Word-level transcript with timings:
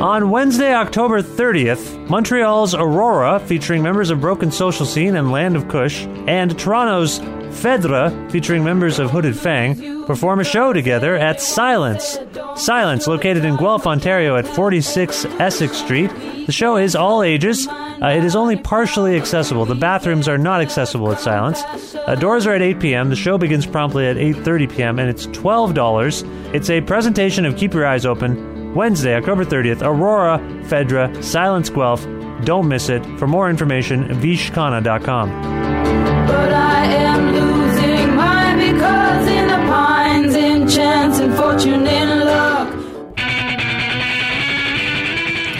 On 0.00 0.30
Wednesday, 0.30 0.72
October 0.74 1.22
30th, 1.22 2.08
Montreal's 2.08 2.72
AroarA, 2.72 3.40
featuring 3.40 3.82
members 3.82 4.10
of 4.10 4.20
Broken 4.20 4.52
Social 4.52 4.86
Scene 4.86 5.16
and 5.16 5.32
Land 5.32 5.56
of 5.56 5.66
Kush, 5.66 6.04
and 6.28 6.56
Toronto's 6.56 7.18
Phèdre, 7.18 8.30
featuring 8.30 8.62
members 8.62 9.00
of 9.00 9.10
Hooded 9.10 9.36
Fang, 9.36 10.04
perform 10.06 10.38
a 10.38 10.44
show 10.44 10.72
together 10.72 11.16
at 11.16 11.40
Silence. 11.40 12.16
Silence, 12.54 13.08
located 13.08 13.44
in 13.44 13.56
Guelph, 13.56 13.88
Ontario 13.88 14.36
at 14.36 14.46
46 14.46 15.24
Essex 15.24 15.76
Street. 15.78 16.12
The 16.46 16.52
show 16.52 16.76
is 16.76 16.94
all 16.94 17.24
ages. 17.24 17.66
Uh, 17.66 18.14
it 18.16 18.22
is 18.22 18.36
only 18.36 18.54
partially 18.54 19.16
accessible. 19.16 19.64
The 19.64 19.74
bathrooms 19.74 20.28
are 20.28 20.38
not 20.38 20.60
accessible 20.60 21.10
at 21.10 21.18
Silence. 21.18 21.60
Uh, 21.96 22.14
doors 22.14 22.46
are 22.46 22.54
at 22.54 22.62
8 22.62 22.78
p.m. 22.78 23.10
The 23.10 23.16
show 23.16 23.36
begins 23.36 23.66
promptly 23.66 24.06
at 24.06 24.16
8:30 24.16 24.76
p.m. 24.76 24.98
and 25.00 25.10
it's 25.10 25.26
$12. 25.26 26.54
It's 26.54 26.70
a 26.70 26.80
presentation 26.82 27.44
of 27.44 27.56
Keep 27.56 27.74
Your 27.74 27.84
Eyes 27.84 28.06
Open 28.06 28.47
Wednesday, 28.74 29.14
October 29.14 29.44
30th, 29.44 29.82
AroarA, 29.82 30.38
Phèdre, 30.64 31.22
Silence 31.24 31.70
Guelph. 31.70 32.06
Don't 32.44 32.68
miss 32.68 32.88
it. 32.88 33.04
For 33.18 33.26
more 33.26 33.48
information, 33.50 34.04
vishkana.com. 34.08 35.30
But 36.26 36.52
I 36.52 36.84
am 36.84 37.32
losing 37.34 38.14
mine 38.14 38.58
because 38.58 39.26
in 39.26 39.48
the 39.48 39.56
pines, 39.70 40.34
in 40.34 40.68
chance 40.68 41.18
and 41.18 41.34
fortune, 41.34 41.86
in 41.86 42.20
luck. 42.20 42.68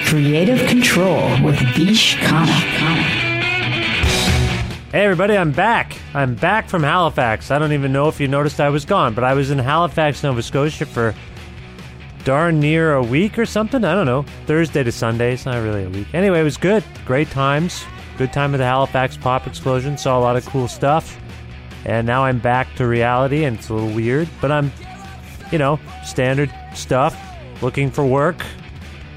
Kreative 0.07 0.59
Kontrol 0.69 1.45
with 1.45 1.59
Vish 1.75 2.17
Khanna. 2.17 3.19
Hey 4.91 5.05
everybody, 5.05 5.37
I'm 5.37 5.53
back. 5.53 5.99
I'm 6.15 6.35
back 6.35 6.69
from 6.69 6.83
Halifax. 6.83 7.51
I 7.51 7.59
don't 7.59 7.73
even 7.73 7.93
know 7.93 8.09
if 8.09 8.21
you 8.21 8.27
noticed 8.27 8.59
I 8.59 8.71
was 8.71 8.87
gone, 8.87 9.13
but 9.13 9.23
I 9.23 9.35
was 9.35 9.51
in 9.51 9.59
Halifax, 9.59 10.23
Nova 10.23 10.43
Scotia 10.43 10.87
for 10.87 11.15
darn 12.29 12.61
near 12.61 12.93
a 12.93 13.03
week 13.03 13.39
or 13.39 13.47
something. 13.47 13.83
I 13.87 13.95
don't 13.95 14.05
know. 14.05 14.23
Thursday 14.45 14.83
to 14.83 14.93
Sunday. 14.93 15.33
It's 15.33 15.47
not 15.47 15.63
really 15.63 15.85
a 15.85 15.89
week. 15.89 16.09
Anyway, 16.13 16.41
it 16.41 16.45
was 16.45 16.59
good. 16.59 16.85
Great 17.07 17.31
times. 17.31 17.87
Good 18.19 18.35
time 18.35 18.53
at 18.55 18.59
the 18.59 18.65
Halifax 18.65 19.17
Pop 19.17 19.47
Explosion. 19.47 19.97
Saw 19.97 20.19
a 20.19 20.21
lot 20.21 20.37
of 20.37 20.45
cool 20.45 20.69
stuff. 20.69 21.19
And 21.87 22.07
now 22.07 22.27
I'm 22.27 22.39
back 22.39 22.69
to 22.75 22.87
reality, 22.87 23.45
and 23.45 23.57
it's 23.57 23.71
a 23.71 23.75
little 23.75 23.95
weird, 23.95 24.29
but 24.43 24.53
I'm, 24.53 24.71
you 25.51 25.57
know, 25.57 25.81
standard 26.05 26.53
stuff. 26.75 27.19
Looking 27.63 27.91
for 27.91 28.05
work, 28.05 28.45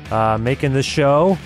uh, 0.10 0.38
making 0.40 0.72
the 0.72 0.82
show, 0.82 1.38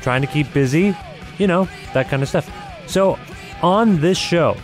trying 0.00 0.22
to 0.22 0.26
keep 0.26 0.50
busy, 0.54 0.96
you 1.36 1.46
know, 1.46 1.68
that 1.92 2.08
kind 2.08 2.22
of 2.22 2.30
stuff. 2.30 2.50
So, 2.86 3.18
on 3.60 4.00
this 4.00 4.16
show, 4.16 4.56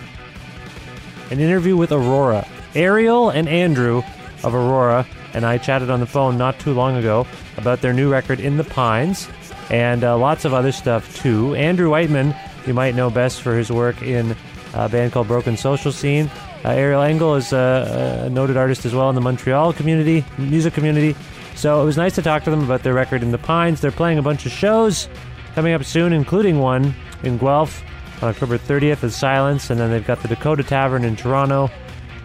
an 1.31 1.41
interview 1.41 1.77
with 1.77 1.91
AroarA, 1.91 2.49
Ariel 2.75 3.29
and 3.29 3.51
Andrew 3.51 3.99
of 4.43 4.55
AroarA 4.55 5.07
and 5.35 5.45
I 5.45 5.59
chatted 5.59 5.91
on 5.91 6.01
the 6.01 6.07
phone 6.07 6.37
not 6.37 6.59
too 6.59 6.73
long 6.73 6.97
ago 6.97 7.27
about 7.57 7.81
their 7.81 7.93
new 7.93 8.11
record, 8.11 8.41
In 8.41 8.57
the 8.57 8.65
Pines, 8.65 9.29
and 9.71 10.05
uh, 10.05 10.17
lots 10.17 10.45
of 10.45 10.55
other 10.55 10.73
stuff 10.73 11.17
too. 11.17 11.55
Andrew 11.55 11.91
Whiteman, 11.91 12.35
you 12.67 12.75
might 12.75 12.95
know 12.95 13.11
best 13.11 13.43
for 13.43 13.57
his 13.57 13.71
work 13.71 14.03
in 14.03 14.37
a 14.75 14.89
band 14.89 15.13
called 15.13 15.29
Broken 15.29 15.57
Social 15.57 15.93
Scene. 15.93 16.31
Uh, 16.65 16.71
Ariel 16.71 17.03
Engle 17.03 17.35
is 17.35 17.53
a, 17.53 18.25
a, 18.27 18.31
noted 18.31 18.57
artist 18.57 18.85
as 18.85 18.95
well 18.95 19.09
in 19.09 19.15
the 19.15 19.21
Montreal 19.21 19.73
community, 19.73 20.25
music 20.39 20.75
community. 20.75 21.17
So 21.57 21.83
it 21.83 21.85
was 21.85 21.97
nice 21.97 22.15
to 22.15 22.23
talk 22.23 22.45
to 22.45 22.51
them 22.51 22.63
about 22.63 22.83
their 22.83 22.95
record 22.95 23.23
In 23.23 23.33
the 23.33 23.39
Pines. 23.39 23.81
They're 23.81 23.91
playing 23.91 24.19
a 24.19 24.23
bunch 24.23 24.47
of 24.47 24.53
shows 24.53 25.09
coming 25.55 25.75
up 25.75 25.85
soon, 25.85 26.13
including 26.13 26.61
one 26.61 26.95
in 27.25 27.37
Guelph 27.37 27.83
on 28.23 28.29
October 28.29 28.59
30th 28.59 29.03
as 29.03 29.17
Silence, 29.17 29.71
and 29.71 29.79
then 29.79 29.91
they've 29.91 30.07
got 30.07 30.23
the 30.23 30.29
Dakota 30.29 30.63
Tavern 30.63 31.05
in 31.05 31.17
Toronto. 31.17 31.69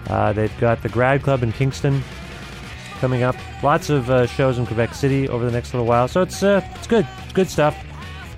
Uh, 0.07 0.31
they've 0.31 0.57
got 0.59 0.81
the 0.83 0.89
Grad 0.89 1.23
Club 1.23 1.43
in 1.43 1.51
Kingston 1.51 2.03
coming 2.97 3.23
up. 3.23 3.35
Lots 3.63 3.89
of 3.89 4.09
uh, 4.09 4.27
shows 4.27 4.57
in 4.57 4.65
Quebec 4.65 4.93
City 4.93 5.27
over 5.29 5.45
the 5.45 5.51
next 5.51 5.73
little 5.73 5.87
while, 5.87 6.07
so 6.07 6.21
it's 6.21 6.43
uh, 6.43 6.61
it's 6.75 6.87
good. 6.87 7.07
It's 7.23 7.33
good 7.33 7.49
stuff. 7.49 7.75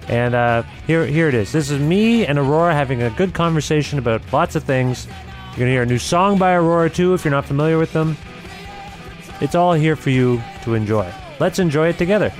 And 0.07 0.33
uh, 0.33 0.63
here 0.87 1.05
here 1.05 1.27
it 1.27 1.33
is. 1.33 1.51
This 1.51 1.69
is 1.69 1.79
me 1.79 2.25
and 2.25 2.37
AroarA 2.37 2.73
having 2.73 3.03
a 3.03 3.09
good 3.11 3.33
conversation 3.33 3.99
about 3.99 4.21
lots 4.33 4.55
of 4.55 4.63
things. 4.63 5.07
You're 5.51 5.59
gonna 5.59 5.71
hear 5.71 5.83
a 5.83 5.85
new 5.85 5.99
song 5.99 6.37
by 6.37 6.53
AroarA 6.53 6.93
too, 6.93 7.13
if 7.13 7.23
you're 7.23 7.31
not 7.31 7.45
familiar 7.45 7.77
with 7.77 7.93
them. 7.93 8.17
It's 9.41 9.55
all 9.55 9.73
here 9.73 9.95
for 9.95 10.09
you 10.09 10.41
to 10.63 10.73
enjoy. 10.73 11.11
Let's 11.39 11.59
enjoy 11.59 11.89
it 11.89 11.97
together. 11.97 12.33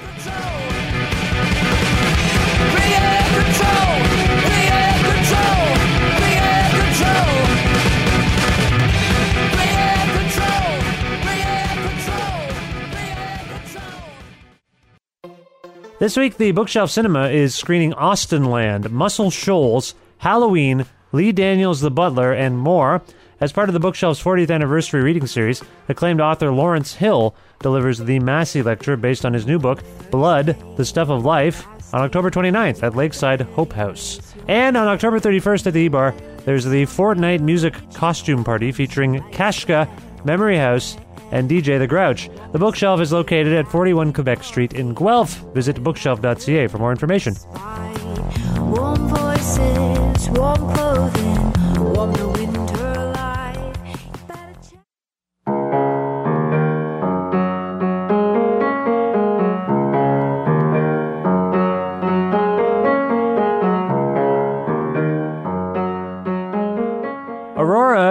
This 16.00 16.16
week, 16.16 16.38
the 16.38 16.54
Bookshelf 16.54 16.90
Cinema 16.90 17.28
is 17.28 17.54
screening 17.54 17.92
Austenland, 17.92 18.90
Muscle 18.90 19.30
Shoals, 19.30 19.96
Halloween, 20.20 20.86
Lee 21.12 21.34
Daniels 21.34 21.82
the 21.82 21.92
Butler, 21.92 22.32
and 22.32 22.58
more. 22.58 23.02
As 23.42 23.52
part 23.52 23.68
of 23.68 23.74
the 23.74 23.82
Bookshelf's 23.82 24.24
40th 24.24 24.50
anniversary 24.50 25.02
reading 25.02 25.28
series, 25.28 25.62
acclaimed 25.90 26.22
author 26.22 26.54
Lawrence 26.54 26.94
Hill 26.94 27.36
delivers 27.60 27.98
the 27.98 28.20
Massey 28.20 28.62
Lecture 28.62 28.96
based 28.96 29.26
on 29.26 29.34
his 29.34 29.46
new 29.46 29.60
book, 29.60 29.84
Blood, 30.10 30.56
The 30.78 30.86
Stuff 30.86 31.10
of 31.10 31.26
Life, 31.26 31.68
on 31.94 32.00
October 32.00 32.31
29th 32.31 32.81
at 32.81 32.96
Lakeside 32.96 33.42
Hope 33.42 33.74
House. 33.74 34.22
And 34.48 34.78
on 34.78 34.88
October 34.88 35.20
31st 35.20 35.68
at 35.68 35.74
the 35.74 35.81
E-Bar, 35.81 36.16
there's 36.46 36.64
the 36.64 36.86
Fortnite 36.86 37.42
Music 37.42 37.76
Costume 37.94 38.45
Party 38.45 38.72
featuring 38.72 39.16
Kashka, 39.31 39.90
Memory 40.24 40.56
House, 40.57 40.95
and 41.31 41.50
DJ 41.50 41.80
the 41.80 41.88
Grouch. 41.88 42.30
The 42.52 42.60
bookshelf 42.60 43.02
is 43.02 43.12
located 43.12 43.54
at 43.54 43.68
41 43.68 44.14
Quebec 44.14 44.44
Street 44.44 44.74
in 44.74 44.94
Guelph. 44.94 45.38
Visit 45.54 45.84
bookshelf.ca 45.84 46.68
for 46.68 46.78
more 46.78 46.92
information. 46.92 47.36
Warm 48.58 49.08
voices, 49.10 50.30
warm 50.30 50.74
clothing, 50.74 51.54
warm 51.94 52.14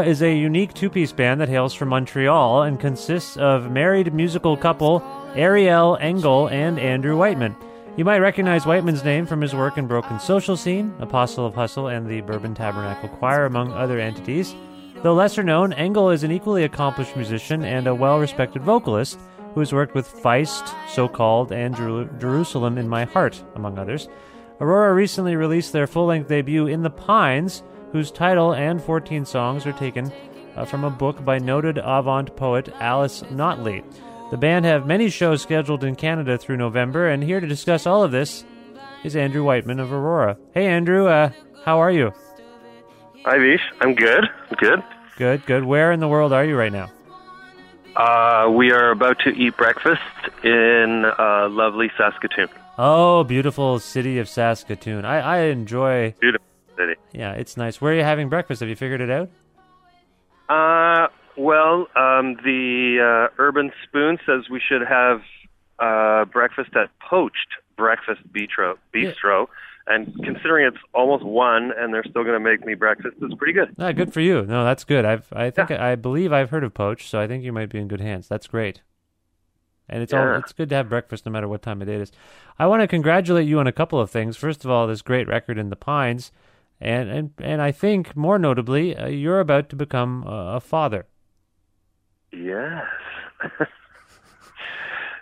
Is 0.04 0.22
a 0.22 0.34
unique 0.34 0.74
two 0.74 0.88
piece 0.88 1.12
band 1.12 1.40
that 1.40 1.48
hails 1.48 1.74
from 1.74 1.88
Montreal 1.88 2.62
and 2.62 2.78
consists 2.80 3.36
of 3.36 3.70
married 3.70 4.14
musical 4.14 4.56
couple 4.56 5.02
Ariel 5.34 5.98
Engle 6.00 6.48
and 6.48 6.78
Andrew 6.78 7.16
Whiteman. 7.16 7.56
You 7.96 8.04
might 8.04 8.20
recognize 8.20 8.64
Whiteman's 8.64 9.04
name 9.04 9.26
from 9.26 9.40
his 9.40 9.54
work 9.54 9.76
in 9.76 9.86
Broken 9.86 10.20
Social 10.20 10.56
Scene, 10.56 10.94
Apostle 11.00 11.44
of 11.46 11.54
Hustle, 11.54 11.88
and 11.88 12.06
the 12.06 12.20
Bourbon 12.20 12.54
Tabernacle 12.54 13.08
Choir, 13.08 13.44
among 13.44 13.72
other 13.72 13.98
entities. 13.98 14.54
Though 15.02 15.14
lesser 15.14 15.42
known, 15.42 15.72
Engle 15.72 16.10
is 16.10 16.22
an 16.22 16.32
equally 16.32 16.64
accomplished 16.64 17.16
musician 17.16 17.64
and 17.64 17.86
a 17.86 17.94
well 17.94 18.18
respected 18.18 18.62
vocalist 18.62 19.18
who 19.54 19.60
has 19.60 19.72
worked 19.72 19.94
with 19.94 20.08
Feist, 20.08 20.72
So 20.88 21.08
Called, 21.08 21.50
and 21.52 21.74
Jeru- 21.74 22.08
Jerusalem 22.18 22.78
in 22.78 22.88
My 22.88 23.04
Heart, 23.04 23.42
among 23.54 23.78
others. 23.78 24.08
AroarA 24.60 24.94
recently 24.94 25.36
released 25.36 25.72
their 25.72 25.86
full 25.86 26.06
length 26.06 26.28
debut, 26.28 26.66
In 26.66 26.82
the 26.82 26.90
Pines, 26.90 27.62
whose 27.92 28.10
title 28.10 28.54
and 28.54 28.82
14 28.82 29.24
songs 29.24 29.66
are 29.66 29.72
taken 29.72 30.12
uh, 30.56 30.64
from 30.64 30.84
a 30.84 30.90
book 30.90 31.24
by 31.24 31.38
noted 31.38 31.78
avant 31.78 32.34
poet 32.36 32.68
Alice 32.80 33.22
Notley. 33.30 33.84
The 34.30 34.36
band 34.36 34.64
have 34.64 34.86
many 34.86 35.08
shows 35.08 35.40
scheduled 35.40 35.84
in 35.84 35.96
Canada 35.96 36.36
through 36.36 36.58
November, 36.58 37.08
and 37.08 37.22
here 37.22 37.40
to 37.40 37.46
discuss 37.46 37.86
all 37.86 38.02
of 38.02 38.10
this 38.10 38.44
is 39.04 39.16
Andrew 39.16 39.42
Whiteman 39.42 39.80
of 39.80 39.88
AroarA. 39.88 40.36
Hey, 40.52 40.66
Andrew, 40.66 41.06
uh, 41.06 41.30
how 41.64 41.78
are 41.78 41.90
you? 41.90 42.12
Hi, 43.24 43.38
Vish. 43.38 43.62
I'm 43.80 43.94
good. 43.94 44.24
I'm 44.24 44.56
good. 44.58 44.82
Good, 45.16 45.46
good. 45.46 45.64
Where 45.64 45.92
in 45.92 46.00
the 46.00 46.08
world 46.08 46.32
are 46.32 46.44
you 46.44 46.56
right 46.56 46.72
now? 46.72 46.90
Uh, 47.96 48.50
we 48.50 48.70
are 48.70 48.90
about 48.90 49.18
to 49.20 49.30
eat 49.30 49.56
breakfast 49.56 50.00
in 50.44 51.04
uh, 51.18 51.48
lovely 51.48 51.90
Saskatoon. 51.96 52.48
Oh, 52.76 53.24
beautiful 53.24 53.80
city 53.80 54.18
of 54.18 54.28
Saskatoon. 54.28 55.04
I, 55.04 55.18
I 55.18 55.38
enjoy. 55.46 56.14
Beautiful 56.20 56.46
city. 56.78 56.94
Yeah, 57.12 57.32
it's 57.32 57.56
nice. 57.56 57.80
Where 57.80 57.92
are 57.92 57.96
you 57.96 58.04
having 58.04 58.28
breakfast? 58.28 58.60
Have 58.60 58.68
you 58.68 58.76
figured 58.76 59.00
it 59.00 59.10
out? 59.10 59.28
Uh, 60.48 61.08
well, 61.36 61.88
um, 61.96 62.36
the 62.44 63.28
uh, 63.30 63.34
Urban 63.38 63.72
Spoon 63.84 64.18
says 64.24 64.48
we 64.50 64.60
should 64.66 64.82
have 64.82 65.20
uh, 65.78 66.24
breakfast 66.24 66.70
at 66.74 66.90
Poached 67.00 67.48
Breakfast 67.76 68.20
Bistro. 68.32 68.76
Bistro. 68.94 69.48
And 69.86 70.12
considering 70.22 70.66
it's 70.66 70.82
almost 70.92 71.24
one, 71.24 71.72
and 71.78 71.94
they're 71.94 72.04
still 72.04 72.22
going 72.22 72.34
to 72.34 72.40
make 72.40 72.64
me 72.64 72.74
breakfast, 72.74 73.16
it's 73.22 73.34
pretty 73.36 73.54
good. 73.54 73.74
Ah, 73.78 73.92
good 73.92 74.12
for 74.12 74.20
you. 74.20 74.44
No, 74.44 74.62
that's 74.62 74.84
good. 74.84 75.06
I've 75.06 75.32
I 75.32 75.50
think 75.50 75.70
I 75.70 75.94
believe 75.94 76.30
I've 76.30 76.50
heard 76.50 76.62
of 76.62 76.74
Poach, 76.74 77.08
so 77.08 77.18
I 77.18 77.26
think 77.26 77.42
you 77.42 77.52
might 77.54 77.70
be 77.70 77.78
in 77.78 77.88
good 77.88 78.02
hands. 78.02 78.28
That's 78.28 78.46
great. 78.46 78.82
And 79.88 80.02
it's 80.02 80.12
all 80.12 80.34
it's 80.34 80.52
good 80.52 80.68
to 80.68 80.74
have 80.74 80.90
breakfast 80.90 81.24
no 81.24 81.32
matter 81.32 81.48
what 81.48 81.62
time 81.62 81.80
of 81.80 81.88
day 81.88 81.94
it 81.94 82.02
is. 82.02 82.12
I 82.58 82.66
want 82.66 82.82
to 82.82 82.88
congratulate 82.88 83.48
you 83.48 83.58
on 83.58 83.66
a 83.66 83.72
couple 83.72 83.98
of 83.98 84.10
things. 84.10 84.36
First 84.36 84.64
of 84.64 84.70
all, 84.70 84.86
this 84.86 85.00
great 85.00 85.26
record 85.26 85.56
in 85.56 85.70
the 85.70 85.76
Pines, 85.76 86.30
and 86.80 87.10
and 87.10 87.30
and 87.38 87.62
I 87.62 87.72
think 87.72 88.16
more 88.16 88.38
notably, 88.38 88.96
uh, 88.96 89.06
you're 89.06 89.40
about 89.40 89.68
to 89.70 89.76
become 89.76 90.26
uh, 90.26 90.56
a 90.56 90.60
father. 90.60 91.06
Yes. 92.32 92.84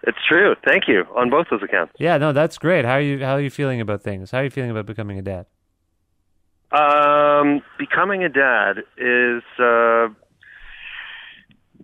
it's 0.03 0.19
true. 0.29 0.55
Thank 0.67 0.89
you 0.89 1.05
on 1.15 1.31
both 1.31 1.47
those 1.51 1.63
accounts. 1.63 1.95
Yeah, 1.99 2.19
no, 2.19 2.33
that's 2.33 2.59
great. 2.59 2.85
How 2.85 2.93
are 2.93 3.01
you 3.01 3.25
how 3.25 3.35
are 3.35 3.41
you 3.41 3.51
feeling 3.51 3.81
about 3.81 4.03
things? 4.03 4.31
How 4.31 4.39
are 4.39 4.45
you 4.45 4.51
feeling 4.51 4.71
about 4.71 4.87
becoming 4.87 5.19
a 5.19 5.23
dad? 5.23 5.47
Um, 6.73 7.63
becoming 7.79 8.25
a 8.25 8.29
dad 8.29 8.79
is 8.99 9.43
uh, 9.59 10.09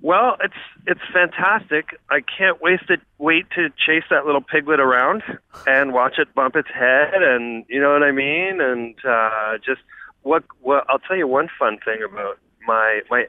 well, 0.02 0.37
it's 0.43 0.54
it's 0.87 1.00
fantastic. 1.12 1.99
I 2.10 2.20
can't 2.20 2.60
waste 2.60 2.90
it. 2.90 3.00
Wait 3.19 3.46
to 3.54 3.70
chase 3.70 4.02
that 4.10 4.26
little 4.26 4.40
piglet 4.40 4.81
around 4.81 5.22
and 5.66 5.93
watch 5.93 6.19
it 6.19 6.34
bump 6.34 6.56
its 6.56 6.69
head, 6.69 7.22
and 7.22 7.64
you 7.69 7.81
know 7.81 7.93
what 7.93 8.02
I 8.02 8.10
mean. 8.10 8.60
And 8.60 8.96
uh, 9.04 9.58
just 9.64 9.81
what 10.22 10.43
what 10.60 10.84
I'll 10.88 10.99
tell 10.99 11.16
you 11.16 11.28
one 11.28 11.49
fun 11.56 11.78
thing 11.84 12.02
about 12.02 12.38
my 12.66 13.00
my. 13.10 13.26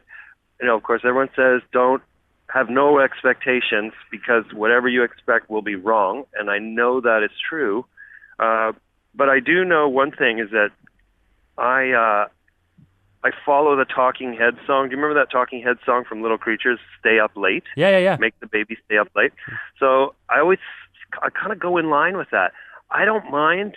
You 0.59 0.67
know, 0.67 0.75
of 0.75 0.83
course, 0.83 1.01
everyone 1.03 1.29
says 1.35 1.61
don't 1.71 2.01
have 2.47 2.69
no 2.69 2.99
expectations 2.99 3.93
because 4.09 4.45
whatever 4.53 4.87
you 4.87 5.03
expect 5.03 5.49
will 5.49 5.61
be 5.61 5.75
wrong, 5.75 6.23
and 6.39 6.49
I 6.49 6.57
know 6.57 7.01
that 7.01 7.21
is 7.23 7.31
true. 7.49 7.85
Uh, 8.39 8.71
but 9.13 9.29
I 9.29 9.39
do 9.39 9.63
know 9.63 9.89
one 9.89 10.11
thing 10.11 10.39
is 10.39 10.49
that 10.51 10.71
I 11.57 11.91
uh 11.91 12.27
I 13.23 13.31
follow 13.45 13.75
the 13.75 13.85
Talking 13.85 14.33
Head 14.33 14.57
song. 14.67 14.89
Do 14.89 14.95
you 14.95 15.01
remember 15.01 15.19
that 15.19 15.31
Talking 15.31 15.61
Head 15.61 15.77
song 15.85 16.03
from 16.07 16.21
Little 16.21 16.37
Creatures, 16.37 16.79
Stay 16.99 17.19
Up 17.19 17.31
Late? 17.35 17.63
Yeah, 17.77 17.89
yeah, 17.91 17.97
yeah. 17.99 18.17
Make 18.19 18.37
the 18.39 18.47
baby 18.47 18.77
stay 18.85 18.97
up 18.97 19.07
late. 19.15 19.31
So 19.79 20.13
I 20.29 20.39
always 20.39 20.59
I 21.21 21.29
kind 21.29 21.51
of 21.53 21.59
go 21.59 21.77
in 21.77 21.89
line 21.89 22.17
with 22.17 22.29
that. 22.31 22.51
I 22.91 23.05
don't 23.05 23.31
mind 23.31 23.75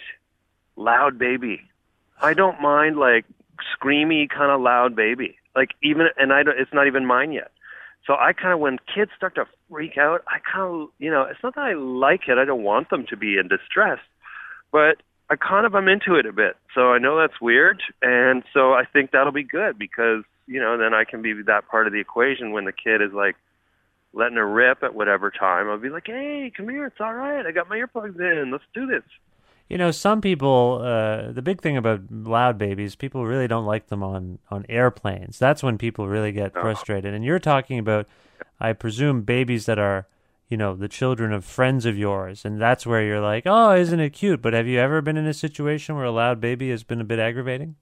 loud 0.76 1.19
baby. 1.19 1.62
I 2.20 2.34
don't 2.34 2.60
mind 2.60 2.96
like 2.96 3.25
screamy 3.75 4.28
kind 4.28 4.50
of 4.50 4.60
loud 4.60 4.96
baby. 4.96 5.37
Like 5.54 5.70
even 5.82 6.08
and 6.16 6.32
I 6.32 6.43
don't, 6.43 6.58
it's 6.58 6.72
not 6.72 6.87
even 6.87 7.06
mine 7.06 7.32
yet. 7.32 7.52
So 8.06 8.14
I 8.14 8.32
kind 8.32 8.52
of 8.52 8.60
when 8.60 8.78
kids 8.93 9.10
start 9.16 9.34
to 9.37 9.46
freak 9.70 9.96
out, 9.98 10.22
I 10.28 10.38
kind 10.38 10.82
of 10.82 10.88
you 10.98 11.10
know 11.10 11.22
it's 11.22 11.43
not 11.43 11.54
that 11.54 11.62
I 11.62 11.75
like 11.75 12.22
it. 12.28 12.38
I 12.38 12.44
don't 12.44 12.62
want 12.62 12.90
them 12.90 13.06
to 13.10 13.16
be 13.16 13.38
in 13.38 13.48
distress, 13.48 13.98
but 14.72 15.02
I 15.28 15.37
kind 15.37 15.67
of 15.67 15.75
am 15.75 15.88
into 15.88 16.14
it 16.14 16.26
a 16.26 16.32
bit. 16.32 16.56
So 16.75 16.93
I 16.93 16.99
know 16.99 17.19
that's 17.19 17.40
weird, 17.40 17.82
and 18.00 18.44
so 18.55 18.73
I 18.73 18.84
think 18.84 19.11
that'll 19.11 19.32
be 19.32 19.43
good 19.43 19.78
because 19.78 20.23
you 20.46 20.61
know 20.61 20.78
then 20.78 20.94
I 20.94 21.05
can 21.05 21.23
be 21.23 21.32
that 21.46 21.69
part 21.69 21.87
of 21.87 21.93
the 21.93 22.00
equation 22.00 22.52
when 22.52 22.64
the 22.64 22.73
kid 22.73 23.02
is 23.02 23.12
like 23.12 23.37
letting 24.12 24.37
her 24.37 24.49
rip 24.49 24.82
at 24.82 24.94
whatever 24.94 25.31
time. 25.31 25.69
I'll 25.69 25.78
be 25.78 25.90
like, 25.90 26.06
hey, 26.06 26.50
come 26.56 26.69
here, 26.69 26.87
it's 26.87 27.00
all 27.00 27.14
right. 27.14 27.44
I 27.44 27.52
got 27.52 27.69
my 27.69 27.76
earplugs 27.76 28.19
in. 28.19 28.50
Let's 28.50 28.64
do 28.73 28.87
this. 28.87 29.02
You 29.69 29.78
know, 29.78 29.90
some 29.90 30.20
people. 30.20 30.81
Uh, 30.82 31.32
the 31.32 31.43
big 31.43 31.61
thing 31.61 31.76
about 31.76 32.02
loud 32.11 32.56
babies, 32.56 32.94
people 32.94 33.26
really 33.26 33.49
don't 33.49 33.67
like 33.67 33.88
them 33.88 34.02
on 34.02 34.38
on 34.49 34.64
airplanes. 34.69 35.38
That's 35.38 35.62
when 35.62 35.76
people 35.76 36.06
really 36.06 36.32
get 36.32 36.52
frustrated. 36.52 37.14
And 37.14 37.25
you're 37.25 37.40
talking 37.40 37.79
about, 37.79 38.06
I 38.61 38.72
presume, 38.75 39.22
babies 39.22 39.67
that 39.67 39.79
are, 39.79 40.06
you 40.48 40.56
know, 40.56 40.76
the 40.76 40.88
children 40.88 41.32
of 41.32 41.44
friends 41.44 41.87
of 41.87 41.98
yours, 41.98 42.44
and 42.44 42.60
that's 42.60 42.87
where 42.87 43.02
you're 43.02 43.20
like, 43.20 43.44
oh, 43.46 43.75
isn't 43.75 43.98
it 44.00 44.10
cute? 44.10 44.40
But 44.40 44.52
have 44.52 44.66
you 44.66 44.78
ever 44.78 45.00
been 45.02 45.16
in 45.16 45.26
a 45.26 45.34
situation 45.34 45.96
where 45.96 46.04
a 46.04 46.10
loud 46.10 46.40
baby 46.40 46.70
has 46.70 46.84
been 46.84 47.00
a 47.00 47.04
bit 47.04 47.19
aggravating? 47.19 47.76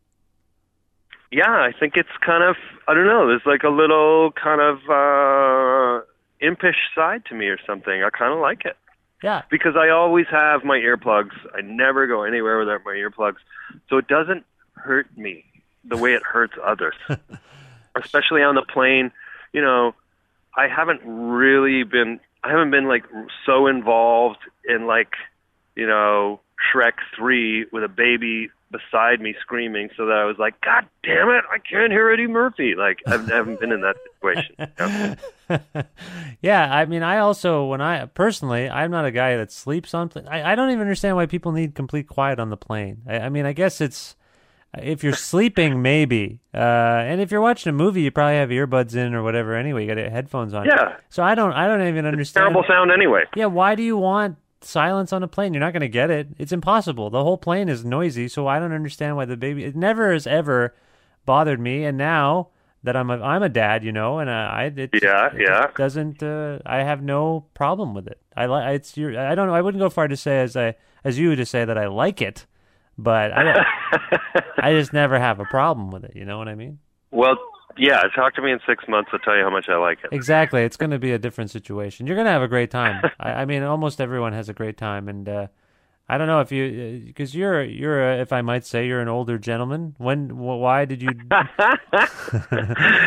Yeah, 1.31 1.51
I 1.51 1.73
think 1.79 1.95
it's 1.97 2.09
kind 2.25 2.45
of 2.45 2.57
I 2.87 2.95
don't 2.95 3.07
know. 3.07 3.27
There's 3.27 3.43
like 3.45 3.65
a 3.65 3.69
little 3.69 4.31
kind 4.33 4.61
of 4.61 4.79
uh 4.89 6.05
impish 6.41 6.77
side 6.95 7.25
to 7.27 7.35
me 7.35 7.47
or 7.47 7.59
something. 7.67 8.03
I 8.03 8.11
kind 8.11 8.33
of 8.33 8.39
like 8.39 8.65
it. 8.65 8.77
Yeah. 9.23 9.43
because 9.51 9.75
I 9.75 9.89
always 9.89 10.27
have 10.31 10.65
my 10.65 10.77
earplugs. 10.77 11.33
I 11.55 11.63
never 11.63 12.07
go 12.07 12.25
anywhere 12.25 12.59
without 12.59 12.81
my 12.85 12.93
earplugs. 12.93 13.39
So 13.89 13.97
it 13.97 14.07
doesn't 14.07 14.45
hurt 14.75 15.07
me 15.17 15.47
the 15.83 15.97
way 15.97 16.13
it 16.13 16.23
hurts 16.23 16.53
others. 16.63 16.95
Especially 17.97 18.43
on 18.43 18.55
the 18.55 18.63
plane, 18.63 19.13
you 19.55 19.63
know, 19.63 19.95
I 20.57 20.69
haven't 20.69 21.01
really 21.05 21.85
been 21.85 22.21
I 22.45 22.51
haven't 22.51 22.71
been 22.71 22.87
like 22.87 23.05
so 23.47 23.67
involved 23.67 24.41
in 24.69 24.87
like, 24.87 25.15
you 25.75 25.87
know, 25.87 26.41
Shrek 26.73 26.93
3 27.17 27.67
with 27.73 27.83
a 27.85 27.89
baby 27.89 28.51
beside 28.71 29.21
me 29.21 29.35
screaming 29.41 29.89
so 29.97 30.07
that 30.07 30.17
I 30.17 30.25
was 30.25 30.37
like, 30.39 30.61
God 30.61 30.87
damn 31.03 31.31
it, 31.31 31.45
I 31.51 31.59
can't 31.59 31.91
hear 31.93 32.11
Eddie 32.11 32.27
Murphy. 32.27 32.75
Like 32.77 33.01
I 33.07 33.13
haven't 33.13 33.61
been 33.61 33.73
in 33.73 33.81
that 33.81 33.97
situation. 34.13 35.87
yeah, 36.43 36.75
I 36.75 36.85
mean, 36.85 37.03
I 37.03 37.19
also, 37.19 37.67
when 37.67 37.81
I 37.81 38.07
personally, 38.07 38.69
I'm 38.69 38.91
not 38.91 39.07
a 39.07 39.11
guy 39.11 39.37
that 39.37 39.51
sleeps 39.51 39.95
on. 39.95 40.11
Pl- 40.11 40.29
I, 40.29 40.53
I 40.53 40.55
don't 40.55 40.71
even 40.71 40.83
understand 40.83 41.17
why 41.17 41.27
people 41.27 41.53
need 41.53 41.75
complete 41.75 42.09
quiet 42.09 42.39
on 42.39 42.51
the 42.51 42.57
plane. 42.57 43.03
I, 43.07 43.21
I 43.21 43.29
mean, 43.31 43.47
I 43.47 43.53
guess 43.53 43.81
it's 43.81 44.17
if 44.83 45.03
you're 45.05 45.15
sleeping, 45.15 45.83
maybe, 45.83 46.41
uh, 46.55 46.59
and 46.59 47.21
if 47.21 47.31
you're 47.31 47.41
watching 47.41 47.71
a 47.71 47.73
movie, 47.73 48.03
you 48.03 48.11
probably 48.11 48.37
have 48.37 48.49
earbuds 48.51 48.95
in 48.95 49.15
or 49.15 49.23
whatever. 49.23 49.55
Anyway, 49.55 49.87
you 49.87 49.95
got 49.95 49.99
headphones 50.11 50.55
on. 50.55 50.67
Yeah. 50.67 50.97
So 51.11 51.23
I 51.23 51.35
don't, 51.35 51.53
I 51.53 51.67
don't 51.67 51.87
even 51.87 52.07
understand. 52.07 52.43
Terrible 52.45 52.65
sound 52.69 52.91
anyway. 52.91 53.23
Yeah, 53.37 53.47
why 53.47 53.75
do 53.75 53.83
you 53.83 53.97
want 53.97 54.37
silence 54.61 55.13
on 55.13 55.23
a 55.23 55.29
plane? 55.29 55.53
You're 55.55 55.61
not 55.61 55.73
going 55.73 55.81
to 55.83 55.89
get 55.89 56.11
it. 56.11 56.29
It's 56.39 56.53
impossible. 56.53 57.11
The 57.11 57.23
whole 57.23 57.39
plane 57.39 57.69
is 57.69 57.85
noisy, 57.85 58.29
so 58.29 58.47
I 58.47 58.59
don't 58.59 58.73
understand 58.73 59.17
why 59.17 59.25
the 59.25 59.37
baby. 59.37 59.65
It 59.65 59.77
never 59.77 60.13
has 60.13 60.27
ever 60.27 60.75
bothered 61.27 61.61
me, 61.61 61.85
and 61.85 61.97
now 61.99 62.49
that 62.83 62.97
I'm 62.97 63.11
a 63.11 63.21
I'm 63.21 63.43
a 63.43 63.49
dad, 63.49 63.83
you 63.83 63.93
know, 63.93 64.19
and 64.19 64.31
I 64.31 64.65
it, 64.77 64.91
Yeah, 65.03 65.35
it 65.35 65.41
yeah. 65.41 65.67
doesn't 65.77 66.23
uh, 66.23 66.59
I 66.67 66.79
have 66.83 67.03
no 67.03 67.47
problem 67.55 67.95
with 67.95 68.07
it. 68.07 68.21
I 68.37 68.47
like 68.47 68.75
it's 68.75 68.97
your 68.97 69.19
I 69.19 69.35
don't 69.35 69.47
know. 69.49 69.55
I 69.55 69.61
wouldn't 69.63 69.81
go 69.81 69.89
far 69.91 70.07
to 70.09 70.17
say 70.17 70.41
as 70.41 70.57
I 70.57 70.77
as 71.03 71.19
you 71.19 71.35
to 71.35 71.47
say 71.47 71.65
that 71.65 71.79
I 71.79 71.87
like 71.87 72.21
it, 72.21 72.47
but 72.99 73.33
I 73.33 73.65
I 74.59 74.73
just 74.79 74.93
never 74.93 75.19
have 75.19 75.41
a 75.41 75.45
problem 75.45 75.91
with 75.91 76.05
it. 76.05 76.13
You 76.15 76.25
know 76.25 76.39
what 76.39 76.49
I 76.49 76.55
mean? 76.55 76.79
Well, 77.11 77.37
yeah, 77.77 78.03
talk 78.15 78.35
to 78.35 78.43
me 78.43 78.53
in 78.53 78.61
six 78.67 78.85
months. 78.89 79.11
I'll 79.13 79.19
tell 79.21 79.37
you 79.37 79.43
how 79.43 79.51
much 79.51 79.69
I 79.69 79.77
like 79.77 79.99
it. 80.05 80.13
Exactly. 80.13 80.63
It's 80.63 80.77
going 80.77 80.91
to 80.91 80.99
be 80.99 81.13
a 81.13 81.19
different 81.19 81.51
situation. 81.51 82.07
You're 82.07 82.17
going 82.17 82.27
to 82.27 82.33
have 82.33 82.43
a 82.43 82.49
great 82.49 82.71
time. 82.71 83.03
I, 83.21 83.33
I 83.33 83.45
mean, 83.45 83.63
almost 83.63 84.01
everyone 84.01 84.33
has 84.33 84.49
a 84.49 84.53
great 84.53 84.77
time, 84.77 85.09
and 85.09 85.29
uh, 85.29 85.47
I 86.09 86.19
don't 86.19 86.27
know 86.27 86.41
if 86.41 86.53
you 86.53 87.03
because 87.07 87.35
you're 87.35 87.63
you're 87.65 88.13
a, 88.13 88.21
if 88.21 88.33
I 88.33 88.43
might 88.43 88.67
say 88.67 88.87
you're 88.87 89.01
an 89.01 89.09
older 89.09 89.39
gentleman. 89.39 89.95
When 89.99 90.29
wh- 90.31 90.61
why 90.61 90.85
did 90.85 91.03
you? 91.03 91.11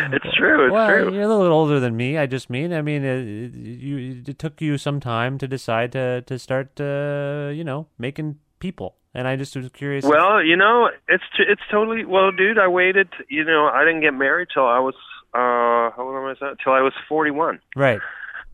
It's 0.09 0.35
true. 0.35 0.65
It's 0.65 0.73
well, 0.73 0.89
true. 0.89 1.13
you're 1.13 1.23
a 1.23 1.27
little 1.27 1.47
older 1.47 1.79
than 1.79 1.95
me. 1.95 2.17
I 2.17 2.25
just 2.25 2.49
mean. 2.49 2.73
I 2.73 2.81
mean, 2.81 3.03
it, 3.03 3.53
you 3.53 4.23
it 4.25 4.39
took 4.39 4.61
you 4.61 4.77
some 4.77 4.99
time 4.99 5.37
to 5.37 5.47
decide 5.47 5.91
to 5.91 6.21
to 6.23 6.39
start 6.39 6.79
uh, 6.79 7.51
you 7.53 7.63
know 7.63 7.87
making 7.99 8.39
people, 8.59 8.95
and 9.17 9.27
I 9.27 9.35
just 9.35 9.55
was 9.55 9.67
curious. 9.69 10.05
Well, 10.05 10.43
you 10.43 10.55
know, 10.55 10.89
it's 11.09 11.23
it's 11.39 11.61
totally 11.71 12.05
well, 12.05 12.31
dude. 12.31 12.59
I 12.59 12.67
waited. 12.67 13.09
You 13.29 13.43
know, 13.43 13.65
I 13.65 13.83
didn't 13.83 14.01
get 14.01 14.13
married 14.13 14.49
till 14.53 14.67
I 14.67 14.79
was 14.79 14.93
uh 15.33 15.89
how 15.95 16.03
old 16.05 16.13
was 16.23 16.37
I? 16.39 16.53
Till 16.63 16.73
I 16.73 16.81
was 16.81 16.93
forty 17.09 17.31
one 17.31 17.59
right. 17.75 17.99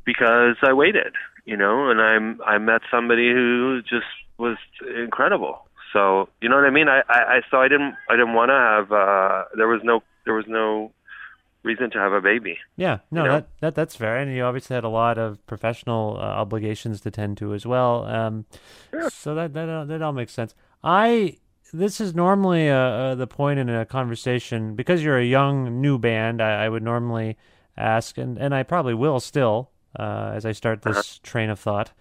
because 0.05 0.55
I 0.63 0.71
waited. 0.71 1.13
You 1.45 1.57
know, 1.57 1.91
and 1.91 1.99
I'm 2.01 2.41
I 2.47 2.57
met 2.57 2.81
somebody 2.89 3.29
who 3.31 3.81
just 3.81 4.07
was 4.37 4.57
incredible. 4.97 5.67
So 5.91 6.29
you 6.41 6.47
know 6.47 6.55
what 6.55 6.65
I 6.65 6.71
mean? 6.71 6.87
I, 6.87 7.01
I, 7.09 7.19
I 7.35 7.41
so 7.51 7.57
I 7.57 7.67
didn't 7.67 7.95
I 8.09 8.13
didn't 8.13 8.33
want 8.33 8.49
to 8.49 8.55
have. 8.55 8.91
uh 8.93 9.43
There 9.57 9.67
was 9.67 9.81
no 9.83 10.01
there 10.23 10.33
was 10.33 10.45
no 10.47 10.91
reason 11.63 11.89
to 11.91 11.97
have 11.97 12.13
a 12.13 12.21
baby. 12.21 12.57
Yeah, 12.75 12.99
no, 13.11 13.23
You 13.23 13.27
know? 13.27 13.35
that, 13.35 13.47
that 13.61 13.75
that's 13.75 13.95
fair, 13.95 14.17
and 14.17 14.33
you 14.33 14.43
obviously 14.43 14.75
had 14.75 14.83
a 14.83 14.89
lot 14.89 15.17
of 15.17 15.45
professional 15.47 16.17
uh, 16.17 16.23
obligations 16.23 17.01
to 17.01 17.11
tend 17.11 17.37
to 17.37 17.53
as 17.53 17.65
well. 17.65 18.05
Um, 18.05 18.45
So 19.09 19.35
that 19.35 19.53
that 19.53 19.69
uh, 19.69 19.85
that 19.85 20.01
all 20.01 20.13
makes 20.13 20.33
sense. 20.33 20.53
I 20.83 21.37
this 21.73 21.99
is 21.99 22.13
normally 22.13 22.69
uh, 22.69 22.75
uh, 22.75 23.15
the 23.15 23.27
point 23.27 23.59
in 23.59 23.69
a 23.69 23.85
conversation 23.85 24.75
because 24.75 25.03
you're 25.03 25.17
a 25.17 25.25
young 25.25 25.81
new 25.81 25.97
band. 25.97 26.41
I, 26.41 26.65
I 26.65 26.69
would 26.69 26.83
normally 26.83 27.37
ask, 27.77 28.17
and 28.17 28.37
and 28.37 28.53
I 28.53 28.63
probably 28.63 28.93
will 28.93 29.19
still 29.19 29.71
uh, 29.97 30.31
as 30.33 30.45
I 30.45 30.51
start 30.51 30.81
this 30.81 31.19
train 31.19 31.49
of 31.49 31.59
thought. 31.59 31.91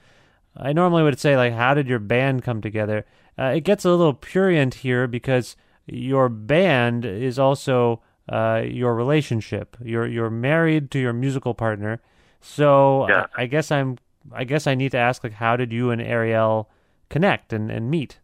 I 0.57 0.73
normally 0.73 1.03
would 1.03 1.19
say 1.19 1.37
like, 1.37 1.55
how 1.55 1.73
did 1.75 1.89
your 1.89 1.99
band 1.99 2.43
come 2.43 2.61
together? 2.61 3.07
Uh, 3.39 3.55
it 3.57 3.65
gets 3.65 3.85
a 3.87 3.91
little 3.91 4.13
purient 4.13 4.75
here 4.75 5.07
because 5.07 5.57
your 5.87 6.29
band 6.29 7.05
is 7.07 7.39
also 7.39 8.03
uh, 8.29 8.63
your 8.65 8.95
relationship. 8.95 9.77
You're 9.83 10.07
you're 10.07 10.31
married 10.31 10.91
to 10.93 10.99
your 10.99 11.13
musical 11.13 11.55
partner, 11.55 12.01
so 12.41 13.09
Yeah. 13.09 13.27
I, 13.37 13.43
I 13.43 13.47
guess 13.47 13.71
I'm 13.71 13.99
I 14.33 14.45
guess 14.45 14.67
I 14.67 14.75
need 14.75 14.93
to 14.93 14.99
ask 14.99 15.25
like, 15.25 15.35
how 15.35 15.57
did 15.57 15.73
you 15.73 15.91
and 15.91 16.01
Ariel 16.01 16.71
connect 17.09 17.53
and, 17.53 17.71
and 17.71 17.91
meet? 17.91 18.21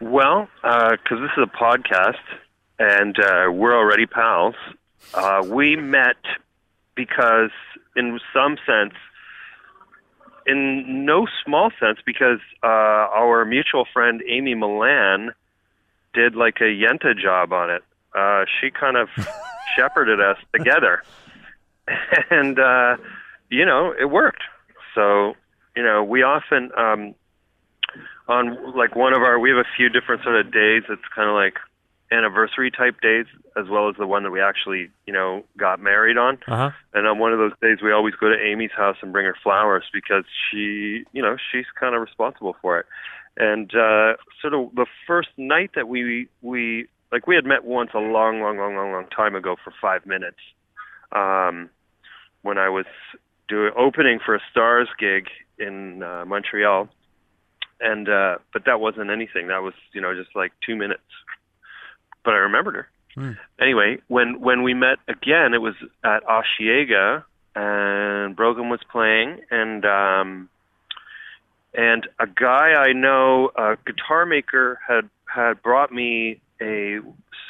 Well, 0.00 0.48
because 0.62 1.18
this 1.20 1.30
is 1.36 1.44
a 1.44 1.64
podcast 1.64 2.20
and 2.78 3.16
uh, 3.18 3.50
we're 3.52 3.76
already 3.76 4.06
pals, 4.06 4.54
uh, 5.14 5.42
we 5.46 5.76
met 5.76 6.16
because, 6.94 7.50
in 7.96 8.18
some 8.34 8.56
sense, 8.66 8.94
in 10.46 11.04
no 11.04 11.26
small 11.44 11.70
sense, 11.78 11.98
because 12.04 12.40
uh, 12.62 12.66
our 12.66 13.44
mutual 13.44 13.86
friend 13.92 14.22
Amy 14.28 14.54
Millan 14.54 15.32
did 16.12 16.34
like 16.34 16.56
a 16.60 16.64
Yenta 16.64 17.16
job 17.16 17.52
on 17.52 17.70
it. 17.70 17.82
Uh, 18.14 18.44
she 18.60 18.70
kind 18.70 18.96
of 18.96 19.08
shepherded 19.76 20.20
us 20.20 20.36
together, 20.54 21.02
and 22.30 22.58
uh, 22.58 22.96
you 23.50 23.64
know 23.64 23.92
it 23.98 24.06
worked. 24.06 24.42
So 24.94 25.34
you 25.76 25.82
know 25.82 26.04
we 26.04 26.22
often 26.22 26.70
um, 26.76 27.14
on 28.28 28.76
like 28.76 28.94
one 28.94 29.12
of 29.12 29.22
our 29.22 29.38
we 29.38 29.50
have 29.50 29.58
a 29.58 29.68
few 29.76 29.88
different 29.88 30.22
sort 30.22 30.36
of 30.36 30.52
days 30.52 30.82
it's 30.88 31.02
kind 31.14 31.28
of 31.28 31.34
like 31.34 31.56
anniversary 32.10 32.70
type 32.70 33.00
days 33.00 33.24
as 33.56 33.68
well 33.70 33.88
as 33.88 33.96
the 33.98 34.06
one 34.06 34.22
that 34.22 34.30
we 34.30 34.40
actually 34.40 34.90
you 35.06 35.12
know 35.12 35.42
got 35.56 35.80
married 35.80 36.18
on 36.18 36.38
Uh 36.46 36.56
huh. 36.56 36.70
and 36.92 37.06
on 37.06 37.18
one 37.18 37.32
of 37.32 37.38
those 37.38 37.52
days 37.62 37.78
we 37.82 37.90
always 37.90 38.14
go 38.14 38.28
to 38.28 38.36
amy's 38.38 38.70
house 38.76 38.96
and 39.02 39.12
bring 39.12 39.24
her 39.24 39.36
flowers 39.42 39.84
because 39.92 40.24
she 40.50 41.04
you 41.12 41.22
know 41.22 41.36
she's 41.50 41.64
kind 41.78 41.94
of 41.94 42.02
responsible 42.02 42.54
for 42.60 42.78
it 42.80 42.86
and 43.38 43.74
uh 43.74 44.12
sort 44.42 44.52
of 44.52 44.74
the 44.74 44.84
first 45.06 45.30
night 45.38 45.70
that 45.74 45.88
we 45.88 46.28
we 46.42 46.86
like 47.12 47.26
we 47.26 47.34
had 47.36 47.44
met 47.44 47.64
once 47.64 47.90
a 47.94 47.98
long 47.98 48.40
long 48.40 48.56
long 48.56 48.74
long 48.74 48.90
long 48.90 49.06
time 49.14 49.34
ago 49.34 49.56
for 49.62 49.72
five 49.80 50.04
minutes 50.06 50.38
um 51.12 51.70
when 52.42 52.58
i 52.58 52.68
was 52.68 52.86
doing 53.52 53.72
opening 53.76 54.18
for 54.24 54.34
a 54.34 54.40
stars 54.50 54.88
gig 54.98 55.28
in 55.58 56.02
uh, 56.02 56.24
montreal. 56.26 56.88
And 57.80 58.08
uh 58.08 58.38
but 58.52 58.64
that 58.66 58.80
wasn't 58.80 59.10
anything. 59.10 59.48
That 59.48 59.62
was 59.62 59.74
you 59.92 60.00
know 60.00 60.14
just 60.14 60.34
like 60.34 60.52
two 60.64 60.76
minutes. 60.76 61.02
But 62.24 62.34
i 62.34 62.38
remembered 62.38 62.74
her. 62.76 62.88
Hmm. 63.14 63.32
anyway 63.60 63.98
when 64.08 64.40
when 64.40 64.62
we 64.62 64.72
met 64.72 64.96
again 65.06 65.52
it 65.52 65.60
was 65.60 65.74
at 66.02 66.22
Osheaga 66.24 67.24
and 67.54 68.34
brogan 68.34 68.70
was 68.70 68.80
playing 68.90 69.40
and 69.50 69.84
um 69.84 70.48
and 71.74 72.08
a 72.18 72.26
guy 72.26 72.72
i 72.72 72.94
know 72.94 73.50
a 73.54 73.76
guitar 73.84 74.24
maker 74.24 74.80
had 74.88 75.10
had 75.26 75.62
brought 75.62 75.92
me 75.92 76.40
a 76.62 77.00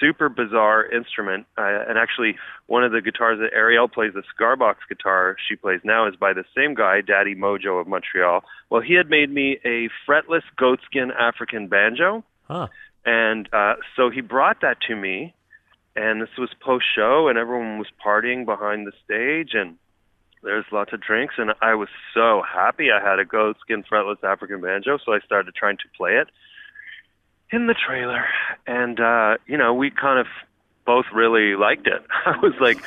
super 0.01 0.29
bizarre 0.29 0.85
instrument. 0.91 1.47
Uh, 1.59 1.85
and 1.89 1.99
actually 1.99 2.37
one 2.67 2.83
of 2.83 2.93
the 2.93 3.01
guitars 3.01 3.39
that 3.39 3.55
ariel 3.57 3.89
plays 3.89 4.13
the 4.15 4.23
cigar 4.33 4.57
box 4.57 4.81
guitar 4.89 5.37
she 5.49 5.55
plays 5.55 5.81
now 5.85 6.09
is 6.09 6.17
by 6.17 6.33
the 6.33 6.45
same 6.57 6.75
guy 6.75 7.01
daddy 7.01 7.35
mojo 7.35 7.81
of 7.81 7.87
montreal. 7.87 8.43
Well 8.71 8.81
he 8.81 8.95
had 8.95 9.09
made 9.09 9.31
me 9.31 9.59
a 9.65 9.89
fretless 10.09 10.43
goatskin 10.59 11.11
african 11.13 11.69
banjo. 11.69 12.25
Huh. 12.49 12.67
and 13.05 13.49
uh, 13.53 13.75
so 13.97 14.11
he 14.11 14.21
brought 14.21 14.61
that 14.63 14.79
to 14.89 14.97
me, 14.97 15.33
and 15.95 16.21
this 16.21 16.29
was 16.37 16.51
post 16.61 16.85
show, 16.95 17.29
and 17.29 17.39
everyone 17.39 17.79
was 17.79 17.87
partying 18.05 18.45
behind 18.45 18.87
the 18.87 18.93
stage, 19.05 19.51
and 19.55 19.77
there's 20.43 20.65
lots 20.73 20.93
of 20.93 21.01
drinks, 21.01 21.35
and 21.39 21.53
I 21.63 21.75
was 21.75 21.89
so 22.13 22.43
happy 22.43 22.89
I 22.91 23.01
had 23.01 23.21
a 23.21 23.25
goatskin 23.25 23.85
fretless 23.91 24.23
African 24.25 24.61
banjo, 24.61 24.99
so 25.05 25.13
I 25.13 25.21
started 25.21 25.55
trying 25.55 25.77
to 25.79 25.89
play 25.97 26.13
it 26.15 26.29
in 27.53 27.67
the 27.67 27.75
trailer, 27.75 28.25
and 28.67 28.99
uh, 28.99 29.37
you 29.47 29.57
know 29.57 29.75
we 29.75 29.91
kind 29.91 30.19
of 30.19 30.27
both 30.85 31.07
really 31.15 31.55
liked 31.55 31.87
it. 31.87 32.03
I 32.27 32.39
was 32.39 32.55
like, 32.61 32.79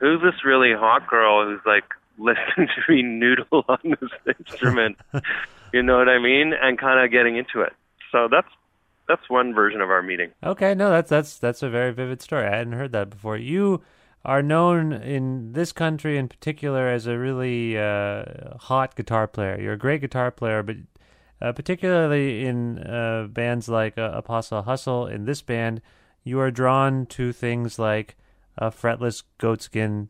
"Who's 0.00 0.22
this 0.22 0.44
really 0.44 0.72
hot 0.72 1.08
girl 1.08 1.44
who's 1.44 1.60
like 1.66 1.84
listening 2.18 2.68
to 2.86 2.92
me 2.92 3.02
noodle 3.02 3.64
on 3.68 3.78
this 4.00 4.36
instrument?" 4.38 4.96
you 5.72 5.82
know 5.82 5.98
what 5.98 6.08
I 6.08 6.18
mean? 6.18 6.52
And 6.60 6.78
kind 6.78 7.04
of 7.04 7.10
getting 7.10 7.36
into 7.36 7.60
it. 7.60 7.72
So 8.10 8.28
that's 8.30 8.48
that's 9.08 9.28
one 9.28 9.54
version 9.54 9.80
of 9.80 9.90
our 9.90 10.02
meeting. 10.02 10.30
Okay, 10.42 10.74
no, 10.74 10.90
that's 10.90 11.10
that's 11.10 11.38
that's 11.38 11.62
a 11.62 11.68
very 11.68 11.92
vivid 11.92 12.22
story. 12.22 12.46
I 12.46 12.56
hadn't 12.56 12.74
heard 12.74 12.92
that 12.92 13.10
before. 13.10 13.36
You 13.36 13.82
are 14.24 14.42
known 14.42 14.92
in 14.92 15.52
this 15.52 15.72
country 15.72 16.16
in 16.16 16.28
particular 16.28 16.88
as 16.88 17.06
a 17.06 17.18
really 17.18 17.76
uh, 17.76 18.24
hot 18.58 18.96
guitar 18.96 19.26
player. 19.26 19.60
You're 19.60 19.74
a 19.74 19.78
great 19.78 20.00
guitar 20.00 20.30
player, 20.30 20.62
but 20.62 20.76
uh, 21.40 21.52
particularly 21.52 22.44
in 22.44 22.78
uh, 22.78 23.26
bands 23.30 23.68
like 23.68 23.98
uh, 23.98 24.10
Apostle 24.14 24.62
Hustle, 24.62 25.06
in 25.06 25.24
this 25.24 25.42
band, 25.42 25.80
you 26.22 26.40
are 26.40 26.50
drawn 26.50 27.06
to 27.06 27.32
things 27.32 27.78
like 27.78 28.16
a 28.56 28.70
fretless 28.70 29.22
goatskin. 29.38 30.08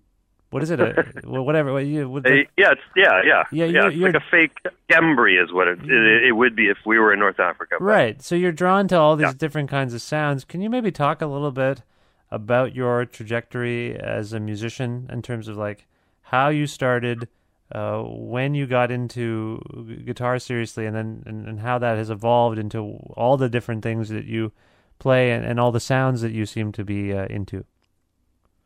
What 0.51 0.63
is 0.63 0.71
it? 0.71 0.79
A, 1.25 1.43
whatever. 1.43 1.73
What 1.73 1.87
you, 1.87 2.09
what 2.09 2.23
the- 2.23 2.43
Uh, 2.43 2.45
yeah, 2.57 2.73
it's 2.73 2.81
yeah, 2.95 3.21
yeah, 3.25 3.43
Yeah, 3.51 3.65
yeah. 3.65 3.71
you're- 3.73 3.87
it's 3.89 3.97
you're- 3.97 4.13
like 4.13 4.23
a 4.23 4.27
fake 4.31 4.53
gimbri 4.91 5.43
is 5.43 5.53
what 5.53 5.67
it, 5.67 5.81
it 5.83 6.25
it 6.29 6.33
would 6.33 6.55
be 6.55 6.69
if 6.69 6.79
we 6.87 6.99
were 6.99 7.13
in 7.13 7.19
North 7.19 7.41
Africa. 7.41 7.77
but- 7.79 7.85
Right. 7.85 8.23
So 8.23 8.35
you're 8.37 8.53
drawn 8.53 8.87
to 8.89 8.97
all 8.97 9.17
these 9.17 9.27
Yeah. 9.29 9.33
different 9.37 9.69
kinds 9.71 9.95
of 9.95 10.03
sounds. 10.03 10.45
Can 10.45 10.61
you 10.61 10.71
maybe 10.71 10.93
talk 10.93 11.21
a 11.21 11.27
little 11.27 11.51
bit 11.51 11.83
about 12.31 12.75
your 12.75 13.05
trajectory 13.05 13.97
as 13.99 14.33
a 14.33 14.39
musician 14.41 15.09
in 15.13 15.23
terms 15.23 15.49
of 15.49 15.57
like 15.57 15.87
how 16.29 16.49
you 16.51 16.67
started, 16.69 17.29
uh, 17.73 18.03
when 18.03 18.55
you 18.55 18.67
got 18.67 18.91
into 18.91 19.61
guitar 20.05 20.39
seriously, 20.39 20.87
and 20.87 20.95
then 20.95 21.23
and, 21.27 21.49
and 21.49 21.61
how 21.61 21.79
that 21.79 21.97
has 21.97 22.11
evolved 22.11 22.59
into 22.59 22.99
all 23.17 23.37
the 23.37 23.49
different 23.49 23.83
things 23.83 24.09
that 24.11 24.25
you 24.25 24.53
play 24.99 25.33
and, 25.33 25.45
and 25.45 25.59
all 25.59 25.73
the 25.73 25.81
sounds 25.81 26.21
that 26.21 26.33
you 26.33 26.47
seem 26.47 26.73
to 26.73 26.85
be 26.85 27.13
uh, 27.13 27.27
into. 27.27 27.65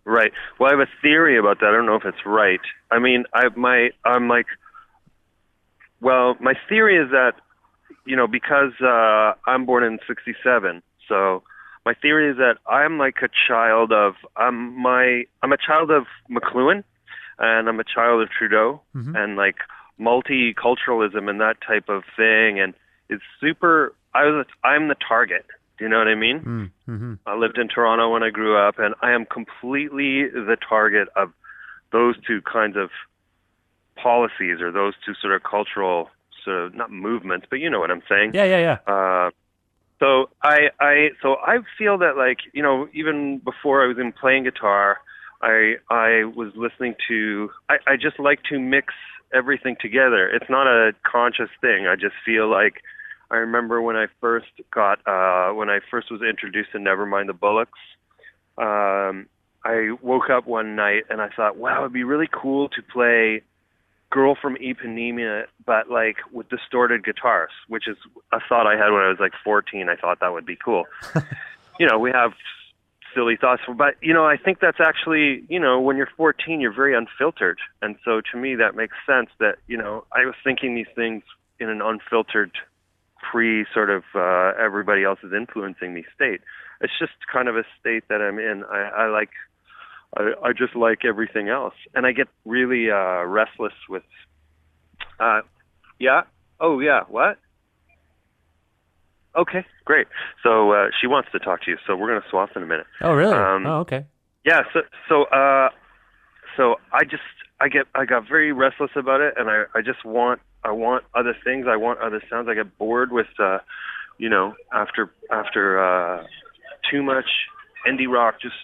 Right. 0.05 0.33
Well, 0.59 0.71
I 0.71 0.78
have 0.78 0.88
a 0.88 0.90
theory 1.02 1.38
about 1.38 1.61
that. 1.61 1.67
I 1.67 1.73
don't 1.73 1.87
know 1.87 1.97
if 1.97 2.05
it's 2.05 2.25
right. 2.25 2.61
I 2.90 2.99
mean, 2.99 3.25
I 3.35 3.49
my 3.57 3.90
I'm 4.05 4.28
like, 4.28 4.47
well, 6.00 6.37
my 6.40 6.55
theory 6.69 6.97
is 6.97 7.11
that, 7.11 7.35
you 8.07 8.17
know, 8.17 8.26
because 8.26 8.73
uh, 8.83 9.35
I'm 9.47 9.67
born 9.67 9.85
in 9.85 9.99
'67, 10.07 10.83
so 11.09 11.43
my 11.85 11.95
theory 11.95 12.31
is 12.31 12.37
that 12.38 12.57
I'm 12.67 12.99
like 12.99 13.17
a 13.23 13.28
child 13.47 13.93
of 13.93 14.14
I'm 14.37 14.81
my 14.81 15.25
I'm 15.43 15.52
a 15.52 15.59
child 15.59 15.90
of 15.90 16.05
McLuhan, 16.31 16.85
and 17.38 17.68
I'm 17.68 17.80
a 17.80 17.85
child 17.85 18.23
of 18.23 18.28
Trudeau, 18.30 18.80
and 19.16 19.37
like 19.37 19.57
multiculturalism 20.00 21.28
and 21.28 21.40
that 21.40 21.57
type 21.66 21.88
of 21.88 22.04
thing, 22.16 22.61
and 22.61 22.75
it's 23.09 23.23
super. 23.40 23.95
I 24.14 24.25
was 24.25 24.47
I'm 24.64 24.88
the 24.88 24.97
target. 24.97 25.47
Do 25.78 25.85
you 25.85 25.90
know 25.90 25.99
what 25.99 26.09
I 26.09 26.14
mean? 26.16 26.40
Mm, 26.40 26.71
hmm 26.87 27.14
I 27.26 27.37
lived 27.37 27.57
in 27.59 27.68
Toronto 27.68 28.11
when 28.11 28.23
I 28.23 28.30
grew 28.30 28.57
up, 28.59 28.78
and 28.78 28.95
I 29.02 29.12
am 29.12 29.26
completely 29.26 30.28
the 30.28 30.57
target 30.68 31.09
of 31.14 31.33
those 31.92 32.16
two 32.26 32.40
kinds 32.42 32.76
of 32.76 32.90
policies 33.97 34.61
or 34.61 34.71
those 34.73 34.95
two 35.04 35.14
sort 35.21 35.35
of 35.35 35.42
cultural 35.42 36.11
sort 36.45 36.66
of 36.66 36.75
not 36.75 36.90
movements, 36.90 37.47
but 37.49 37.57
you 37.57 37.71
know 37.71 37.80
what 37.80 37.90
I'm 37.90 38.02
saying. 38.09 38.33
Yeah, 38.35 38.45
yeah, 38.45 38.78
yeah. 38.87 38.92
Uh, 38.92 39.30
so 40.00 40.30
I, 40.42 40.71
I, 40.80 41.09
so 41.23 41.37
I 41.37 41.59
feel 41.76 41.99
that 41.99 42.16
like 42.16 42.38
you 42.52 42.62
know, 42.62 42.88
even 42.92 43.38
before 43.38 43.83
I 43.83 43.87
was 43.87 43.99
in 43.99 44.12
playing 44.12 44.45
guitar, 44.45 44.99
I, 45.40 45.76
I 45.90 46.25
was 46.25 46.52
listening 46.57 46.95
to. 47.09 47.50
I, 47.68 47.76
I 47.87 47.97
just 47.97 48.18
like 48.18 48.42
to 48.50 48.59
mix 48.59 48.95
everything 49.33 49.76
together. 49.80 50.28
It's 50.28 50.49
not 50.49 50.66
a 50.66 50.92
conscious 51.04 51.50
thing. 51.61 51.87
I 51.87 51.97
just 51.97 52.14
feel 52.25 52.50
like. 52.50 52.83
I 53.30 53.37
remember 53.37 53.83
when 53.83 53.95
I 53.95 54.07
first 54.23 54.47
got, 54.73 55.00
uh, 55.07 55.52
when 55.52 55.68
I 55.68 55.80
first 55.90 56.11
was 56.11 56.23
introduced 56.23 56.73
to 56.73 56.78
Never 56.78 57.04
Mind 57.04 57.28
the 57.28 57.35
Bollocks. 57.35 57.66
Um, 58.57 59.26
I 59.64 59.90
woke 60.00 60.30
up 60.30 60.47
one 60.47 60.76
night 60.76 61.04
and 61.11 61.21
I 61.21 61.28
thought, 61.28 61.59
wow, 61.59 61.80
it'd 61.80 61.92
be 61.92 62.04
really 62.04 62.28
cool 62.33 62.71
to 62.71 62.83
play 62.83 63.42
Girl 64.11 64.35
from 64.40 64.57
Ipanema, 64.57 65.45
but 65.66 65.90
like 65.90 66.16
with 66.33 66.49
distorted 66.49 67.04
guitars, 67.04 67.50
which 67.68 67.87
is 67.87 67.99
a 68.33 68.40
thought 68.49 68.66
I 68.66 68.73
had 68.73 68.90
when 68.90 69.02
I 69.02 69.09
was 69.09 69.18
like 69.21 69.35
14. 69.45 69.90
I 69.90 69.97
thought 69.97 70.21
that 70.21 70.33
would 70.33 70.47
be 70.47 70.57
cool. 70.57 70.85
you 71.78 71.87
know, 71.87 71.99
we 71.99 72.11
have 72.11 72.33
silly 73.14 73.36
thoughts, 73.36 73.62
but 73.76 73.94
you 74.00 74.14
know, 74.14 74.24
I 74.26 74.36
think 74.36 74.60
that's 74.60 74.80
actually, 74.80 75.44
you 75.48 75.60
know, 75.60 75.80
when 75.80 75.96
you're 75.96 76.10
14, 76.16 76.60
you're 76.60 76.74
very 76.74 76.96
unfiltered, 76.96 77.58
and 77.82 77.96
so 78.04 78.20
to 78.32 78.38
me 78.38 78.54
that 78.56 78.74
makes 78.74 78.96
sense. 79.06 79.30
That 79.38 79.56
you 79.66 79.76
know, 79.76 80.04
I 80.12 80.24
was 80.24 80.34
thinking 80.42 80.74
these 80.74 80.92
things 80.94 81.22
in 81.60 81.68
an 81.68 81.82
unfiltered 81.82 82.52
pre 83.30 83.66
sort 83.72 83.90
of 83.90 84.04
uh, 84.14 84.52
everybody 84.60 85.04
else 85.04 85.18
is 85.22 85.32
influencing 85.32 85.94
me 85.94 86.04
state. 86.14 86.40
It's 86.80 86.92
just 86.98 87.12
kind 87.32 87.48
of 87.48 87.56
a 87.56 87.64
state 87.80 88.04
that 88.08 88.20
I'm 88.20 88.38
in. 88.38 88.64
I, 88.64 89.04
I 89.04 89.06
like 89.08 89.30
I, 90.16 90.32
I 90.42 90.52
just 90.52 90.74
like 90.74 91.04
everything 91.04 91.48
else, 91.48 91.74
and 91.94 92.06
I 92.06 92.12
get 92.12 92.28
really 92.44 92.90
uh, 92.90 93.24
restless 93.24 93.74
with. 93.88 94.04
Uh, 95.20 95.40
yeah. 95.98 96.22
Oh 96.60 96.80
yeah. 96.80 97.02
What? 97.08 97.38
Okay, 99.37 99.64
great. 99.85 100.06
So 100.42 100.73
uh, 100.73 100.88
she 101.00 101.06
wants 101.06 101.28
to 101.32 101.38
talk 101.38 101.62
to 101.62 101.70
you, 101.70 101.76
so 101.87 101.97
we're 101.97 102.08
going 102.08 102.20
to 102.20 102.28
swap 102.28 102.50
in 102.56 102.62
a 102.62 102.66
minute. 102.66 102.87
Oh, 103.02 103.12
really? 103.12 103.35
Um, 103.35 103.66
oh, 103.66 103.80
okay. 103.80 104.04
Yeah. 104.44 104.62
So 104.73 104.80
so 105.08 105.25
uh, 105.25 105.68
so 106.56 106.76
I 106.92 107.04
just 107.04 107.23
I 107.61 107.68
get 107.68 107.87
I 107.94 108.04
got 108.04 108.28
very 108.28 108.52
restless 108.52 108.90
about 108.97 109.20
it, 109.20 109.35
and 109.37 109.50
I 109.50 109.64
I 109.75 109.82
just 109.82 110.04
want 110.04 110.40
I 110.64 110.73
want 110.73 111.04
other 111.14 111.37
things. 111.44 111.66
I 111.68 111.76
want 111.76 112.00
other 112.00 112.23
sounds. 112.30 112.49
I 112.49 112.54
get 112.54 112.76
bored 112.78 113.12
with 113.12 113.26
uh, 113.38 113.58
you 114.18 114.28
know 114.28 114.54
after 114.73 115.11
after 115.30 115.78
uh, 115.78 116.26
too 116.90 117.02
much 117.02 117.26
indie 117.87 118.08
rock 118.08 118.40
just 118.40 118.54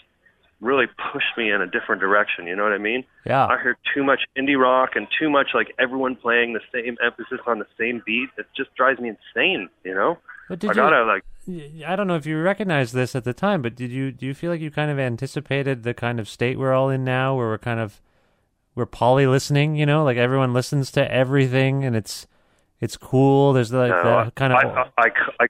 really 0.60 0.86
pushed 1.12 1.36
me 1.36 1.50
in 1.50 1.60
a 1.60 1.66
different 1.66 2.00
direction. 2.00 2.46
You 2.46 2.56
know 2.56 2.62
what 2.62 2.72
I 2.72 2.78
mean? 2.78 3.04
Yeah. 3.26 3.46
I 3.46 3.56
heard 3.56 3.76
too 3.94 4.02
much 4.02 4.20
indie 4.36 4.58
rock 4.58 4.90
and 4.94 5.06
too 5.20 5.28
much 5.28 5.48
like 5.54 5.74
everyone 5.78 6.16
playing 6.16 6.54
the 6.54 6.60
same 6.72 6.96
emphasis 7.04 7.40
on 7.46 7.58
the 7.58 7.66
same 7.78 8.02
beat. 8.06 8.30
It 8.38 8.46
just 8.56 8.74
drives 8.74 8.98
me 8.98 9.10
insane. 9.10 9.68
You 9.84 9.94
know? 9.94 10.18
But 10.48 10.58
did 10.58 10.70
I 10.70 10.74
you? 10.76 10.82
gotta 10.82 11.04
like 11.04 11.24
I 11.86 11.94
don't 11.96 12.06
know 12.06 12.16
if 12.16 12.26
you 12.26 12.40
recognized 12.40 12.94
this 12.94 13.14
at 13.14 13.24
the 13.24 13.34
time, 13.34 13.60
but 13.62 13.74
did 13.74 13.90
you? 13.90 14.10
Do 14.12 14.24
you 14.26 14.34
feel 14.34 14.50
like 14.50 14.60
you 14.60 14.70
kind 14.70 14.90
of 14.90 14.98
anticipated 14.98 15.82
the 15.82 15.92
kind 15.94 16.18
of 16.18 16.28
state 16.28 16.58
we're 16.58 16.72
all 16.72 16.88
in 16.88 17.04
now, 17.04 17.36
where 17.36 17.48
we're 17.48 17.58
kind 17.58 17.80
of 17.80 18.00
we're 18.74 18.86
poly 18.86 19.26
listening? 19.26 19.76
You 19.76 19.86
know, 19.86 20.04
like 20.04 20.16
everyone 20.16 20.54
listens 20.54 20.90
to 20.92 21.12
everything, 21.12 21.84
and 21.84 21.96
it's 21.96 22.26
it's 22.80 22.96
cool. 22.96 23.52
There's 23.52 23.72
like 23.72 23.90
no, 23.90 24.00
the 24.00 24.32
kind 24.36 24.52
of 24.52 24.58
I, 24.58 24.82
I, 24.98 25.02
I, 25.04 25.10
I, 25.40 25.46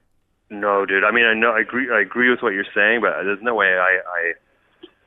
no, 0.49 0.85
dude. 0.85 1.03
I 1.03 1.11
mean, 1.11 1.25
I 1.25 1.33
know 1.33 1.51
I 1.51 1.61
agree. 1.61 1.89
I 1.91 2.01
agree 2.01 2.29
with 2.29 2.41
what 2.41 2.53
you're 2.53 2.65
saying, 2.75 3.01
but 3.01 3.23
there's 3.23 3.41
no 3.41 3.55
way 3.55 3.67
I, 3.77 3.99
I 4.07 4.33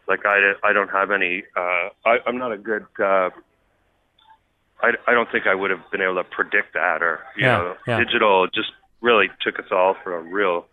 like 0.08 0.26
I, 0.26 0.52
I 0.64 0.72
don't 0.72 0.90
have 0.90 1.10
any. 1.10 1.44
Uh, 1.56 1.90
I, 2.06 2.18
I'm 2.26 2.38
not 2.38 2.52
a 2.52 2.58
good. 2.58 2.86
Uh, 2.98 3.30
I, 4.80 4.92
I 5.06 5.12
don't 5.12 5.30
think 5.32 5.46
I 5.46 5.54
would 5.54 5.70
have 5.70 5.90
been 5.90 6.00
able 6.02 6.16
to 6.16 6.24
predict 6.24 6.74
that, 6.74 7.02
or 7.02 7.20
you 7.36 7.42
Yeah, 7.42 7.58
know, 7.58 7.74
yeah. 7.86 7.98
digital 8.04 8.46
just 8.48 8.70
really 9.00 9.28
took 9.40 9.58
us 9.58 9.66
all 9.70 9.94
for 10.02 10.16
a 10.16 10.22
real, 10.22 10.66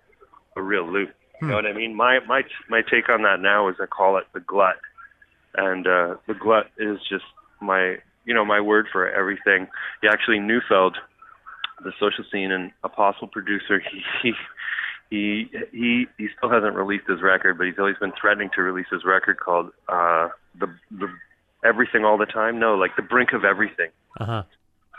a 0.56 0.62
real 0.62 0.92
loop. 0.92 1.10
You 1.10 1.14
Hmm. 1.42 1.50
know 1.50 1.56
what 1.56 1.66
I 1.66 1.74
mean? 1.74 1.96
My 1.96 2.20
my 2.28 2.44
my 2.70 2.82
take 2.82 3.10
on 3.10 3.24
that 3.24 3.42
now 3.42 3.68
is 3.70 3.76
I 3.82 3.86
call 3.88 4.18
it 4.18 4.26
the 4.34 4.40
glut, 4.40 4.78
and 5.56 5.86
uh, 5.86 6.16
the 6.28 6.34
glut 6.34 6.68
is 6.78 6.98
just 7.10 7.26
my 7.62 7.98
you 8.26 8.34
know 8.34 8.46
my 8.46 8.62
word 8.62 8.88
for 8.92 9.10
everything. 9.10 9.68
He 10.02 10.08
actually 10.08 10.40
Newfeld, 10.40 10.94
the 11.84 11.92
social 12.00 12.24
scene 12.32 12.52
and 12.52 12.72
apostle 12.84 13.28
producer, 13.28 13.80
he 13.92 14.02
he 14.22 14.34
he 15.10 15.50
he 15.72 16.08
he 16.18 16.28
still 16.38 16.50
hasn't 16.50 16.76
released 16.76 17.08
his 17.08 17.22
record, 17.22 17.58
but 17.58 17.68
he's 17.68 17.78
always 17.78 17.98
been 18.00 18.14
threatening 18.20 18.50
to 18.56 18.62
release 18.62 18.88
his 18.90 19.04
record 19.04 19.38
called 19.40 19.72
uh 19.90 20.30
the 20.58 20.68
the 20.90 21.08
everything 21.66 22.06
all 22.06 22.18
the 22.18 22.26
time. 22.26 22.60
No, 22.60 22.76
like 22.76 22.96
the 22.96 23.02
brink 23.02 23.34
of 23.34 23.44
everything 23.44 23.90
uh 24.20 24.26
huh. 24.26 24.44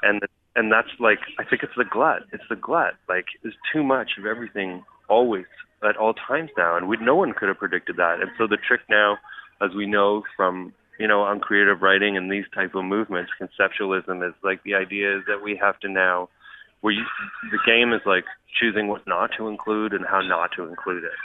and 0.02 0.20
and 0.56 0.72
that's 0.72 0.88
like 0.98 1.18
I 1.38 1.44
think 1.44 1.62
it's 1.62 1.76
the 1.76 1.84
glut. 1.84 2.22
It's 2.32 2.44
the 2.48 2.56
glut. 2.56 2.94
Like 3.08 3.26
there's 3.42 3.54
too 3.72 3.82
much 3.84 4.12
of 4.18 4.26
everything 4.26 4.82
always 5.08 5.44
at 5.86 5.96
all 5.96 6.14
times 6.14 6.50
now, 6.56 6.76
and 6.76 6.88
we 6.88 6.96
no 7.00 7.14
one 7.14 7.32
could 7.32 7.48
have 7.48 7.58
predicted 7.58 7.96
that. 7.96 8.20
And 8.20 8.30
so 8.38 8.46
the 8.46 8.56
trick 8.56 8.80
now, 8.88 9.18
as 9.62 9.70
we 9.76 9.86
know 9.86 10.22
from 10.36 10.72
you 10.98 11.06
know 11.06 11.22
on 11.22 11.40
creative 11.40 11.82
writing 11.82 12.16
and 12.16 12.30
these 12.32 12.46
type 12.54 12.74
of 12.74 12.84
movements, 12.84 13.30
conceptualism 13.40 14.26
is 14.26 14.34
like 14.42 14.62
the 14.64 14.74
idea 14.74 15.18
is 15.18 15.24
that 15.28 15.42
we 15.42 15.58
have 15.60 15.78
to 15.80 15.88
now 15.88 16.28
where 16.80 16.92
you, 16.92 17.04
the 17.50 17.58
game 17.66 17.92
is 17.92 18.00
like 18.06 18.24
choosing 18.60 18.88
what 18.88 19.06
not 19.06 19.30
to 19.38 19.48
include 19.48 19.92
and 19.92 20.04
how 20.06 20.20
not 20.20 20.50
to 20.56 20.64
include 20.64 21.04
it. 21.04 21.18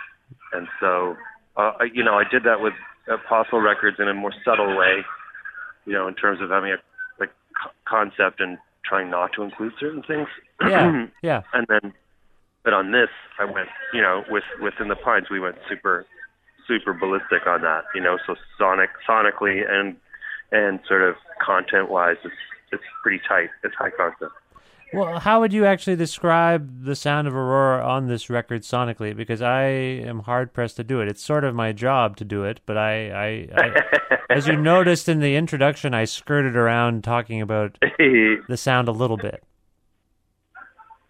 And 0.54 0.68
so 0.80 1.16
uh, 1.58 1.74
I- 1.80 1.90
you 1.94 2.04
know 2.04 2.16
I 2.16 2.24
did 2.30 2.44
that 2.44 2.60
with 2.62 2.74
Apostle 3.08 3.60
Records 3.62 3.98
in 4.00 4.08
a 4.08 4.14
more 4.14 4.34
subtle 4.46 4.78
way, 4.78 5.04
you 5.86 5.94
know, 5.94 6.08
in 6.08 6.16
terms 6.16 6.42
of 6.42 6.50
having 6.50 6.72
a 6.72 6.78
like 7.20 7.32
concept 7.88 8.40
and 8.40 8.58
trying 8.86 9.10
not 9.10 9.32
to 9.34 9.44
include 9.44 9.74
certain 9.80 10.04
things. 10.04 10.28
Yeah, 10.62 11.08
yeah. 11.24 11.42
and 11.54 11.66
then, 11.68 11.94
but 12.64 12.74
on 12.74 12.92
this, 12.92 13.10
I 13.40 13.46
went, 13.46 13.70
you 13.94 14.02
know, 14.02 14.24
with 14.30 14.44
within 14.62 14.88
the 14.88 14.96
pines, 14.96 15.28
we 15.30 15.40
went 15.40 15.56
super, 15.70 16.06
super 16.68 16.94
ballistic 16.94 17.48
on 17.48 17.62
that. 17.62 17.84
You 17.96 18.02
know, 18.02 18.18
so 18.26 18.36
sonic, 18.58 18.90
sonically, 19.08 19.70
and 19.70 19.96
and 20.52 20.80
sort 20.88 21.02
of 21.02 21.16
content 21.44 21.90
wise, 21.90 22.18
it's 22.24 22.34
it's 22.72 22.84
pretty 23.02 23.22
tight. 23.28 23.50
It's 23.64 23.76
high 23.76 23.92
concept. 23.92 24.34
Well, 24.94 25.20
how 25.20 25.40
would 25.40 25.54
you 25.54 25.66
actually 25.66 25.96
describe 25.96 26.84
the 26.84 26.96
sound 26.96 27.28
of 27.28 27.34
AroarA 27.34 27.86
on 27.86 28.08
this 28.08 28.30
record 28.30 28.64
sonically? 28.64 29.16
Because 29.16 29.42
I 29.42 29.64
am 29.64 30.20
hard 30.20 30.54
pressed 30.54 30.76
to 30.78 30.84
do 30.84 31.00
it. 31.00 31.08
It's 31.08 31.24
sort 31.24 31.46
of 31.46 31.56
my 31.56 31.72
job 31.72 32.18
to 32.18 32.26
do 32.26 32.44
it, 32.44 32.60
but 32.66 32.78
I, 32.78 33.10
I, 33.10 33.48
I 33.56 34.18
as 34.30 34.48
you 34.48 34.58
noticed 34.58 35.08
in 35.08 35.20
the 35.20 35.36
introduction, 35.36 35.94
I 35.94 36.04
skirted 36.06 36.58
around 36.58 37.04
talking 37.06 37.42
about 37.42 37.78
the 37.98 38.58
sound 38.58 38.90
a 38.90 38.92
little 38.92 39.18
bit. 39.18 39.44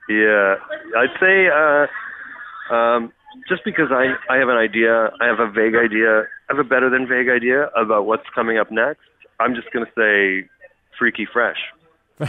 Yeah, 0.08 0.56
I'd 0.98 1.20
say 1.20 1.48
uh, 1.50 2.74
um, 2.74 3.12
just 3.50 3.64
because 3.66 3.92
I 3.92 4.14
I 4.32 4.38
have 4.38 4.50
an 4.50 4.58
idea, 4.58 5.10
I 5.20 5.26
have 5.26 5.40
a 5.40 5.50
vague 5.50 5.76
idea, 5.76 6.22
I 6.22 6.54
have 6.56 6.60
a 6.60 6.68
better 6.68 6.90
than 6.90 7.08
vague 7.08 7.30
idea 7.30 7.68
about 7.76 8.06
what's 8.06 8.26
coming 8.36 8.58
up 8.58 8.72
next. 8.72 9.02
I'm 9.40 9.56
just 9.56 9.72
gonna 9.72 9.90
say 9.98 10.48
freaky 11.00 11.28
fresh. 11.32 11.58
Uh, 12.20 12.26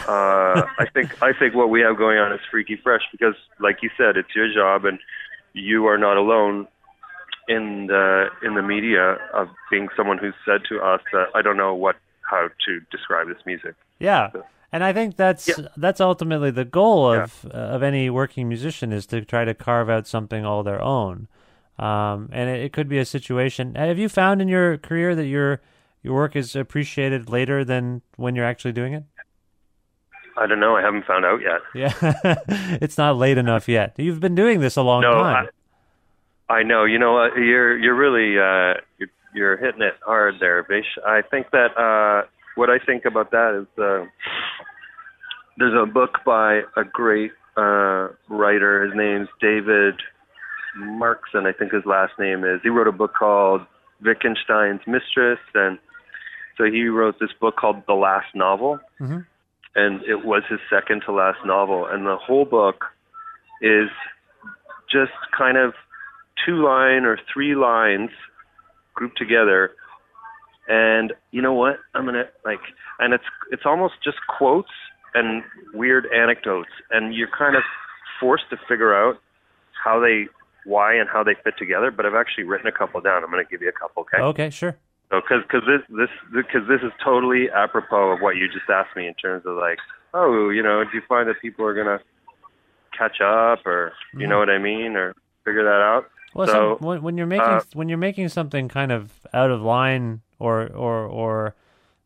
I 0.79 0.87
think 0.95 1.23
I 1.23 1.33
think 1.33 1.55
what 1.55 1.71
we 1.71 1.81
have 1.81 1.97
going 1.97 2.19
on 2.19 2.33
is 2.33 2.41
freaky 2.51 2.77
fresh 2.83 3.03
because, 3.13 3.35
like 3.61 3.79
you 3.83 3.91
said, 3.97 4.17
it's 4.17 4.35
your 4.35 4.53
job, 4.53 4.85
and 4.85 4.99
you 5.53 5.87
are 5.87 5.99
not 5.99 6.17
alone 6.17 6.67
in 7.49 7.87
the 7.89 8.29
in 8.43 8.55
the 8.55 8.63
media 8.63 9.19
of 9.35 9.49
being 9.71 9.89
someone 9.97 10.19
who's 10.19 10.35
said 10.45 10.63
to 10.69 10.81
us 10.81 11.01
that 11.13 11.27
I 11.35 11.43
don't 11.43 11.57
know 11.57 11.75
what 11.75 11.97
how 12.23 12.49
to 12.67 12.81
describe 12.91 13.29
this 13.29 13.45
music. 13.45 13.75
Yeah. 13.99 14.31
And 14.73 14.83
I 14.83 14.93
think 14.95 15.17
that's 15.17 15.49
Yeah. 15.49 15.67
that's 15.77 16.01
ultimately 16.01 16.51
the 16.51 16.65
goal 16.65 17.13
of 17.13 17.45
uh, 17.53 17.57
of 17.57 17.83
any 17.83 18.09
working 18.09 18.49
musician 18.49 18.93
is 18.93 19.07
to 19.07 19.23
try 19.25 19.45
to 19.45 19.55
carve 19.55 19.91
out 19.91 20.07
something 20.07 20.47
all 20.47 20.63
their 20.63 20.81
own. 20.81 21.29
Um, 21.79 22.29
and 22.33 22.49
it, 22.49 22.65
it 22.65 22.73
could 22.73 22.89
be 22.89 22.99
a 22.99 23.05
situation. 23.05 23.75
Have 23.75 23.99
you 23.99 24.09
found 24.09 24.41
in 24.41 24.49
your 24.49 24.79
career 24.79 25.15
that 25.15 25.27
your 25.27 25.61
your 26.03 26.15
work 26.15 26.35
is 26.37 26.57
appreciated 26.57 27.29
later 27.29 27.65
than 27.65 28.03
when 28.17 28.35
you're 28.35 28.47
actually 28.47 28.73
doing 28.73 28.95
it? 28.95 29.05
I 30.37 30.47
don't 30.47 30.61
know. 30.61 30.77
I 30.77 30.81
haven't 30.83 31.05
found 31.07 31.25
out 31.25 31.41
yet. 31.41 31.61
Yeah, 31.75 32.35
it's 32.81 32.97
not 32.99 33.17
late 33.17 33.39
enough 33.39 33.69
yet. 33.69 33.95
You've 33.99 34.21
been 34.21 34.35
doing 34.35 34.61
this 34.61 34.77
a 34.77 34.83
long 34.83 35.03
No, 35.03 35.13
time. 35.13 35.49
I, 36.49 36.55
I 36.55 36.63
know. 36.63 36.85
You 36.85 36.99
know 36.99 37.13
what? 37.13 37.37
You're 37.37 37.77
you're 37.79 37.95
really 37.95 38.39
uh, 38.39 38.81
you're, 38.99 39.09
you're 39.35 39.57
hitting 39.57 39.83
it 39.83 39.95
hard 40.05 40.37
there, 40.41 40.63
Vish. 40.63 40.87
I 41.07 41.23
think 41.23 41.51
that 41.53 41.77
uh, 41.77 42.27
what 42.55 42.71
I 42.71 42.79
think 42.79 43.05
about 43.05 43.31
that 43.33 43.61
is 43.61 43.67
uh, 43.83 44.05
there's 45.59 45.75
a 45.81 45.87
book 45.87 46.19
by 46.25 46.63
a 46.77 46.85
great 46.85 47.33
uh, 47.57 48.09
writer. 48.29 48.85
His 48.85 48.95
name's 48.97 49.29
David 49.41 49.95
Markson. 50.79 51.47
I 51.47 51.53
think 51.53 51.73
his 51.73 51.85
last 51.85 52.13
name 52.19 52.45
is. 52.45 52.61
He 52.63 52.69
wrote 52.71 52.89
a 52.89 52.93
book 52.93 53.15
called 53.15 53.63
Wittgenstein's 54.03 54.81
Mistress, 54.87 55.39
and 55.55 55.79
so 56.57 56.65
he 56.65 56.85
wrote 56.89 57.17
this 57.21 57.31
book 57.41 57.57
called 57.57 57.83
The 57.87 57.95
Last 57.95 58.35
Novel 58.35 58.79
Mhm. 59.01 59.27
And 59.75 60.03
it 60.05 60.25
was 60.25 60.43
his 60.49 60.61
second 60.71 61.03
to 61.07 61.13
last 61.13 61.39
novel. 61.45 61.87
And 61.87 62.07
the 62.07 62.17
whole 62.17 62.45
book 62.45 62.85
is 63.61 63.89
just 64.91 65.13
kind 65.37 65.57
of 65.57 65.75
two 66.45 66.63
line 66.63 67.05
or 67.05 67.19
three 67.33 67.55
lines 67.55 68.11
grouped 68.95 69.19
together. 69.19 69.73
And 70.69 71.13
you 71.31 71.43
know 71.43 71.55
what? 71.55 71.79
I'm 71.95 72.05
gonna 72.05 72.25
like, 72.45 72.61
and 72.99 73.15
it's 73.15 73.25
it's 73.51 73.63
almost 73.65 73.95
just 74.05 74.19
quotes 74.29 74.71
and 75.15 75.43
weird 75.75 76.07
anecdotes, 76.15 76.71
and 76.91 77.15
you're 77.15 77.29
kind 77.37 77.57
of 77.57 77.63
forced 78.21 78.45
to 78.51 78.57
figure 78.69 78.95
out 78.95 79.19
how 79.85 80.01
they, 80.01 80.27
why, 80.65 80.95
and 80.95 81.09
how 81.09 81.25
they 81.25 81.35
fit 81.43 81.55
together. 81.59 81.91
But 81.91 82.07
I've 82.07 82.15
actually 82.15 82.45
written 82.45 82.69
a 82.69 82.73
couple 82.73 83.01
down. 83.01 83.25
I'm 83.25 83.31
gonna 83.31 83.45
give 83.45 83.61
you 83.61 83.69
a 83.69 83.73
couple, 83.73 84.03
okay? 84.03 84.23
Okay, 84.23 84.51
sure. 84.51 84.77
So, 85.13 85.21
because 85.21 85.45
cause 85.51 85.61
this 85.67 85.83
this 85.91 86.09
because 86.33 86.67
this 86.69 86.81
is 86.83 86.91
totally 87.05 87.51
apropos 87.51 88.13
of 88.13 88.21
what 88.21 88.37
you 88.37 88.49
just 88.49 88.71
asked 88.71 88.97
me 88.97 89.07
in 89.07 89.13
terms 89.13 89.45
of 89.45 89.57
like, 89.57 89.77
oh, 90.15 90.49
you 90.49 90.63
know, 90.63 90.83
do 90.85 90.91
you 90.95 91.03
find 91.07 91.29
that 91.29 91.35
people 91.43 91.67
are 91.67 91.75
gonna 91.75 92.01
catch 92.97 93.21
up, 93.21 93.67
or 93.67 93.93
you 94.17 94.27
know 94.27 94.39
what 94.39 94.49
I 94.49 94.57
mean, 94.57 94.97
or 94.97 95.15
figure 95.45 95.65
that 95.65 95.83
out? 95.83 96.07
Well, 96.35 96.47
so 96.47 96.79
some, 96.79 96.89
when, 96.89 97.03
when 97.03 97.19
you're 97.19 97.27
making 97.27 97.45
uh, 97.45 97.61
when 97.75 97.91
you're 97.91 97.99
making 97.99 98.31
something 98.31 98.69
kind 98.69 98.91
of 98.91 99.13
out 99.35 99.51
of 99.51 99.61
line 99.61 100.23
or 100.39 100.67
or 100.69 101.05
or 101.05 101.57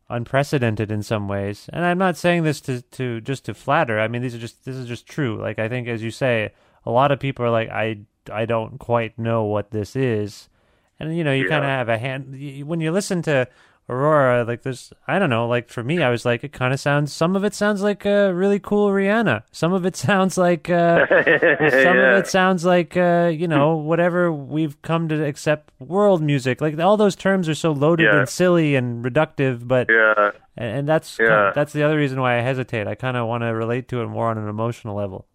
unprecedented 0.09 0.91
in 0.91 1.01
some 1.01 1.29
ways, 1.29 1.69
and 1.71 1.85
I'm 1.85 1.97
not 1.97 2.17
saying 2.17 2.43
this 2.43 2.59
to 2.61 2.81
to 2.81 3.21
just 3.21 3.45
to 3.45 3.53
flatter. 3.53 4.01
I 4.01 4.09
mean, 4.09 4.21
these 4.21 4.35
are 4.35 4.39
just 4.39 4.65
this 4.65 4.75
is 4.75 4.85
just 4.85 5.07
true. 5.07 5.39
Like 5.39 5.59
I 5.59 5.69
think, 5.69 5.87
as 5.87 6.03
you 6.03 6.11
say, 6.11 6.51
a 6.85 6.91
lot 6.91 7.13
of 7.13 7.21
people 7.21 7.45
are 7.45 7.51
like, 7.51 7.69
I 7.69 7.99
I 8.29 8.45
don't 8.45 8.79
quite 8.79 9.17
know 9.17 9.45
what 9.45 9.71
this 9.71 9.95
is, 9.95 10.49
and 10.99 11.15
you 11.17 11.23
know, 11.23 11.33
you 11.33 11.43
Yeah. 11.43 11.49
kind 11.49 11.63
of 11.63 11.69
have 11.69 11.89
a 11.89 11.97
hand 11.97 12.27
y- 12.31 12.63
when 12.65 12.79
you 12.81 12.91
listen 12.91 13.21
to 13.23 13.47
AroarA, 13.89 14.45
like 14.45 14.63
there's, 14.63 14.91
I 15.07 15.17
don't 15.17 15.29
know, 15.29 15.47
like 15.47 15.69
for 15.69 15.81
me, 15.81 16.03
I 16.03 16.09
was 16.09 16.25
like, 16.25 16.43
it 16.43 16.51
kind 16.51 16.73
of 16.73 16.79
sounds, 16.79 17.13
some 17.13 17.37
of 17.37 17.45
it 17.45 17.53
sounds 17.53 17.81
like 17.81 18.05
uh, 18.05 18.31
really 18.33 18.59
cool 18.59 18.89
Rihanna. 18.89 19.43
Some 19.53 19.71
of 19.71 19.85
it 19.85 19.95
sounds 20.07 20.37
like, 20.37 20.69
uh, 20.69 21.05
some 21.07 21.17
Yeah. 21.25 22.11
of 22.11 22.17
it 22.19 22.27
sounds 22.27 22.65
like, 22.65 22.97
uh, 22.97 23.31
you 23.33 23.47
know, 23.47 23.77
whatever 23.77 24.29
we've 24.29 24.81
come 24.81 25.07
to 25.07 25.23
accept 25.23 25.71
world 25.79 26.21
music. 26.21 26.59
Like 26.59 26.77
all 26.79 26.97
those 26.97 27.15
terms 27.15 27.47
are 27.47 27.55
so 27.55 27.71
loaded 27.71 28.03
Yeah. 28.11 28.19
and 28.19 28.27
silly 28.29 28.75
and 28.75 29.05
reductive, 29.05 29.65
but, 29.65 29.87
Yeah. 29.89 30.31
and, 30.57 30.79
and 30.79 30.87
that's, 30.89 31.17
Yeah. 31.17 31.53
that's 31.55 31.71
the 31.71 31.83
other 31.83 31.95
reason 31.95 32.19
why 32.19 32.37
I 32.37 32.41
hesitate. 32.41 32.87
I 32.87 32.95
kind 32.95 33.15
of 33.15 33.25
want 33.27 33.43
to 33.43 33.47
relate 33.55 33.87
to 33.89 34.01
it 34.01 34.07
more 34.07 34.27
on 34.27 34.37
an 34.37 34.49
emotional 34.49 34.95
level. 34.97 35.27